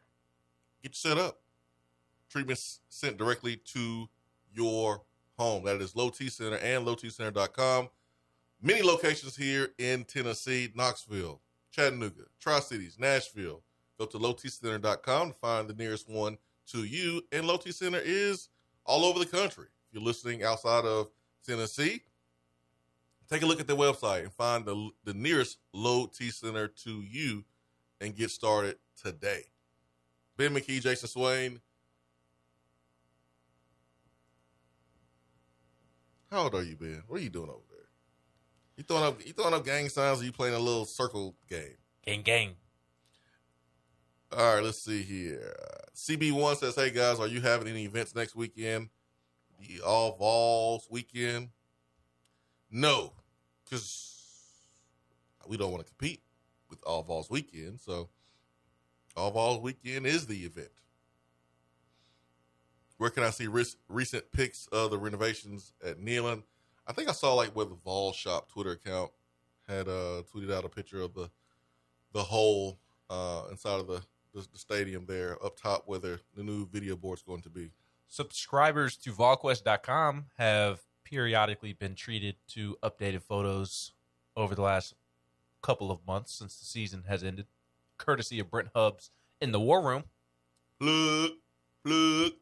get 0.81 0.95
set 0.95 1.17
up. 1.17 1.41
Treatments 2.29 2.81
sent 2.89 3.17
directly 3.17 3.57
to 3.73 4.09
your 4.53 5.03
home. 5.37 5.63
That 5.65 5.81
is 5.81 5.95
Low 5.95 6.09
T 6.09 6.29
Center 6.29 6.57
and 6.57 6.85
lowtcenter.com. 6.87 7.89
Many 8.61 8.81
locations 8.81 9.37
here 9.37 9.69
in 9.77 10.03
Tennessee, 10.03 10.69
Knoxville, 10.75 11.39
Chattanooga, 11.71 12.23
Tri 12.41 12.59
Cities, 12.59 12.97
Nashville. 12.99 13.61
Go 13.97 14.05
to 14.05 14.17
lowtcenter.com 14.17 15.29
to 15.29 15.33
find 15.37 15.67
the 15.67 15.73
nearest 15.73 16.09
one 16.09 16.37
to 16.71 16.83
you. 16.83 17.21
And 17.31 17.47
Low 17.47 17.57
T 17.57 17.71
Center 17.71 18.01
is 18.03 18.49
all 18.85 19.05
over 19.05 19.19
the 19.19 19.25
country. 19.25 19.67
If 19.87 19.93
you're 19.93 20.03
listening 20.03 20.43
outside 20.43 20.83
of 20.83 21.09
Tennessee, 21.45 22.01
take 23.29 23.43
a 23.43 23.45
look 23.45 23.61
at 23.61 23.67
their 23.67 23.77
website 23.77 24.23
and 24.23 24.33
find 24.33 24.65
the, 24.65 24.89
the 25.05 25.13
nearest 25.13 25.59
Low 25.73 26.05
T 26.07 26.29
Center 26.29 26.67
to 26.67 27.01
you 27.01 27.45
and 28.01 28.15
get 28.15 28.29
started 28.29 28.75
today. 29.01 29.43
Ben 30.35 30.53
McKee, 30.53 30.81
Jason 30.81 31.07
Swain. 31.07 31.61
How 36.29 36.43
old 36.43 36.55
are 36.55 36.63
you, 36.63 36.75
Ben? 36.75 37.03
What 37.07 37.19
are 37.19 37.23
you 37.23 37.29
doing 37.29 37.49
over? 37.49 37.68
You 38.79 38.85
throwing 38.85 39.03
up 39.03 39.27
you 39.27 39.33
throwing 39.33 39.53
up 39.53 39.65
gang 39.65 39.89
signs 39.89 40.21
or 40.21 40.23
you 40.23 40.31
playing 40.31 40.55
a 40.55 40.59
little 40.59 40.85
circle 40.85 41.35
game? 41.49 41.75
Gang 42.05 42.21
gang. 42.21 42.55
All 44.31 44.55
right, 44.55 44.63
let's 44.63 44.81
see 44.81 45.01
here. 45.01 45.53
CB1 45.93 46.55
says, 46.55 46.75
Hey 46.75 46.89
guys, 46.89 47.19
are 47.19 47.27
you 47.27 47.41
having 47.41 47.67
any 47.67 47.83
events 47.83 48.15
next 48.15 48.37
weekend? 48.37 48.87
The 49.59 49.81
All 49.81 50.15
Vols 50.15 50.87
weekend? 50.89 51.49
No, 52.71 53.11
because 53.65 54.15
we 55.45 55.57
don't 55.57 55.73
want 55.73 55.85
to 55.85 55.89
compete 55.89 56.21
with 56.69 56.79
All 56.83 57.03
Vols 57.03 57.29
weekend. 57.29 57.81
So 57.81 58.07
All 59.17 59.31
Vols 59.31 59.59
weekend 59.59 60.07
is 60.07 60.25
the 60.25 60.45
event. 60.45 60.71
Where 62.97 63.09
can 63.09 63.23
I 63.23 63.31
see 63.31 63.47
recent 63.47 64.31
pics 64.31 64.69
of 64.71 64.89
the 64.89 64.97
renovations 64.97 65.73
at 65.85 65.99
Neyland? 65.99 66.43
I 66.89 66.93
think 66.93 67.07
I 67.07 67.11
saw 67.11 67.35
like 67.35 67.55
where 67.55 67.67
the 67.67 67.77
Vol 67.85 68.11
Shop 68.13 68.49
Twitter 68.51 68.71
account 68.71 69.11
had 69.67 69.87
uh, 69.87 70.23
tweeted 70.33 70.51
out 70.51 70.65
a 70.65 70.69
picture 70.69 71.01
of 71.01 71.13
the 71.13 71.29
the 72.13 72.23
hole 72.23 72.79
uh, 73.11 73.43
inside 73.51 73.79
of 73.79 73.85
the, 73.85 74.01
the, 74.33 74.47
the 74.51 74.57
stadium 74.57 75.05
there 75.05 75.37
up 75.45 75.55
top 75.55 75.83
where 75.85 75.99
the, 75.99 76.19
the 76.35 76.43
new 76.43 76.67
video 76.67 76.95
board's 76.95 77.21
going 77.21 77.43
to 77.43 77.49
be. 77.49 77.69
Subscribers 78.07 78.97
to 78.97 79.11
VolQuest.com 79.11 80.25
have 80.39 80.79
periodically 81.03 81.73
been 81.73 81.93
treated 81.93 82.35
to 82.47 82.75
updated 82.81 83.21
photos 83.21 83.91
over 84.35 84.55
the 84.55 84.63
last 84.63 84.95
couple 85.61 85.91
of 85.91 86.05
months 86.07 86.33
since 86.33 86.59
the 86.59 86.65
season 86.65 87.03
has 87.07 87.23
ended, 87.23 87.45
courtesy 87.99 88.39
of 88.39 88.49
Brent 88.49 88.69
Hubbs 88.73 89.11
in 89.39 89.51
the 89.51 89.59
War 89.59 89.83
Room. 89.83 90.05
Look, 90.79 91.33
look, 91.85 92.33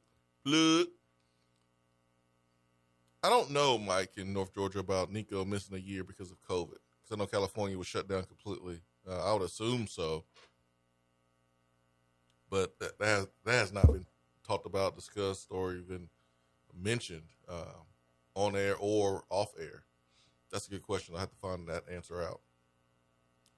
look. 0.45 0.89
I 3.27 3.29
don't 3.29 3.51
know, 3.51 3.77
Mike, 3.77 4.13
in 4.15 4.31
North 4.31 4.53
Georgia 4.53 4.79
about 4.79 5.11
Nico 5.11 5.43
missing 5.43 5.75
a 5.75 5.81
year 5.81 6.05
because 6.05 6.31
of 6.31 6.41
COVID. 6.49 6.77
Because 6.77 7.11
I 7.11 7.15
know 7.17 7.25
California 7.25 7.77
was 7.77 7.85
shut 7.85 8.07
down 8.07 8.23
completely. 8.23 8.79
Uh, 9.05 9.21
I 9.21 9.33
would 9.33 9.41
assume 9.41 9.85
so, 9.85 10.23
but 12.49 12.79
that, 12.79 12.97
that 12.99 13.05
has 13.05 13.27
that 13.43 13.51
has 13.51 13.73
not 13.73 13.87
been 13.87 14.05
talked 14.47 14.65
about, 14.65 14.95
discussed, 14.95 15.47
or 15.49 15.73
even 15.73 16.07
mentioned 16.73 17.27
uh, 17.49 17.75
on 18.33 18.55
air 18.55 18.77
or 18.79 19.25
off 19.29 19.51
air. 19.59 19.83
That's 20.49 20.67
a 20.67 20.71
good 20.71 20.83
question. 20.83 21.13
I 21.17 21.19
have 21.19 21.31
to 21.31 21.35
find 21.35 21.67
that 21.67 21.83
answer 21.93 22.23
out. 22.23 22.39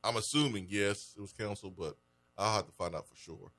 I'm 0.04 0.18
assuming 0.18 0.66
yes, 0.68 1.14
it 1.16 1.22
was 1.22 1.32
canceled, 1.32 1.76
but 1.78 1.96
I'll 2.40 2.56
have 2.56 2.66
to 2.66 2.74
find 2.74 2.96
out 2.96 3.08
for 3.08 3.16
sure. 3.16 3.52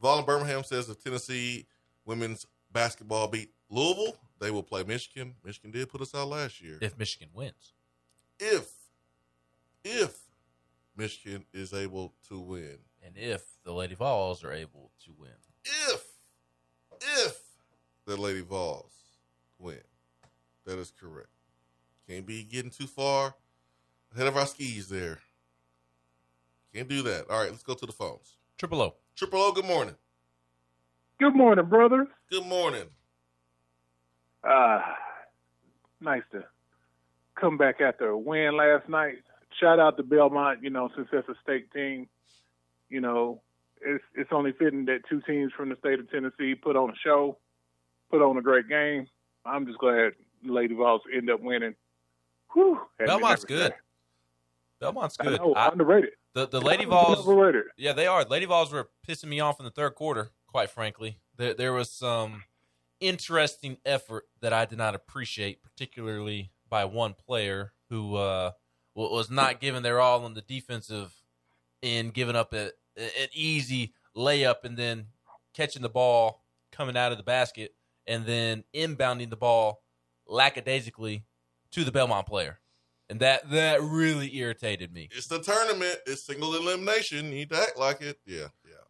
Vol 0.00 0.20
in 0.20 0.26
Birmingham 0.26 0.62
says 0.62 0.88
if 0.88 1.02
Tennessee 1.02 1.66
women's 2.04 2.46
basketball 2.76 3.26
beat 3.26 3.48
Louisville, 3.70 4.18
they 4.38 4.50
will 4.50 4.62
play 4.62 4.84
Michigan. 4.84 5.34
Michigan 5.42 5.70
did 5.70 5.88
put 5.88 6.02
us 6.02 6.14
out 6.14 6.28
last 6.28 6.60
year. 6.60 6.76
If 6.82 6.98
Michigan 6.98 7.30
wins, 7.32 7.72
if 8.38 8.70
if 9.82 10.18
Michigan 10.94 11.46
is 11.54 11.72
able 11.72 12.12
to 12.28 12.38
win, 12.38 12.76
and 13.02 13.16
if 13.16 13.42
the 13.64 13.72
Lady 13.72 13.94
Vols 13.94 14.44
are 14.44 14.52
able 14.52 14.90
to 15.06 15.12
win, 15.18 15.30
if 15.64 16.04
if 17.00 17.40
the 18.04 18.16
Lady 18.18 18.42
Vols 18.42 18.92
win, 19.58 19.80
that 20.66 20.78
is 20.78 20.92
correct. 21.00 21.30
Can't 22.06 22.26
be 22.26 22.44
getting 22.44 22.70
too 22.70 22.86
far 22.86 23.34
ahead 24.14 24.26
of 24.26 24.36
our 24.36 24.46
skis 24.46 24.90
there. 24.90 25.20
Can't 26.74 26.88
do 26.88 27.00
that. 27.02 27.30
All 27.30 27.40
right, 27.40 27.50
let's 27.50 27.62
go 27.62 27.72
to 27.72 27.86
the 27.86 27.92
phones. 27.92 28.36
Triple 28.58 28.82
O. 28.82 28.94
Triple 29.16 29.40
O, 29.40 29.52
good 29.52 29.64
morning. 29.64 29.94
Good 31.18 31.34
morning, 31.34 31.64
brothers. 31.66 32.08
Good 32.30 32.44
morning. 32.46 32.84
Uh, 34.44 34.80
nice 36.00 36.22
to 36.32 36.44
come 37.40 37.56
back 37.56 37.80
after 37.80 38.08
a 38.08 38.18
win 38.18 38.56
last 38.56 38.88
night. 38.88 39.16
Shout 39.60 39.80
out 39.80 39.96
to 39.96 40.02
Belmont, 40.02 40.62
you 40.62 40.70
know, 40.70 40.90
since 40.94 41.08
that's 41.10 41.28
a 41.28 41.34
state 41.42 41.72
team. 41.72 42.08
You 42.90 43.00
know, 43.00 43.40
it's 43.80 44.04
it's 44.14 44.30
only 44.32 44.52
fitting 44.52 44.84
that 44.86 45.00
two 45.08 45.22
teams 45.22 45.52
from 45.56 45.70
the 45.70 45.76
state 45.76 45.98
of 45.98 46.10
Tennessee 46.10 46.54
put 46.54 46.76
on 46.76 46.90
a 46.90 46.94
show, 47.02 47.38
put 48.10 48.20
on 48.22 48.36
a 48.36 48.42
great 48.42 48.68
game. 48.68 49.06
I'm 49.44 49.66
just 49.66 49.78
glad 49.78 50.12
Lady 50.44 50.74
Vols 50.74 51.00
end 51.14 51.30
up 51.30 51.40
winning. 51.40 51.74
Whew, 52.52 52.78
Belmont's 52.98 53.44
good. 53.44 53.72
Belmont's 54.80 55.16
I 55.18 55.24
good. 55.24 55.38
know, 55.40 55.54
I- 55.54 55.68
underrated. 55.68 56.10
The 56.34 56.46
the 56.46 56.60
Lady 56.60 56.84
Vols, 56.84 57.26
overrated. 57.26 57.64
yeah, 57.78 57.94
they 57.94 58.06
are. 58.06 58.22
Lady 58.24 58.44
Vols 58.44 58.70
were 58.70 58.90
pissing 59.08 59.28
me 59.28 59.40
off 59.40 59.58
in 59.58 59.64
the 59.64 59.70
third 59.70 59.94
quarter. 59.94 60.28
Quite 60.56 60.70
frankly, 60.70 61.18
there 61.36 61.52
there 61.52 61.74
was 61.74 61.90
some 61.92 62.44
interesting 62.98 63.76
effort 63.84 64.24
that 64.40 64.54
I 64.54 64.64
did 64.64 64.78
not 64.78 64.94
appreciate, 64.94 65.62
particularly 65.62 66.50
by 66.70 66.86
one 66.86 67.12
player 67.12 67.74
who 67.90 68.14
uh, 68.16 68.52
was 68.94 69.28
not 69.28 69.60
giving 69.60 69.82
their 69.82 70.00
all 70.00 70.24
on 70.24 70.32
the 70.32 70.40
defensive 70.40 71.12
end, 71.82 72.14
giving 72.14 72.36
up 72.36 72.54
a, 72.54 72.70
an 72.96 73.28
easy 73.34 73.92
layup 74.16 74.64
and 74.64 74.78
then 74.78 75.08
catching 75.52 75.82
the 75.82 75.90
ball 75.90 76.42
coming 76.72 76.96
out 76.96 77.12
of 77.12 77.18
the 77.18 77.22
basket 77.22 77.74
and 78.06 78.24
then 78.24 78.64
inbounding 78.74 79.28
the 79.28 79.36
ball 79.36 79.82
lackadaisically 80.26 81.26
to 81.72 81.84
the 81.84 81.92
Belmont 81.92 82.26
player. 82.26 82.60
And 83.10 83.20
that 83.20 83.50
that 83.50 83.82
really 83.82 84.34
irritated 84.38 84.90
me. 84.90 85.10
It's 85.12 85.26
the 85.26 85.38
tournament. 85.42 85.98
It's 86.06 86.24
single 86.24 86.56
elimination. 86.56 87.26
You 87.26 87.30
need 87.30 87.50
to 87.50 87.58
act 87.58 87.78
like 87.78 88.00
it. 88.00 88.18
Yeah, 88.24 88.46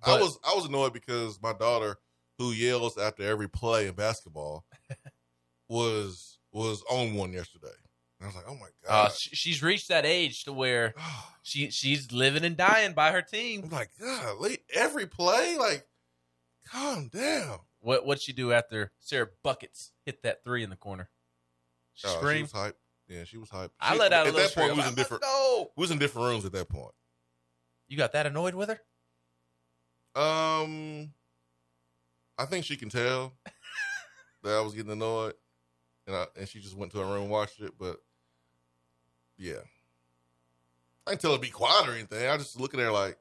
yeah. 0.07 0.15
I 0.15 0.21
was 0.21 0.39
I 0.45 0.55
was 0.55 0.67
annoyed 0.67 0.93
because 0.93 1.41
my 1.43 1.53
daughter, 1.53 1.97
who 2.39 2.53
yells 2.53 2.97
after 2.99 3.23
every 3.23 3.49
play 3.49 3.87
in 3.89 3.95
basketball, 3.95 4.65
was 5.69 6.39
was 6.53 6.83
on 6.91 7.15
one 7.15 7.33
yesterday. 7.33 7.69
And 8.21 8.25
I 8.25 8.27
was 8.29 8.35
like, 8.37 8.45
oh 8.49 8.55
my 8.55 8.69
god. 8.87 9.07
Uh, 9.07 9.11
she, 9.11 9.37
she's 9.37 9.63
reached 9.63 9.89
that 9.89 10.07
age 10.07 10.45
to 10.45 10.53
where 10.53 10.95
she 11.43 11.71
she's 11.71 12.13
living 12.13 12.45
and 12.45 12.57
dying 12.57 12.93
by 12.93 13.13
her 13.13 13.23
team. 13.23 13.63
I'm 13.65 13.71
like, 13.71 13.91
golly, 14.01 14.59
every 14.75 15.07
play, 15.07 15.57
like, 15.59 15.87
calm 16.71 17.09
down. 17.09 17.59
What 17.81 18.07
what'd 18.07 18.23
she 18.23 18.33
do 18.33 18.53
after 18.53 18.93
Sarah 19.01 19.29
Buckets 19.45 19.93
hit 20.05 20.23
that 20.23 20.43
three 20.45 20.63
in 20.63 20.71
the 20.71 20.77
corner? 20.77 21.11
She 21.95 22.07
Oh, 22.09 22.13
she 22.13 22.17
screamed. 22.19 22.43
was 22.43 22.53
hype. 22.53 22.77
Yeah, 23.09 23.25
she 23.25 23.37
was 23.39 23.49
hype. 23.51 23.71
I 23.79 23.93
She- 23.93 23.99
let 24.01 24.13
out 24.13 24.27
a 24.27 24.29
at 24.31 24.35
little 24.35 24.49
that 24.49 24.55
point. 24.57 24.73
We 24.73 24.79
was 24.79 24.89
in 24.89 24.95
different. 24.95 25.23
"Let's. 25.23 25.71
We 25.77 25.81
was 25.83 25.91
in 25.91 25.99
different 25.99 26.27
rooms 26.29 26.45
at 26.45 26.53
that 26.53 26.69
point. 26.69 26.93
You 27.89 27.97
got 27.97 28.13
that 28.13 28.27
annoyed 28.27 28.55
with 28.55 28.69
her? 28.69 28.81
Um, 30.17 31.13
I 32.39 32.47
think 32.47 32.65
she 32.65 32.77
can 32.77 32.89
tell 32.89 33.35
that 34.43 34.55
I 34.57 34.61
was 34.61 34.75
getting 34.75 34.93
annoyed, 34.93 35.35
and 36.07 36.17
I, 36.17 36.27
and 36.37 36.49
she 36.49 36.61
just 36.61 36.77
went 36.77 36.93
to 36.93 36.99
her 36.99 37.05
room 37.05 37.23
and 37.23 37.31
watched 37.31 37.61
it. 37.61 37.73
But 37.79 37.97
yeah, 39.37 39.61
I 41.07 41.11
didn't 41.11 41.21
tell 41.21 41.33
her 41.33 41.37
to 41.37 41.43
be 41.43 41.51
quiet 41.51 41.89
or 41.89 41.93
anything. 41.93 42.29
I 42.29 42.37
just 42.39 42.59
look 42.59 42.73
at 42.73 42.81
her 42.81 42.91
like 42.91 43.19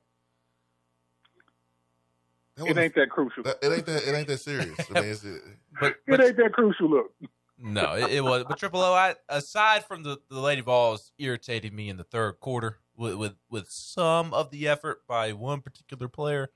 It 2.57 2.77
ain't 2.77 2.95
that 2.95 3.09
crucial. 3.09 3.43
that- 3.43 3.57
it 3.61 3.71
ain't 3.71 3.85
that 3.85 4.07
it 4.07 4.15
ain't 4.15 4.27
that 4.27 4.39
serious. 4.39 4.79
I 4.89 4.93
mean, 4.93 5.09
it's, 5.09 5.23
it, 5.25 5.41
But 5.79 5.95
It 6.07 6.21
ain't 6.21 6.37
that 6.37 6.53
crucial. 6.53 6.89
Look, 6.89 7.11
No, 7.57 7.95
it, 7.95 8.11
it 8.13 8.23
was. 8.23 8.45
But 8.47 8.57
Triple 8.57 8.81
O, 8.81 8.93
I, 8.93 9.15
aside 9.27 9.83
from 9.85 10.03
the, 10.03 10.17
the 10.29 10.39
Lady 10.39 10.61
Vols 10.61 11.11
irritated 11.17 11.73
me 11.73 11.89
in 11.89 11.97
the 11.97 12.03
third 12.05 12.39
quarter 12.39 12.77
with, 12.95 13.15
with 13.15 13.33
with 13.49 13.69
some 13.69 14.33
of 14.33 14.49
the 14.51 14.69
effort 14.69 15.05
by 15.07 15.33
one 15.33 15.59
particular 15.59 16.07
player. 16.07 16.51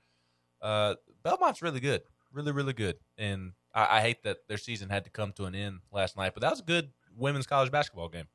Uh, 0.60 0.94
Belmont's 1.22 1.62
really 1.62 1.80
good, 1.80 2.02
really 2.32 2.52
really 2.52 2.72
good, 2.72 2.96
and 3.18 3.52
I, 3.74 3.98
I 3.98 4.00
hate 4.00 4.22
that 4.24 4.48
their 4.48 4.58
season 4.58 4.88
had 4.88 5.04
to 5.04 5.10
come 5.10 5.32
to 5.32 5.44
an 5.44 5.54
end 5.54 5.80
last 5.92 6.16
night. 6.16 6.32
But 6.34 6.42
that 6.42 6.50
was 6.50 6.60
a 6.60 6.64
good 6.64 6.90
women's 7.16 7.46
college 7.46 7.70
basketball 7.70 8.08
game. 8.08 8.26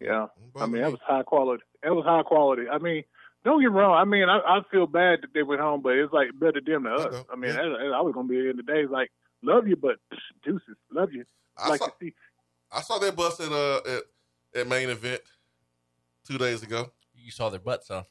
Yeah, 0.00 0.26
I 0.56 0.66
mean 0.66 0.82
that 0.82 0.90
was 0.90 1.00
high 1.04 1.22
quality. 1.22 1.62
That 1.82 1.94
was 1.94 2.04
high 2.04 2.22
quality. 2.22 2.68
I 2.70 2.78
mean, 2.78 3.04
don't 3.44 3.60
get 3.60 3.70
me 3.70 3.78
wrong. 3.78 3.94
I 3.94 4.04
mean, 4.04 4.28
I, 4.28 4.38
I 4.38 4.60
feel 4.70 4.86
bad 4.86 5.20
that 5.22 5.34
they 5.34 5.42
went 5.42 5.60
home, 5.60 5.82
but 5.82 5.96
it's 5.96 6.12
like 6.12 6.28
better 6.38 6.60
them 6.60 6.84
than 6.84 6.92
us. 6.92 7.24
I 7.32 7.36
mean, 7.36 7.52
I, 7.52 7.62
I 7.62 8.00
was 8.00 8.12
gonna 8.14 8.28
be 8.28 8.48
in 8.48 8.56
the 8.56 8.62
days 8.62 8.88
like 8.90 9.10
love 9.42 9.68
you, 9.68 9.76
but 9.76 9.96
deuces, 10.44 10.76
love 10.90 11.12
you. 11.12 11.24
I 11.56 11.68
like 11.68 11.78
saw, 11.78 11.86
to 11.86 11.92
see. 12.00 12.14
I 12.72 12.80
saw 12.80 12.98
that 12.98 13.14
bus 13.14 13.38
at 13.40 13.52
uh 13.52 13.80
at, 13.86 14.60
at 14.60 14.66
main 14.66 14.88
event 14.88 15.20
two 16.26 16.38
days 16.38 16.62
ago. 16.62 16.90
You 17.14 17.30
saw 17.30 17.50
their 17.50 17.60
butts, 17.60 17.88
huh? 17.88 18.04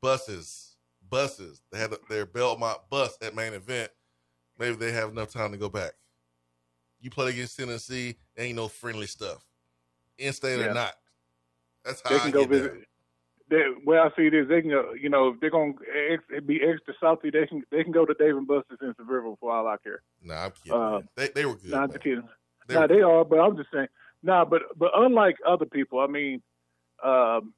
Buses, 0.00 0.65
buses. 1.10 1.62
They 1.70 1.78
had 1.78 1.94
their 2.08 2.26
Belmont 2.26 2.78
bus 2.90 3.16
at 3.22 3.34
main 3.34 3.54
event. 3.54 3.90
Maybe 4.58 4.76
they 4.76 4.92
have 4.92 5.10
enough 5.10 5.30
time 5.30 5.52
to 5.52 5.58
go 5.58 5.68
back. 5.68 5.92
You 7.00 7.10
play 7.10 7.30
against 7.30 7.56
Tennessee, 7.56 8.16
ain't 8.38 8.56
no 8.56 8.68
friendly 8.68 9.06
stuff. 9.06 9.44
In 10.18 10.32
state 10.32 10.58
Yeah. 10.58 10.70
or 10.70 10.74
not. 10.74 10.94
That's 11.84 12.00
how 12.02 12.10
They 12.10 12.16
I 12.16 12.18
can 12.20 12.30
go 12.30 12.40
get 12.40 12.48
visit. 12.48 12.88
They, 13.48 13.62
well, 13.84 14.02
I 14.02 14.16
see 14.16 14.28
this. 14.28 14.48
They 14.48 14.60
can 14.60 14.70
go. 14.70 14.92
You 14.94 15.08
know, 15.08 15.28
if 15.28 15.40
they're 15.40 15.50
gonna 15.50 15.74
ex, 16.10 16.24
be 16.44 16.60
extra 16.62 16.94
salty, 16.98 17.30
they 17.30 17.46
can 17.46 17.62
they 17.70 17.84
can 17.84 17.92
go 17.92 18.04
to 18.04 18.14
Dave 18.14 18.36
and 18.36 18.46
Buster's 18.46 18.78
in 18.82 18.92
Seville 18.96 19.36
for 19.38 19.52
all 19.52 19.68
I 19.68 19.76
care. 19.76 20.02
Nah, 20.20 20.46
I'm 20.46 20.50
kidding. 20.50 20.72
Uh. 20.72 21.00
They 21.14 21.28
they 21.28 21.46
were 21.46 21.54
good. 21.54 21.70
Not 21.70 21.80
man. 21.80 21.88
the 21.90 21.98
kidding. 22.00 22.28
They 22.66 22.74
nah, 22.74 22.88
they 22.88 23.02
are, 23.02 23.24
but 23.24 23.38
I'm 23.38 23.56
just 23.56 23.68
saying. 23.72 23.86
Nah, 24.24 24.44
but 24.44 24.62
but 24.76 24.90
unlike 24.96 25.36
other 25.46 25.66
people, 25.66 26.00
I 26.00 26.08
mean, 26.08 26.42
um, 27.04 27.54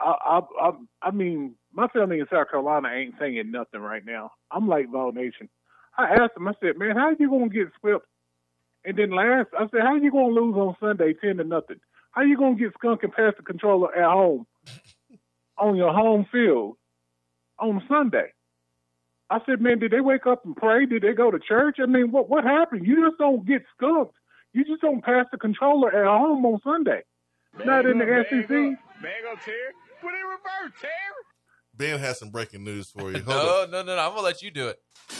I, 0.00 0.14
I 0.24 0.40
I 0.60 0.70
I 1.02 1.10
mean, 1.10 1.56
my 1.78 1.86
family 1.88 2.18
in 2.18 2.26
South 2.30 2.50
Carolina 2.50 2.88
ain't 2.88 3.14
saying 3.20 3.52
nothing 3.52 3.80
right 3.80 4.04
now. 4.04 4.32
I'm 4.50 4.66
like 4.66 4.90
Vol 4.90 5.12
Nation. 5.12 5.48
I 5.96 6.10
asked 6.10 6.34
them. 6.34 6.48
I 6.48 6.52
said, 6.60 6.76
man, 6.76 6.96
how 6.96 7.10
you 7.16 7.30
gonna 7.30 7.48
get 7.48 7.68
swept? 7.78 8.04
And 8.84 8.98
then 8.98 9.10
last, 9.10 9.50
I 9.56 9.66
said, 9.70 9.82
how 9.82 9.94
you 9.94 10.10
gonna 10.10 10.34
lose 10.34 10.56
on 10.56 10.74
Sunday 10.80 11.14
ten 11.14 11.36
to 11.36 11.44
nothing? 11.44 11.78
How 12.10 12.22
you 12.22 12.36
gonna 12.36 12.56
get 12.56 12.74
skunk 12.74 13.04
and 13.04 13.12
pass 13.12 13.32
the 13.36 13.44
controller 13.44 13.94
at 13.94 14.10
home 14.10 14.44
on 15.58 15.76
your 15.76 15.92
home 15.92 16.26
field 16.32 16.76
on 17.60 17.80
Sunday? 17.88 18.32
I 19.30 19.38
said, 19.46 19.60
man, 19.60 19.78
did 19.78 19.92
they 19.92 20.00
wake 20.00 20.26
up 20.26 20.44
and 20.44 20.56
pray? 20.56 20.84
Did 20.84 21.02
they 21.02 21.12
go 21.12 21.30
to 21.30 21.38
church? 21.38 21.76
I 21.80 21.86
mean, 21.86 22.10
what 22.10 22.28
what 22.28 22.42
happened? 22.42 22.86
You 22.86 23.08
just 23.08 23.18
don't 23.18 23.46
get 23.46 23.62
skunked. 23.76 24.16
You 24.52 24.64
just 24.64 24.80
don't 24.80 25.04
pass 25.04 25.26
the 25.30 25.38
controller 25.38 25.90
at 25.90 26.06
home 26.06 26.44
on 26.44 26.58
Sunday. 26.64 27.02
Not 27.64 27.86
in 27.86 27.98
the 27.98 28.24
SEC. 28.28 28.50
Mango 28.50 29.38
Terry. 29.44 29.74
Put 30.00 30.14
it 30.14 30.18
in 30.18 30.26
reverse, 30.26 30.74
Terry. 30.80 31.22
Ben 31.78 31.98
has 32.00 32.18
some 32.18 32.30
breaking 32.30 32.64
news 32.64 32.90
for 32.90 33.10
you. 33.12 33.22
Hold 33.26 33.28
No, 33.28 33.62
up. 33.62 33.70
no, 33.70 33.82
no, 33.82 33.96
no. 33.96 34.02
I'm 34.02 34.10
gonna 34.10 34.22
let 34.22 34.42
you 34.42 34.50
do 34.50 34.68
it. 34.68 34.78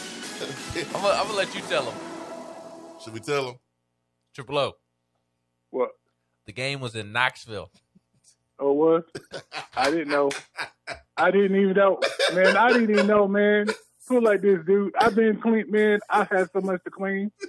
I'm 0.75 0.93
gonna, 0.93 1.09
I'm 1.15 1.27
gonna 1.27 1.35
let 1.39 1.55
you 1.55 1.61
tell 1.63 1.85
him. 1.91 1.95
Should 3.03 3.15
we 3.15 3.21
tell 3.21 3.49
him? 3.51 3.55
Triple 4.35 4.59
O. 4.59 4.73
What? 5.71 5.91
The 6.47 6.53
game 6.53 6.81
was 6.81 6.95
in 6.97 7.13
Knoxville. 7.13 7.71
Oh, 8.59 8.73
what? 8.73 9.05
I 9.77 9.91
didn't 9.91 10.09
know. 10.09 10.31
I 11.17 11.31
didn't 11.31 11.57
even 11.61 11.75
know, 11.75 12.01
man. 12.35 12.57
I 12.57 12.73
didn't 12.73 12.91
even 12.91 13.07
know, 13.07 13.29
man. 13.29 13.67
Feel 14.01 14.23
like 14.23 14.41
this, 14.43 14.59
dude. 14.67 14.93
I've 14.99 15.15
been 15.15 15.41
clean, 15.41 15.67
man. 15.71 16.01
I've 16.11 16.29
had 16.29 16.49
so 16.53 16.61
much 16.61 16.83
to 16.85 16.91
clean. 16.91 17.31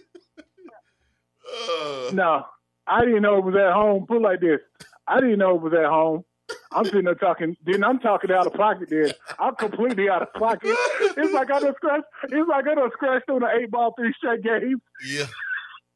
Uh. 1.51 2.11
No, 2.13 2.45
I 2.85 3.03
didn't 3.05 3.23
know 3.23 3.37
it 3.39 3.43
was 3.43 3.55
at 3.55 3.73
home. 3.73 4.05
Put 4.07 4.21
like 4.21 4.39
this. 4.39 4.59
I 5.07 5.19
didn't 5.19 5.39
know 5.39 5.55
it 5.55 5.61
was 5.63 5.73
at 5.73 5.85
home. 5.85 6.23
I'm 6.71 6.85
sitting 6.85 7.05
there 7.05 7.15
talking. 7.15 7.57
Then 7.65 7.83
I'm 7.83 7.99
talking 7.99 8.31
out 8.31 8.45
of 8.47 8.53
pocket. 8.53 8.89
Then 8.89 9.11
I'm 9.39 9.55
completely 9.55 10.07
out 10.09 10.21
of 10.21 10.31
pocket. 10.33 10.75
It's 11.01 11.33
like 11.33 11.49
I 11.51 11.59
done 11.59 11.73
scratched. 11.75 12.05
It's 12.25 12.47
like 12.47 12.67
I 12.67 12.75
done 12.75 12.91
scratched 12.93 13.29
on 13.29 13.39
the 13.41 13.49
eight 13.59 13.71
ball 13.71 13.93
three 13.97 14.13
straight 14.17 14.43
games. 14.43 14.79
Yeah. 15.05 15.25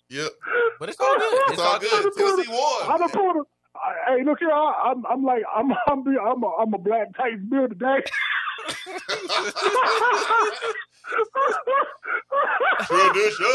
Yep. 0.10 0.32
But 0.80 0.90
it's 0.90 1.00
all 1.00 1.18
good. 1.18 1.42
It's 1.50 1.60
all 1.60 1.80
good. 1.80 2.14
Tennessee 2.18 2.52
won. 2.52 2.92
I'm 2.92 3.02
a 3.04 3.10
pull. 3.10 3.48
Hey, 4.08 4.24
look 4.24 4.40
here. 4.40 4.52
I, 4.52 4.92
I'm, 4.92 5.06
I'm 5.06 5.24
like, 5.24 5.44
I'm, 5.56 5.72
I'm, 5.88 6.04
I'm 6.08 6.44
a, 6.44 6.50
I'm 6.60 6.74
a 6.74 6.78
black 6.78 7.16
Titan 7.16 7.48
build 7.50 7.70
today. 7.72 8.02
Tradition. 12.86 13.46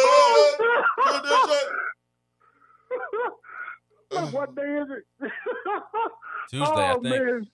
Tradition. 1.02 1.68
what 4.30 4.54
day 4.54 4.62
is 4.62 4.88
it? 4.90 5.30
Tuesday, 6.50 6.66
I 6.66 6.92
oh, 6.92 7.00
think. 7.02 7.14
Man. 7.14 7.46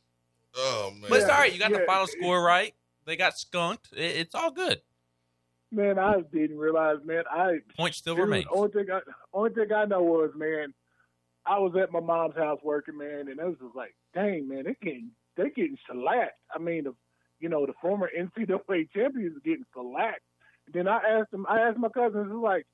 Oh 0.57 0.91
man. 0.93 1.11
But 1.11 1.21
it's 1.21 1.31
all 1.31 1.39
right. 1.39 1.53
You 1.53 1.59
got 1.59 1.73
the 1.73 1.85
final 1.87 2.07
score 2.07 2.43
right. 2.43 2.75
They 3.07 3.17
got 3.17 3.37
skunked. 3.39 3.89
It, 3.93 4.17
it's 4.17 4.35
all 4.35 4.51
good. 4.51 4.81
Man, 5.73 5.99
I 5.99 6.21
didn't 6.33 6.59
realize, 6.59 6.99
man. 7.05 7.25
I 7.29 7.59
Point 7.77 7.95
still 7.95 8.15
it 8.15 8.21
was- 8.21 8.29
remains. 8.29 8.47
Only 8.53 8.71
thing, 8.71 8.87
I, 8.93 9.01
only 9.33 9.51
thing 9.51 9.73
I 9.73 9.85
know 9.87 10.03
was, 10.03 10.31
man, 10.37 10.73
I 11.45 11.59
was 11.59 11.75
at 11.77 11.91
my 11.91 12.01
mom's 12.01 12.37
house 12.37 12.61
working, 12.63 12.97
man, 12.97 13.29
and 13.29 13.41
I 13.41 13.45
was 13.45 13.57
just 13.61 13.75
like, 13.75 13.95
dang, 14.15 14.49
man, 14.49 14.65
they 14.65 14.77
getting 14.81 15.11
they 15.37 15.51
getting 15.51 15.77
shellacked. 15.87 16.39
I 16.55 16.59
mean, 16.59 16.85
the 16.85 16.95
you 17.41 17.49
know 17.49 17.67
the 17.67 17.75
former 17.83 18.09
NCAA 18.19 18.91
champions 18.93 19.37
are 19.37 19.41
getting 19.41 19.67
shellacked. 19.75 20.21
Then 20.73 20.89
I 20.89 21.01
asked 21.19 21.31
them, 21.31 21.45
I 21.49 21.61
asked 21.61 21.79
my 21.79 21.89
cousins, 21.89 22.31
it 22.31 22.35
like, 22.35 22.67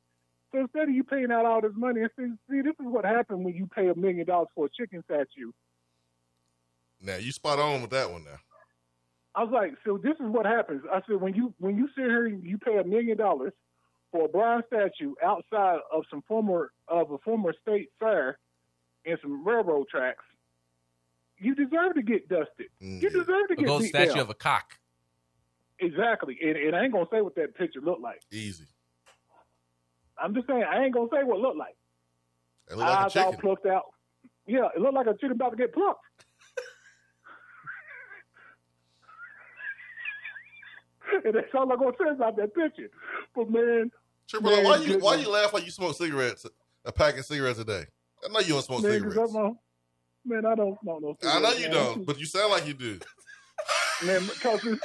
so 0.53 0.59
instead 0.61 0.84
of 0.88 0.94
you 0.94 1.05
paying 1.05 1.30
out 1.30 1.44
all 1.46 1.61
this 1.61 1.72
money, 1.76 2.01
I 2.03 2.09
said, 2.16 2.36
see, 2.51 2.61
this 2.62 2.74
is 2.80 2.86
what 2.86 3.05
happened 3.05 3.44
when 3.44 3.55
you 3.55 3.66
pay 3.66 3.88
a 3.88 3.94
million 3.94 4.26
dollars 4.26 4.48
for 4.55 4.66
a 4.66 4.70
chicken 4.70 5.03
statue. 5.05 5.53
Now 7.01 7.16
you 7.16 7.32
spot 7.32 7.59
on 7.59 7.80
with 7.82 7.90
that 7.90 8.11
one. 8.11 8.24
Now 8.24 8.38
I 9.34 9.44
was 9.44 9.53
like, 9.53 9.74
so 9.86 9.96
this 9.96 10.14
is 10.14 10.26
what 10.26 10.44
happens. 10.44 10.82
I 10.92 11.01
said, 11.07 11.20
when 11.20 11.34
you 11.34 11.55
when 11.59 11.76
you 11.76 11.88
sit 11.96 12.05
here 12.05 12.26
you 12.26 12.59
pay 12.59 12.76
a 12.78 12.84
million 12.84 13.16
dollars 13.16 13.53
for 14.12 14.24
a 14.24 14.28
bronze 14.28 14.64
statue 14.66 15.14
outside 15.24 15.78
of 15.92 16.03
some 16.11 16.22
former 16.26 16.72
of 16.88 17.11
a 17.12 17.18
former 17.18 17.55
state 17.62 17.90
fair 18.01 18.38
and 19.07 19.18
some 19.22 19.46
railroad 19.46 19.86
tracks, 19.88 20.24
you 21.38 21.55
deserve 21.55 21.94
to 21.94 22.03
get 22.03 22.28
dusted. 22.28 22.66
You 22.80 23.09
mm, 23.09 23.12
deserve 23.12 23.48
to 23.48 23.55
A 23.57 23.57
get 23.57 23.66
gold 23.66 23.82
beat 23.82 23.88
statue 23.90 24.11
down. 24.14 24.18
of 24.18 24.30
a 24.30 24.34
cock. 24.34 24.74
exactly. 25.78 26.36
And, 26.42 26.57
and 26.57 26.76
I 26.76 26.84
ain't 26.84 26.92
gonna 26.92 27.07
say 27.11 27.20
what 27.22 27.34
that 27.36 27.55
picture 27.55 27.80
looked 27.80 28.03
like. 28.03 28.20
easy. 28.32 28.66
I'm 30.23 30.35
just 30.35 30.47
saying 30.47 30.62
I 30.62 30.85
ain't 30.85 30.95
gonna 30.95 31.09
say 31.12 31.25
what 31.25 31.39
it 31.39 31.43
looked 31.43 31.59
like. 31.59 31.77
It 32.71 32.77
looked 32.77 32.89
like 32.89 33.01
a 33.01 33.05
Eyes 33.05 33.16
all 33.16 33.33
plucked 33.35 33.66
out. 33.66 33.85
Yeah, 34.47 34.68
it 34.75 34.81
looked 34.81 34.95
like 34.95 35.07
a 35.07 35.14
chicken 35.14 35.33
about 35.33 35.51
to 35.51 35.57
get 35.57 35.73
plucked. 35.73 36.01
and 41.25 41.35
that's 41.35 41.47
all 41.55 41.71
I'm 41.71 41.79
gonna 41.79 41.93
say 41.99 42.11
about 42.11 42.37
that 42.37 42.55
picture. 42.55 42.91
But 43.35 43.51
man, 43.51 43.91
Triple 44.29 44.51
man, 44.51 44.64
why 44.64 44.77
you 44.77 44.99
why 44.99 45.16
you 45.16 45.29
laugh 45.29 45.53
like 45.53 45.64
you 45.64 45.71
smoke 45.71 45.97
cigarettes? 45.97 46.47
A 46.85 46.93
pack 46.93 47.18
of 47.18 47.25
cigarettes 47.25 47.59
a 47.59 47.64
day. 47.64 47.85
I 48.25 48.29
know 48.33 48.41
you 48.41 48.51
don't 48.55 48.62
smoke 48.62 48.83
man, 48.83 48.93
cigarettes. 48.93 49.35
A- 49.35 49.53
man, 50.25 50.47
I 50.47 50.55
don't 50.55 50.79
smoke 50.81 51.03
no 51.03 51.16
I 51.29 51.41
know 51.41 51.53
you 51.53 51.62
man. 51.62 51.73
don't, 51.73 52.07
but 52.07 52.18
you 52.18 52.27
sound 52.27 52.53
like 52.53 52.66
you 52.66 52.75
do. 52.75 52.99
Man, 54.05 54.23
because 54.27 54.79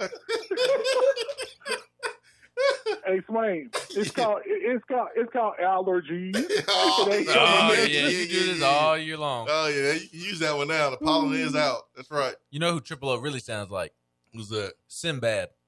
it's... 3.10 3.26
hey 3.26 3.32
Swain, 3.32 3.70
it's 3.90 4.10
called 4.10 4.40
it's 4.46 4.84
called 4.84 5.08
it's 5.16 5.32
called 5.32 5.54
allergies. 5.62 6.34
Oh, 6.68 7.06
It 7.10 7.14
ain't 7.14 7.28
Oh, 7.30 7.72
yeah, 7.72 8.08
you 8.08 8.26
do 8.26 8.52
this 8.52 8.62
all 8.62 8.96
year 8.98 9.16
long. 9.16 9.46
Oh 9.50 9.68
yeah, 9.68 9.92
you 9.92 10.20
use 10.28 10.38
that 10.40 10.56
one 10.56 10.68
now. 10.68 10.90
The 10.90 10.96
pollen 10.98 11.34
is 11.34 11.54
out. 11.54 11.88
That's 11.96 12.10
right. 12.10 12.34
You 12.50 12.60
know 12.60 12.72
who 12.72 12.80
Triple 12.80 13.10
O 13.10 13.16
really 13.16 13.40
sounds 13.40 13.70
like? 13.70 13.92
Who's 14.32 14.48
that? 14.48 14.74
Sinbad. 14.88 15.48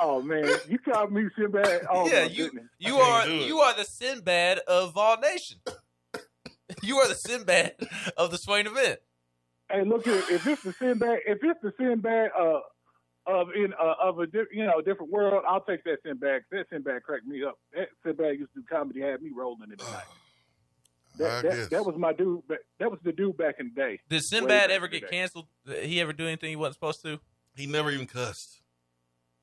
Oh 0.00 0.22
man, 0.22 0.48
you 0.68 0.78
called 0.78 1.10
me 1.10 1.24
Sinbad. 1.36 1.88
Oh 1.90 2.08
yeah, 2.08 2.22
my 2.22 2.26
you 2.28 2.44
goodness. 2.44 2.66
you 2.78 2.94
are 2.98 3.26
you 3.26 3.58
are 3.58 3.76
the 3.76 3.84
Sinbad 3.84 4.58
of 4.68 4.94
Vol 4.94 5.16
Nation. 5.18 5.58
you 6.84 6.98
are 6.98 7.08
the 7.08 7.16
Sinbad 7.16 7.74
of 8.16 8.30
the 8.30 8.38
Swain 8.38 8.68
event. 8.68 9.00
Hey, 9.70 9.82
look 9.84 10.04
here. 10.04 10.22
If 10.30 10.46
it's 10.46 10.62
the 10.62 10.72
Sinbad, 10.72 11.18
if 11.26 11.38
it's 11.42 11.60
the 11.62 11.72
Sinbad 11.78 12.30
uh, 12.38 12.60
of 13.28 13.48
in 13.54 13.72
uh, 13.74 13.94
of 14.02 14.18
a 14.18 14.26
di- 14.26 14.50
you 14.52 14.64
know 14.64 14.80
different 14.80 15.12
world, 15.12 15.44
I'll 15.46 15.60
take 15.60 15.84
that 15.84 15.98
Sinbad. 16.04 16.42
That 16.50 16.66
Sinbad 16.70 17.02
cracked 17.02 17.26
me 17.26 17.44
up. 17.44 17.58
That 17.74 17.88
Sinbad 18.04 18.38
used 18.38 18.52
to 18.54 18.60
do 18.60 18.66
comedy, 18.70 19.00
had 19.00 19.22
me 19.22 19.30
rolling 19.36 19.70
in 19.70 19.76
the 19.76 19.84
night. 19.84 20.04
That, 21.16 21.42
that, 21.42 21.70
that 21.70 21.84
was 21.84 21.96
my 21.98 22.12
dude. 22.12 22.42
That 22.78 22.92
was 22.92 23.00
the 23.02 23.10
dude 23.10 23.36
back 23.36 23.56
in 23.58 23.72
the 23.74 23.80
day. 23.80 24.00
Did 24.08 24.18
Way 24.18 24.20
Sinbad 24.20 24.70
ever 24.70 24.86
get 24.86 25.10
canceled? 25.10 25.46
Did 25.66 25.84
he 25.84 26.00
ever 26.00 26.12
do 26.12 26.24
anything 26.24 26.50
he 26.50 26.54
wasn't 26.54 26.74
supposed 26.74 27.02
to? 27.02 27.18
He 27.56 27.66
never 27.66 27.90
even 27.90 28.06
cussed. 28.06 28.60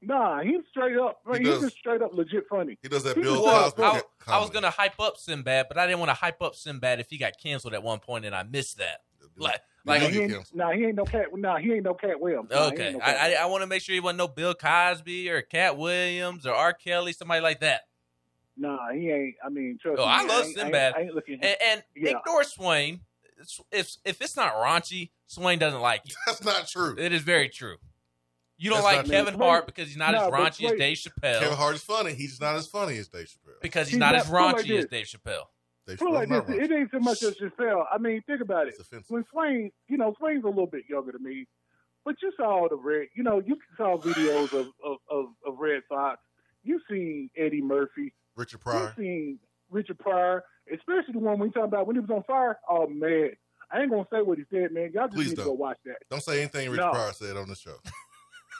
Nah, 0.01 0.41
he's 0.41 0.61
straight 0.69 0.97
up. 0.97 1.19
He 1.33 1.39
he's 1.39 1.47
does- 1.47 1.61
just 1.63 1.77
straight 1.77 2.01
up 2.01 2.13
legit 2.13 2.45
funny. 2.49 2.77
He 2.81 2.87
does 2.87 3.03
that 3.03 3.17
He 3.17 3.23
Bill 3.23 3.43
Cosby 3.43 3.83
I, 3.83 4.01
I 4.27 4.39
was 4.39 4.51
gonna 4.51 4.69
hype 4.69 4.99
up 5.01 5.17
Sinbad, 5.17 5.65
but 5.67 5.77
I 5.77 5.85
didn't 5.85 5.99
want 5.99 6.11
to 6.11 6.15
hype 6.15 6.41
up 6.41 6.55
Sinbad 6.55 7.01
if 7.01 7.09
he 7.09 7.17
got 7.17 7.33
canceled 7.41 7.73
at 7.73 7.83
one 7.83 7.99
point, 7.99 8.23
and 8.23 8.33
I 8.33 8.43
missed 8.43 8.77
that. 8.77 9.01
Like, 9.35 9.59
like 9.85 10.01
Nah, 10.01 10.07
he 10.09 10.19
ain't, 10.21 10.55
nah, 10.55 10.71
he 10.71 10.85
ain't 10.85 10.95
no 10.95 11.05
cat. 11.05 11.27
Nah, 11.33 11.57
he 11.57 11.73
ain't 11.73 11.83
no 11.83 11.93
Katt 11.93 12.19
Williams. 12.19 12.49
Nah, 12.49 12.67
okay, 12.67 12.91
no 12.93 12.99
I 13.01 13.13
Cat 13.13 13.17
I, 13.19 13.33
I 13.43 13.45
want 13.45 13.61
to 13.63 13.67
make 13.67 13.81
sure 13.81 13.93
he 13.93 13.99
wasn't 13.99 14.17
no 14.17 14.27
Bill 14.27 14.53
Cosby 14.53 15.29
or 15.29 15.41
Katt 15.41 15.77
Williams 15.77 16.45
or 16.45 16.53
R. 16.53 16.73
Kelly, 16.73 17.13
somebody 17.13 17.41
like 17.41 17.59
that. 17.61 17.81
Nah, 18.57 18.89
he 18.93 19.09
ain't. 19.11 19.35
I 19.45 19.49
mean, 19.49 19.77
trust 19.81 19.99
Oh, 19.99 20.05
me. 20.05 20.11
I 20.11 20.23
love 20.25 20.45
Sinbad. 20.45 20.73
I 20.73 20.85
ain't, 20.85 20.95
I 20.97 21.01
ain't 21.01 21.13
looking. 21.15 21.39
And, 21.41 21.57
and 21.65 21.83
Yeah. 21.95 22.17
ignore 22.19 22.43
Swain. 22.43 23.01
If 23.71 23.97
if 24.05 24.21
it's 24.21 24.37
not 24.37 24.53
raunchy, 24.53 25.09
Swain 25.27 25.59
doesn't 25.59 25.81
like 25.81 26.01
you. 26.05 26.15
That's 26.25 26.43
not 26.43 26.67
true. 26.67 26.95
It 26.97 27.11
is 27.11 27.21
very 27.21 27.49
true. 27.49 27.75
You 28.57 28.69
don't 28.69 28.81
That's 28.83 28.95
like 28.99 29.05
Kevin 29.09 29.33
true. 29.35 29.43
Hart 29.43 29.65
because 29.65 29.89
he's 29.89 29.97
not 29.97 30.13
No, 30.13 30.27
as 30.27 30.31
raunchy 30.31 30.71
as 30.71 30.79
Dave 30.79 30.95
Chappelle. 30.95 31.39
Kevin 31.41 31.57
Hart 31.57 31.75
is 31.75 31.83
funny. 31.83 32.13
He's 32.13 32.39
not 32.39 32.55
as 32.55 32.65
funny 32.67 32.97
as 32.97 33.09
Dave 33.09 33.25
Chappelle. 33.27 33.61
because 33.61 33.87
he's 33.87 33.95
He's 33.95 33.99
not 33.99 34.13
not- 34.13 34.21
as 34.21 34.29
it 34.29 34.33
like 34.33 34.55
raunchy 34.55 34.77
as. 34.79 34.85
Dave 34.85 35.05
Chappelle. 35.07 35.43
Put 35.87 36.01
it 36.01 36.11
like 36.13 36.29
this, 36.29 36.43
it 36.49 36.71
ain't 36.71 36.89
so 36.91 36.99
much 36.99 37.21
as 37.23 37.35
Chappelle. 37.35 37.85
I 37.91 37.97
mean, 37.97 38.21
think 38.25 38.41
about 38.41 38.67
it. 38.67 38.75
When 39.07 39.23
Swain, 39.31 39.71
you 39.87 39.97
know, 39.97 40.15
Swain's 40.17 40.43
a 40.43 40.47
little 40.47 40.65
bit 40.67 40.83
younger 40.89 41.11
than 41.11 41.23
me, 41.23 41.47
but 42.03 42.15
you 42.23 42.31
saw 42.37 42.67
the 42.69 42.75
red. 42.75 43.07
You 43.15 43.23
know, 43.23 43.41
you 43.45 43.57
saw 43.77 43.97
videos 44.01 44.51
of 44.53 44.67
of, 44.83 44.97
of, 45.09 45.25
of 45.45 45.57
Redd 45.59 45.83
Foxx. 45.87 46.19
You 46.63 46.79
seen 46.89 47.29
Eddie 47.37 47.61
Murphy. 47.61 48.13
Richard 48.35 48.61
Pryor. 48.61 48.93
You 48.97 49.03
seen 49.03 49.39
Richard 49.69 49.99
Pryor, 49.99 50.43
especially 50.73 51.13
the 51.13 51.19
one 51.19 51.39
we 51.39 51.49
talking 51.49 51.63
about 51.65 51.85
when 51.87 51.95
he 51.95 51.99
was 51.99 52.09
on 52.09 52.23
fire. 52.23 52.57
Oh 52.67 52.87
man, 52.87 53.31
I 53.71 53.81
ain't 53.81 53.91
gonna 53.91 54.07
say 54.11 54.21
what 54.23 54.39
he 54.39 54.45
said, 54.51 54.71
man. 54.71 54.91
Y'all 54.93 55.05
just 55.05 55.15
Please 55.15 55.29
need 55.29 55.35
to 55.35 55.35
don't. 55.37 55.45
go 55.45 55.53
watch 55.53 55.77
that. 55.85 55.97
Don't 56.09 56.23
say 56.23 56.39
anything 56.39 56.71
Richard 56.71 56.85
No. 56.85 56.91
Pryor 56.91 57.13
said 57.13 57.37
on 57.37 57.47
the 57.47 57.55
show. 57.55 57.75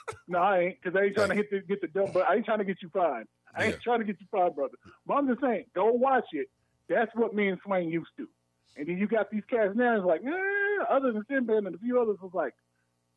No, 0.28 0.38
I 0.38 0.58
ain't, 0.58 0.76
because 0.80 0.96
I 0.96 1.04
ain't 1.06 1.14
trying 1.16 1.30
to 1.30 1.34
hit 1.34 1.50
the, 1.50 1.60
get 1.60 1.80
the 1.80 1.88
dumb, 1.88 2.10
but 2.14 2.28
I 2.28 2.36
ain't 2.36 2.44
trying 2.44 2.58
to 2.58 2.64
get 2.64 2.76
you 2.80 2.88
fined. 2.90 3.26
I 3.56 3.64
ain't 3.64 3.72
Yeah. 3.74 3.78
trying 3.82 3.98
to 4.00 4.04
get 4.04 4.20
you 4.20 4.26
fined, 4.30 4.54
brother. 4.54 4.74
But 5.04 5.14
I'm 5.14 5.26
just 5.26 5.40
saying, 5.40 5.64
go 5.74 5.86
watch 5.92 6.26
it. 6.32 6.48
That's 6.88 7.10
what 7.14 7.34
me 7.34 7.48
and 7.48 7.58
Swain 7.64 7.88
used 7.90 8.10
to. 8.18 8.28
And 8.76 8.86
then 8.88 8.98
you 8.98 9.06
got 9.08 9.30
these 9.30 9.42
cats 9.48 9.72
now, 9.74 9.96
it's 9.96 10.04
like, 10.04 10.20
eh, 10.24 10.84
other 10.90 11.12
than 11.12 11.24
Sinbad 11.28 11.64
and 11.64 11.74
a 11.74 11.78
few 11.78 12.00
others 12.00 12.16
was 12.20 12.32
like, 12.34 12.52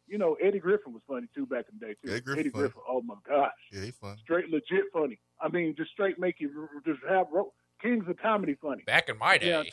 you 0.07 0.17
know, 0.17 0.35
Eddie 0.41 0.59
Griffin 0.59 0.93
was 0.93 1.03
funny 1.07 1.27
too 1.35 1.45
back 1.45 1.65
in 1.71 1.77
the 1.79 1.85
day 1.87 1.95
too. 2.03 2.11
Eddie 2.11 2.21
Griffin 2.21 2.39
Eddie. 2.39 2.49
Griffin, 2.49 2.81
oh 2.87 3.01
my 3.01 3.15
gosh, 3.27 3.51
Yeah, 3.71 3.81
he's 3.81 3.95
funny. 4.01 4.17
straight 4.23 4.49
legit 4.49 4.85
funny. 4.93 5.19
I 5.41 5.49
mean, 5.49 5.75
just 5.77 5.91
straight 5.91 6.17
make 6.17 6.39
you 6.39 6.67
just 6.85 6.99
have 7.07 7.27
ro- 7.31 7.53
kings 7.81 8.05
of 8.07 8.17
comedy 8.17 8.55
funny. 8.61 8.83
Back 8.83 9.09
in 9.09 9.17
my 9.17 9.37
day, 9.37 9.49
Yeah. 9.49 9.63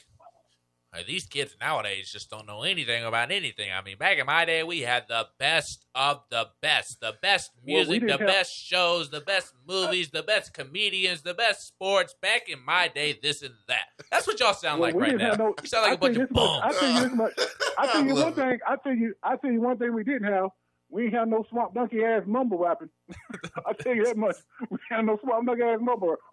These 1.07 1.27
kids 1.27 1.57
nowadays 1.61 2.11
just 2.13 2.31
don't 2.31 2.47
know 2.47 2.63
anything 2.63 3.05
about 3.05 3.31
anything. 3.31 3.71
I 3.73 3.83
mean, 3.83 3.97
back 3.99 4.19
in 4.19 4.27
my 4.27 4.45
day, 4.45 4.63
we 4.63 4.81
had 4.81 5.05
the 5.09 5.27
best 5.39 5.85
of 5.95 6.23
the 6.31 6.47
best, 6.63 7.01
the 7.01 7.15
best 7.21 7.51
Well, 7.67 7.85
we 7.87 7.99
music, 7.99 8.07
the 8.07 8.13
have- 8.19 8.27
best 8.27 8.55
shows, 8.55 9.11
the 9.11 9.21
best 9.21 9.53
movies, 9.69 10.11
the 10.11 10.23
best 10.23 10.53
comedians, 10.55 11.23
the 11.23 11.35
best 11.35 11.67
sports. 11.67 12.15
Back 12.23 12.49
in 12.49 12.65
my 12.65 12.89
day, 12.89 13.19
this 13.23 13.43
and 13.43 13.55
that. 13.69 13.87
That's 14.11 14.27
what 14.27 14.39
y'all 14.41 14.53
sound 14.55 14.81
Well, 14.81 14.93
like 14.93 15.01
right 15.01 15.17
now. 15.17 15.33
no- 15.35 15.55
you 15.63 15.69
sound 15.69 15.83
like 15.85 15.93
I 15.93 15.95
a 15.95 15.99
bunch 15.99 16.17
of 16.17 16.29
this 16.29 16.39
I 16.39 16.61
bums. 16.69 16.79
tell 16.79 16.89
you 16.95 17.01
this 17.01 17.13
much. 17.17 17.33
I 17.79 17.87
tell 17.87 18.05
you 18.07 18.15
one 18.15 18.33
thing. 18.35 18.59
I 18.67 18.77
tell 18.77 18.95
you. 18.95 19.15
I 19.23 19.37
tell 19.37 19.51
you 19.51 19.61
one 19.61 19.79
thing 19.79 19.93
we 19.95 20.05
didn't 20.05 20.25
have. 20.33 20.51
We 20.89 21.07
ain't 21.07 21.15
have 21.15 21.27
no 21.27 21.45
swamp 21.51 21.75
donkey 21.75 22.05
ass 22.05 22.23
mumble 22.27 22.59
rapping. 22.59 22.91
I 23.67 23.73
tell 23.73 23.93
you 23.95 24.05
that 24.05 24.17
much. 24.17 24.37
We 24.71 24.79
had 24.89 25.05
no 25.05 25.19
swamp 25.21 25.45
donkey 25.47 25.63
ass 25.65 25.79
mumble. 25.81 26.15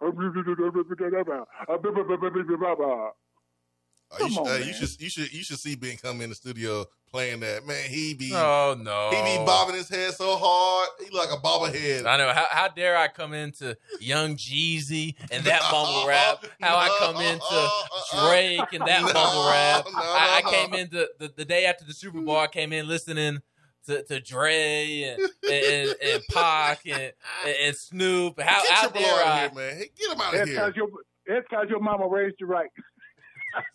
Uh, 4.20 4.24
you, 4.24 4.30
should, 4.30 4.38
on, 4.40 4.46
uh, 4.46 4.50
man. 4.58 4.66
you 4.68 4.72
should 4.74 5.00
you 5.00 5.08
should 5.10 5.32
you 5.32 5.42
should 5.44 5.58
see 5.58 5.74
Ben 5.74 5.96
come 5.96 6.20
in 6.20 6.28
the 6.30 6.34
studio 6.34 6.84
playing 7.10 7.40
that. 7.40 7.66
Man, 7.66 7.88
he 7.88 8.14
be 8.14 8.30
Oh 8.34 8.76
no, 8.78 9.10
he 9.10 9.16
be 9.38 9.44
bobbing 9.44 9.74
his 9.76 9.88
head 9.88 10.12
so 10.14 10.36
hard. 10.36 10.88
He 11.00 11.16
like 11.16 11.30
a 11.30 11.36
bobblehead. 11.36 12.06
I 12.06 12.16
know. 12.16 12.32
How, 12.32 12.46
how 12.50 12.68
dare 12.68 12.96
I 12.96 13.08
come 13.08 13.32
into 13.32 13.76
Young 14.00 14.36
Jeezy 14.36 15.14
and 15.30 15.44
that 15.44 15.62
mumble 15.72 16.06
rap? 16.06 16.44
How 16.60 16.76
I 16.76 16.88
come 16.98 17.16
into 17.20 17.68
Drake 18.28 18.72
and 18.80 18.88
that 18.88 19.02
No, 19.02 19.12
mumble 19.12 19.48
rap? 19.50 19.84
no, 19.92 19.98
I, 19.98 20.40
no, 20.42 20.48
I 20.48 20.52
came 20.52 20.70
no. 20.72 20.78
into 20.78 21.08
the, 21.18 21.32
the 21.36 21.44
day 21.44 21.66
after 21.66 21.84
the 21.84 21.92
Super 21.94 22.20
Bowl. 22.20 22.36
I 22.38 22.46
came 22.46 22.72
in 22.72 22.86
listening 22.88 23.40
to, 23.86 24.02
to 24.04 24.20
Dre 24.20 25.02
and 25.02 25.20
and, 25.50 25.94
and 26.02 26.22
Pac 26.32 26.86
and, 26.86 27.12
and 27.46 27.76
Snoop. 27.76 28.40
How, 28.40 28.62
Get 28.62 28.70
how 28.72 28.82
your 28.82 28.90
boy 28.90 28.98
dare 29.00 29.12
out 29.14 29.26
I? 29.26 29.44
of 29.44 29.52
here, 29.52 29.60
man. 29.70 29.76
Hey, 29.78 29.90
Get 29.98 30.10
him 30.12 30.20
out 30.20 30.32
of 30.32 30.38
That's 30.38 30.50
here. 30.50 30.58
because 30.60 30.76
your 30.76 30.88
that's 31.26 31.46
because 31.48 31.66
your 31.70 31.80
mama 31.80 32.06
raised 32.06 32.36
you 32.40 32.46
right. 32.46 32.70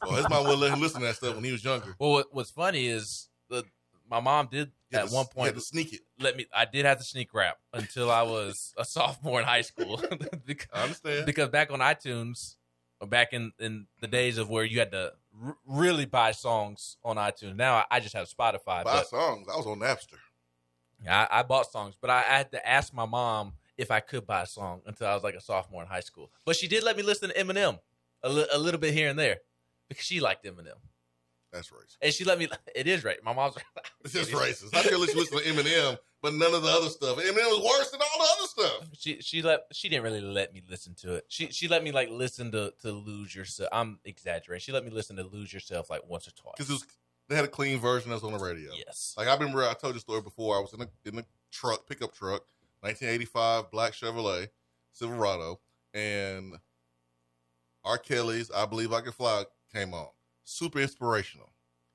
Oh, 0.03 0.15
his 0.15 0.30
mom 0.30 0.43
wouldn't 0.43 0.61
let 0.61 0.73
him 0.73 0.82
listen 0.82 1.01
to 1.01 1.07
that 1.07 1.15
stuff 1.15 1.36
when 1.36 1.43
he 1.43 1.51
was 1.51 1.63
younger. 1.63 1.95
Well, 1.99 2.11
what, 2.11 2.27
what's 2.32 2.51
funny 2.51 2.88
is 2.88 3.30
the 3.49 3.63
my 4.09 4.19
mom 4.19 4.47
did 4.51 4.71
at 4.93 5.07
to- 5.07 5.13
one 5.13 5.25
point 5.27 5.47
had 5.47 5.55
to 5.55 5.61
sneak 5.61 5.93
it. 5.93 6.01
Let 6.19 6.36
me. 6.36 6.45
I 6.53 6.65
did 6.65 6.86
have 6.86 6.97
to 6.97 7.03
sneak 7.03 7.34
rap 7.34 7.57
until 7.73 8.09
I 8.11 8.23
was 8.23 8.73
a 8.77 8.84
sophomore 8.86 9.39
in 9.39 9.45
high 9.45 9.61
school. 9.61 10.01
because, 10.45 10.67
I 10.73 10.84
understand. 10.84 11.25
because 11.25 11.49
back 11.49 11.71
on 11.71 11.80
iTunes, 11.80 12.55
or 12.99 13.07
back 13.07 13.34
in 13.34 13.51
in 13.59 13.88
the 14.01 14.07
days 14.07 14.38
of 14.38 14.49
where 14.49 14.63
you 14.63 14.80
had 14.80 14.91
to 14.91 15.13
r- 15.45 15.57
really 15.65 16.05
buy 16.05 16.32
songs 16.32 16.97
on 17.03 17.17
iTunes. 17.17 17.55
Now 17.55 17.75
I, 17.75 17.86
I 17.91 17.99
just 17.99 18.15
have 18.15 18.27
Spotify. 18.27 18.84
Buy 18.84 18.84
but 18.84 19.07
songs. 19.07 19.47
I 19.51 19.57
was 19.57 19.67
on 19.67 19.80
Napster. 19.80 20.17
I, 21.07 21.27
I 21.32 21.43
bought 21.43 21.71
songs, 21.71 21.95
but 22.01 22.09
I, 22.09 22.19
I 22.19 22.38
had 22.38 22.51
to 22.51 22.67
ask 22.67 22.93
my 22.93 23.05
mom 23.05 23.53
if 23.77 23.89
I 23.91 24.01
could 24.01 24.27
buy 24.27 24.41
a 24.41 24.45
song 24.45 24.82
until 24.86 25.07
I 25.07 25.13
was 25.13 25.23
like 25.23 25.36
a 25.36 25.39
sophomore 25.41 25.82
in 25.82 25.88
high 25.88 26.01
school. 26.01 26.30
But 26.45 26.57
she 26.57 26.67
did 26.67 26.84
let 26.84 26.97
me 26.97 27.03
listen 27.03 27.30
to 27.30 27.36
Eminem 27.36 27.80
a, 28.21 28.30
li- 28.30 28.47
a 28.51 28.57
little 28.57 28.80
bit 28.82 28.93
here 28.93 29.09
and 29.09 29.17
there 29.17 29.38
because 29.90 30.06
she 30.06 30.20
liked 30.20 30.46
Eminem. 30.46 30.78
That's 31.52 31.70
racist. 31.70 31.98
And 32.02 32.14
she 32.14 32.24
let 32.24 32.38
me. 32.40 32.48
It 32.76 32.88
is 32.88 33.04
right. 33.04 33.18
My 33.24 33.34
mom's. 33.34 33.56
It's 34.06 34.14
just 34.14 34.32
racist. 34.32 34.74
How 34.74 34.82
can 34.82 34.92
you 34.92 35.00
listen 35.00 35.26
to 35.26 35.44
Eminem, 35.44 35.98
but 36.22 36.34
none 36.34 36.54
of 36.54 36.64
the 36.64 36.70
other 36.70 36.88
stuff? 36.88 37.18
Eminem 37.18 37.36
was 37.36 37.60
worse 37.60 37.92
than 37.92 38.00
all 38.02 38.26
the 38.26 38.34
other 38.38 38.48
stuff. 38.48 38.90
She 38.94 39.22
she 39.22 39.42
let 39.42 39.64
she 39.74 39.90
didn't 39.90 40.04
really 40.04 40.22
let 40.22 40.54
me 40.54 40.62
listen 40.70 40.94
to 40.96 41.16
it. 41.16 41.26
She 41.28 41.48
she 41.52 41.68
let 41.68 41.84
me 41.84 41.92
like 41.92 42.10
listen 42.10 42.52
to 42.52 42.74
to 42.82 42.92
lose 42.92 43.36
yourself. 43.36 43.70
I'm 43.74 44.00
exaggerating. 44.06 44.62
She 44.62 44.72
let 44.72 44.86
me 44.86 44.92
listen 44.92 45.16
to 45.18 45.24
lose 45.24 45.52
yourself 45.52 45.90
like 45.90 46.02
once 46.08 46.28
or 46.28 46.32
twice. 46.32 46.56
Because 46.58 46.86
they 47.28 47.36
had 47.36 47.46
a 47.46 47.50
clean 47.50 47.80
version 47.80 48.12
that's 48.12 48.24
on 48.24 48.34
the 48.34 48.40
radio. 48.40 48.72
Yes. 48.76 49.16
Like 49.18 49.28
I 49.28 49.34
remember, 49.34 49.64
I 49.64 49.74
told 49.74 49.94
you 49.94 49.98
a 49.98 50.02
story 50.02 50.22
before. 50.22 50.58
I 50.58 50.60
was 50.60 50.74
in 50.74 50.82
a 50.82 50.88
in 51.06 51.20
a 51.20 51.26
truck, 51.52 51.88
pickup 51.88 52.14
truck, 52.14 52.44
1985 52.82 53.72
black 53.72 53.94
Chevrolet 53.94 54.48
Silverado, 54.94 55.60
and 55.94 56.56
R. 57.84 57.98
Kelly's 57.98 58.50
"I 58.52 58.66
Believe 58.66 58.94
I 58.94 59.02
Can 59.02 59.12
Fly" 59.12 59.44
came 59.74 59.93
on. 59.93 60.07
Super 60.43 60.80
inspirational. 60.80 61.51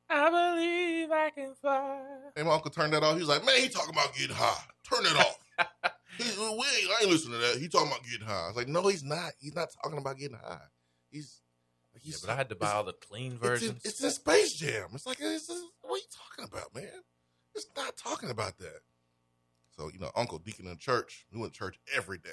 I 0.08 0.30
believe 0.30 1.10
I 1.10 1.30
can 1.30 1.54
fly. 1.54 2.00
And 2.36 2.46
my 2.46 2.54
uncle 2.54 2.70
turned 2.70 2.92
that 2.92 3.02
off. 3.02 3.14
He 3.14 3.20
was 3.20 3.28
like, 3.28 3.44
"Man, 3.44 3.56
he 3.56 3.68
talking 3.68 3.94
about 3.94 4.14
getting 4.14 4.36
high. 4.36 4.62
Turn 4.88 5.04
it 5.04 5.16
off." 5.16 5.38
he, 6.18 6.24
we 6.38 6.46
ain't, 6.46 6.60
I 6.90 6.98
ain't 7.02 7.10
listening 7.10 7.40
to 7.40 7.46
that. 7.46 7.58
He 7.58 7.68
talking 7.68 7.88
about 7.88 8.04
getting 8.04 8.26
high. 8.26 8.44
I 8.44 8.46
was 8.48 8.56
like, 8.56 8.68
"No, 8.68 8.86
he's 8.86 9.02
not. 9.02 9.32
He's 9.40 9.54
not 9.54 9.68
talking 9.82 9.98
about 9.98 10.18
getting 10.18 10.36
high. 10.36 10.60
He's." 11.10 11.40
Yeah, 12.02 12.16
but 12.20 12.30
I 12.30 12.36
had 12.36 12.48
to 12.48 12.56
buy 12.56 12.72
all 12.72 12.84
the 12.84 12.92
clean 12.92 13.32
it's 13.32 13.42
in, 13.42 13.48
versions. 13.48 13.80
it's 13.84 14.02
in 14.02 14.10
Space 14.10 14.52
Jam. 14.52 14.88
It's 14.94 15.06
like, 15.06 15.18
it's, 15.20 15.48
it's- 15.48 15.64
what 15.80 15.94
are 15.94 15.96
you 15.98 16.02
talking 16.12 16.44
about, 16.44 16.74
man? 16.74 16.90
It's 17.54 17.66
not 17.76 17.96
talking 17.96 18.30
about 18.30 18.58
that. 18.58 18.80
So, 19.76 19.90
you 19.92 20.00
know, 20.00 20.10
Uncle 20.16 20.38
Deacon 20.38 20.66
in 20.66 20.76
church, 20.76 21.24
we 21.32 21.40
went 21.40 21.52
to 21.52 21.58
church 21.58 21.78
every 21.96 22.18
day. 22.18 22.30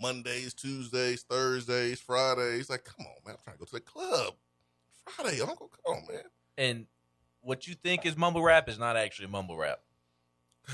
Mondays, 0.00 0.54
Tuesdays, 0.54 1.22
Thursdays, 1.22 2.00
Fridays. 2.00 2.70
Like, 2.70 2.84
come 2.84 3.06
on, 3.06 3.14
man. 3.26 3.34
I'm 3.36 3.42
trying 3.44 3.56
to 3.56 3.58
go 3.58 3.64
to 3.66 3.72
the 3.72 3.80
club. 3.80 4.34
Friday, 5.08 5.40
Uncle. 5.40 5.70
Come 5.86 5.96
on, 5.96 6.06
man. 6.08 6.22
and 6.58 6.86
what 7.40 7.66
you 7.66 7.74
think 7.74 8.04
is 8.04 8.16
mumble 8.16 8.42
rap 8.42 8.68
is 8.68 8.78
not 8.78 8.96
actually 8.96 9.28
mumble 9.28 9.56
rap. 9.56 9.80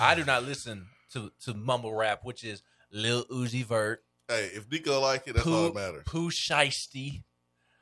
I 0.01 0.15
do 0.15 0.25
not 0.25 0.45
listen 0.45 0.87
to 1.13 1.31
to 1.45 1.55
mumble 1.55 1.95
rap, 1.95 2.21
which 2.25 2.45
is 2.45 2.63
Lil 2.91 3.25
Uzi 3.27 3.65
Vert, 3.65 4.03
Hey, 4.29 4.51
if 4.55 4.71
Nico 4.71 4.99
like 5.01 5.27
it, 5.27 5.35
that's 5.35 5.47
all 5.47 5.65
that 5.65 5.75
matters. 5.75 6.05
Pooh 6.07 6.31
Shiesty, 6.31 7.23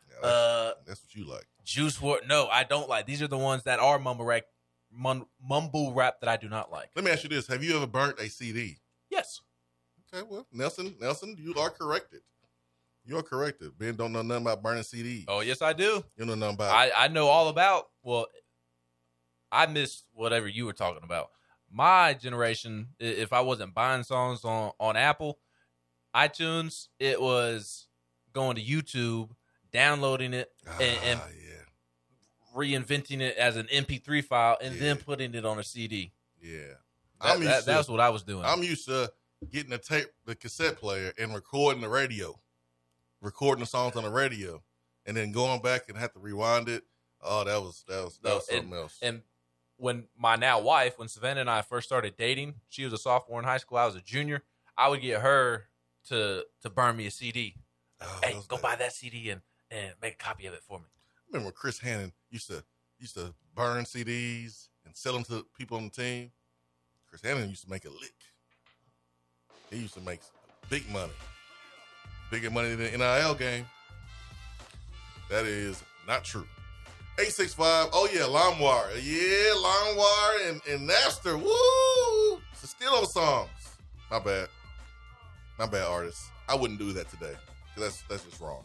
Yeah, 0.08 0.16
that's, 0.22 0.24
uh, 0.26 0.72
that's 0.86 1.02
what 1.02 1.14
you 1.14 1.24
like. 1.24 1.46
Juice 1.64 1.98
WRLD. 1.98 2.26
No, 2.26 2.48
I 2.48 2.64
don't 2.64 2.88
like. 2.88 3.06
These 3.06 3.22
are 3.22 3.28
the 3.28 3.38
ones 3.38 3.62
that 3.64 3.78
are 3.78 3.98
mumble 4.00 4.24
rap, 4.24 4.44
mum, 4.92 5.26
mumble 5.40 5.92
rap 5.92 6.20
that 6.20 6.28
I 6.28 6.36
do 6.36 6.48
not 6.48 6.72
like. 6.72 6.90
Let 6.96 7.04
me 7.04 7.10
ask 7.12 7.22
you 7.22 7.28
this. 7.28 7.46
Have 7.46 7.62
you 7.62 7.76
ever 7.76 7.86
burnt 7.86 8.18
a 8.18 8.28
CD? 8.28 8.78
Yes. 9.10 9.40
Okay, 10.12 10.26
well, 10.28 10.46
Nelson, 10.52 10.96
Nelson, 11.00 11.36
you 11.38 11.54
are 11.54 11.70
corrected. 11.70 12.22
You 13.04 13.16
are 13.18 13.22
corrected. 13.22 13.76
Ben 13.78 13.96
don't 13.96 14.12
know 14.12 14.22
nothing 14.22 14.44
about 14.44 14.62
burning 14.62 14.82
CDs. 14.82 15.24
Oh 15.28 15.40
yes, 15.40 15.62
I 15.62 15.72
do. 15.72 16.04
You 16.16 16.26
know 16.26 16.34
nothing 16.34 16.54
about 16.56 16.74
I, 16.74 16.90
I 16.96 17.08
know 17.08 17.26
all 17.28 17.48
about. 17.48 17.88
Well, 18.02 18.26
I 19.50 19.66
missed 19.66 20.04
whatever 20.12 20.46
you 20.46 20.66
were 20.66 20.72
talking 20.72 21.02
about. 21.02 21.30
My 21.72 22.14
generation, 22.14 22.88
if 22.98 23.32
I 23.32 23.40
wasn't 23.40 23.74
buying 23.74 24.02
songs 24.02 24.44
on 24.44 24.72
on 24.78 24.96
Apple, 24.96 25.38
iTunes, 26.14 26.88
it 26.98 27.20
was 27.20 27.86
going 28.32 28.56
to 28.56 28.62
YouTube, 28.62 29.30
downloading 29.72 30.34
it, 30.34 30.50
and, 30.80 30.98
and 31.04 31.20
Ah, 31.22 31.28
yeah. 31.30 32.56
reinventing 32.56 33.20
it 33.20 33.36
as 33.36 33.56
an 33.56 33.66
MP3 33.66 34.22
file, 34.24 34.56
and 34.62 34.78
then 34.78 34.96
putting 34.98 35.34
it 35.34 35.44
on 35.44 35.58
a 35.58 35.64
CD. 35.64 36.12
Yeah. 36.40 36.58
That- 37.20 37.34
I'm 37.36 37.44
that- 37.44 37.60
to- 37.60 37.66
that's 37.66 37.88
what 37.88 38.00
I 38.00 38.10
was 38.10 38.22
doing. 38.22 38.44
I'm 38.44 38.62
used 38.62 38.86
to 38.86 39.12
getting 39.50 39.70
the 39.70 39.78
tape, 39.78 40.08
the 40.26 40.34
cassette 40.34 40.76
player, 40.76 41.12
and 41.18 41.34
recording 41.34 41.80
the 41.80 41.88
radio, 41.88 42.38
recording 43.20 43.60
the 43.60 43.66
songs 43.66 43.96
on 43.96 44.04
the 44.04 44.10
radio, 44.10 44.62
and 45.06 45.16
then 45.16 45.32
going 45.32 45.60
back 45.60 45.88
and 45.88 45.98
have 45.98 46.12
to 46.12 46.18
rewind 46.18 46.68
it. 46.68 46.84
Oh, 47.22 47.44
that 47.44 47.60
was 47.60 47.84
that 47.88 48.04
was 48.04 48.18
that 48.22 48.34
was 48.34 48.46
something 48.46 48.72
else. 48.72 48.98
And 49.02 49.22
when 49.76 50.04
my 50.16 50.36
now 50.36 50.60
wife, 50.60 50.98
when 50.98 51.08
Savannah 51.08 51.40
and 51.40 51.50
I 51.50 51.62
first 51.62 51.86
started 51.88 52.16
dating, 52.16 52.54
she 52.68 52.84
was 52.84 52.92
a 52.92 52.98
sophomore 52.98 53.38
in 53.38 53.44
high 53.44 53.58
school. 53.58 53.78
I 53.78 53.86
was 53.86 53.96
a 53.96 54.00
junior. 54.00 54.42
I 54.76 54.88
would 54.88 55.00
get 55.00 55.20
her 55.20 55.68
to 56.08 56.44
to 56.62 56.70
burn 56.70 56.96
me 56.96 57.06
a 57.06 57.10
CD. 57.10 57.56
Oh, 58.00 58.20
hey, 58.22 58.36
go 58.48 58.56
buy 58.56 58.76
that 58.76 58.92
CD 58.92 59.30
and 59.30 59.42
and 59.70 59.92
make 60.00 60.14
a 60.14 60.16
copy 60.16 60.46
of 60.46 60.54
it 60.54 60.62
for 60.62 60.78
me. 60.78 60.86
I 61.32 61.36
remember 61.36 61.52
Chris 61.52 61.78
Hannon 61.78 62.12
used 62.30 62.48
to 62.48 62.64
used 62.98 63.14
to 63.14 63.34
burn 63.54 63.84
CDs 63.84 64.68
and 64.84 64.96
sell 64.96 65.12
them 65.12 65.24
to 65.24 65.46
people 65.56 65.76
on 65.76 65.84
the 65.84 65.90
team. 65.90 66.32
Chris 67.08 67.22
Hannon 67.22 67.48
used 67.48 67.64
to 67.64 67.70
make 67.70 67.84
a 67.84 67.90
lick. 67.90 68.14
He 69.70 69.78
used 69.78 69.94
to 69.94 70.00
make 70.00 70.20
big 70.68 70.88
money, 70.90 71.12
bigger 72.30 72.50
money 72.50 72.74
than 72.74 72.92
the 72.92 72.98
NIL 72.98 73.34
game. 73.34 73.66
That 75.28 75.46
is 75.46 75.82
not 76.06 76.24
true. 76.24 76.46
865, 77.18 77.90
oh 77.92 78.08
yeah, 78.12 78.22
LimeWire. 78.22 78.96
Yeah, 79.02 79.54
LimeWire 79.56 80.50
and, 80.50 80.60
and 80.70 80.88
Napster. 80.88 81.38
Woo! 81.38 82.40
So 82.54 82.66
still 82.66 82.94
on 82.94 83.06
songs. 83.06 83.50
My 84.10 84.18
bad. 84.18 84.48
My 85.58 85.66
bad, 85.66 85.86
artists. 85.86 86.30
I 86.48 86.54
wouldn't 86.56 86.78
do 86.78 86.92
that 86.92 87.10
today. 87.10 87.34
That's 87.76 88.02
that's 88.08 88.24
just 88.24 88.40
wrong. 88.40 88.64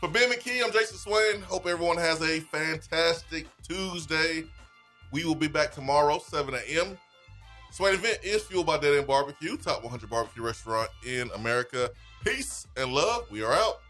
For 0.00 0.08
Ben 0.08 0.30
McKee, 0.30 0.62
I'm 0.62 0.72
Jason 0.72 0.98
Swain. 0.98 1.40
Hope 1.42 1.66
everyone 1.66 1.96
has 1.96 2.20
a 2.20 2.40
fantastic 2.40 3.46
Tuesday. 3.62 4.44
We 5.12 5.24
will 5.24 5.34
be 5.34 5.48
back 5.48 5.72
tomorrow, 5.72 6.18
7 6.18 6.54
a.m. 6.54 6.98
Swain 7.70 7.94
event 7.94 8.18
is 8.22 8.42
fueled 8.42 8.66
by 8.66 8.78
Dead 8.78 8.96
End 8.96 9.06
Barbecue, 9.06 9.56
top 9.56 9.82
100 9.82 10.10
barbecue 10.10 10.42
restaurant 10.42 10.90
in 11.06 11.30
America. 11.34 11.90
Peace 12.24 12.66
and 12.78 12.94
love. 12.94 13.30
We 13.30 13.42
are 13.42 13.52
out. 13.52 13.83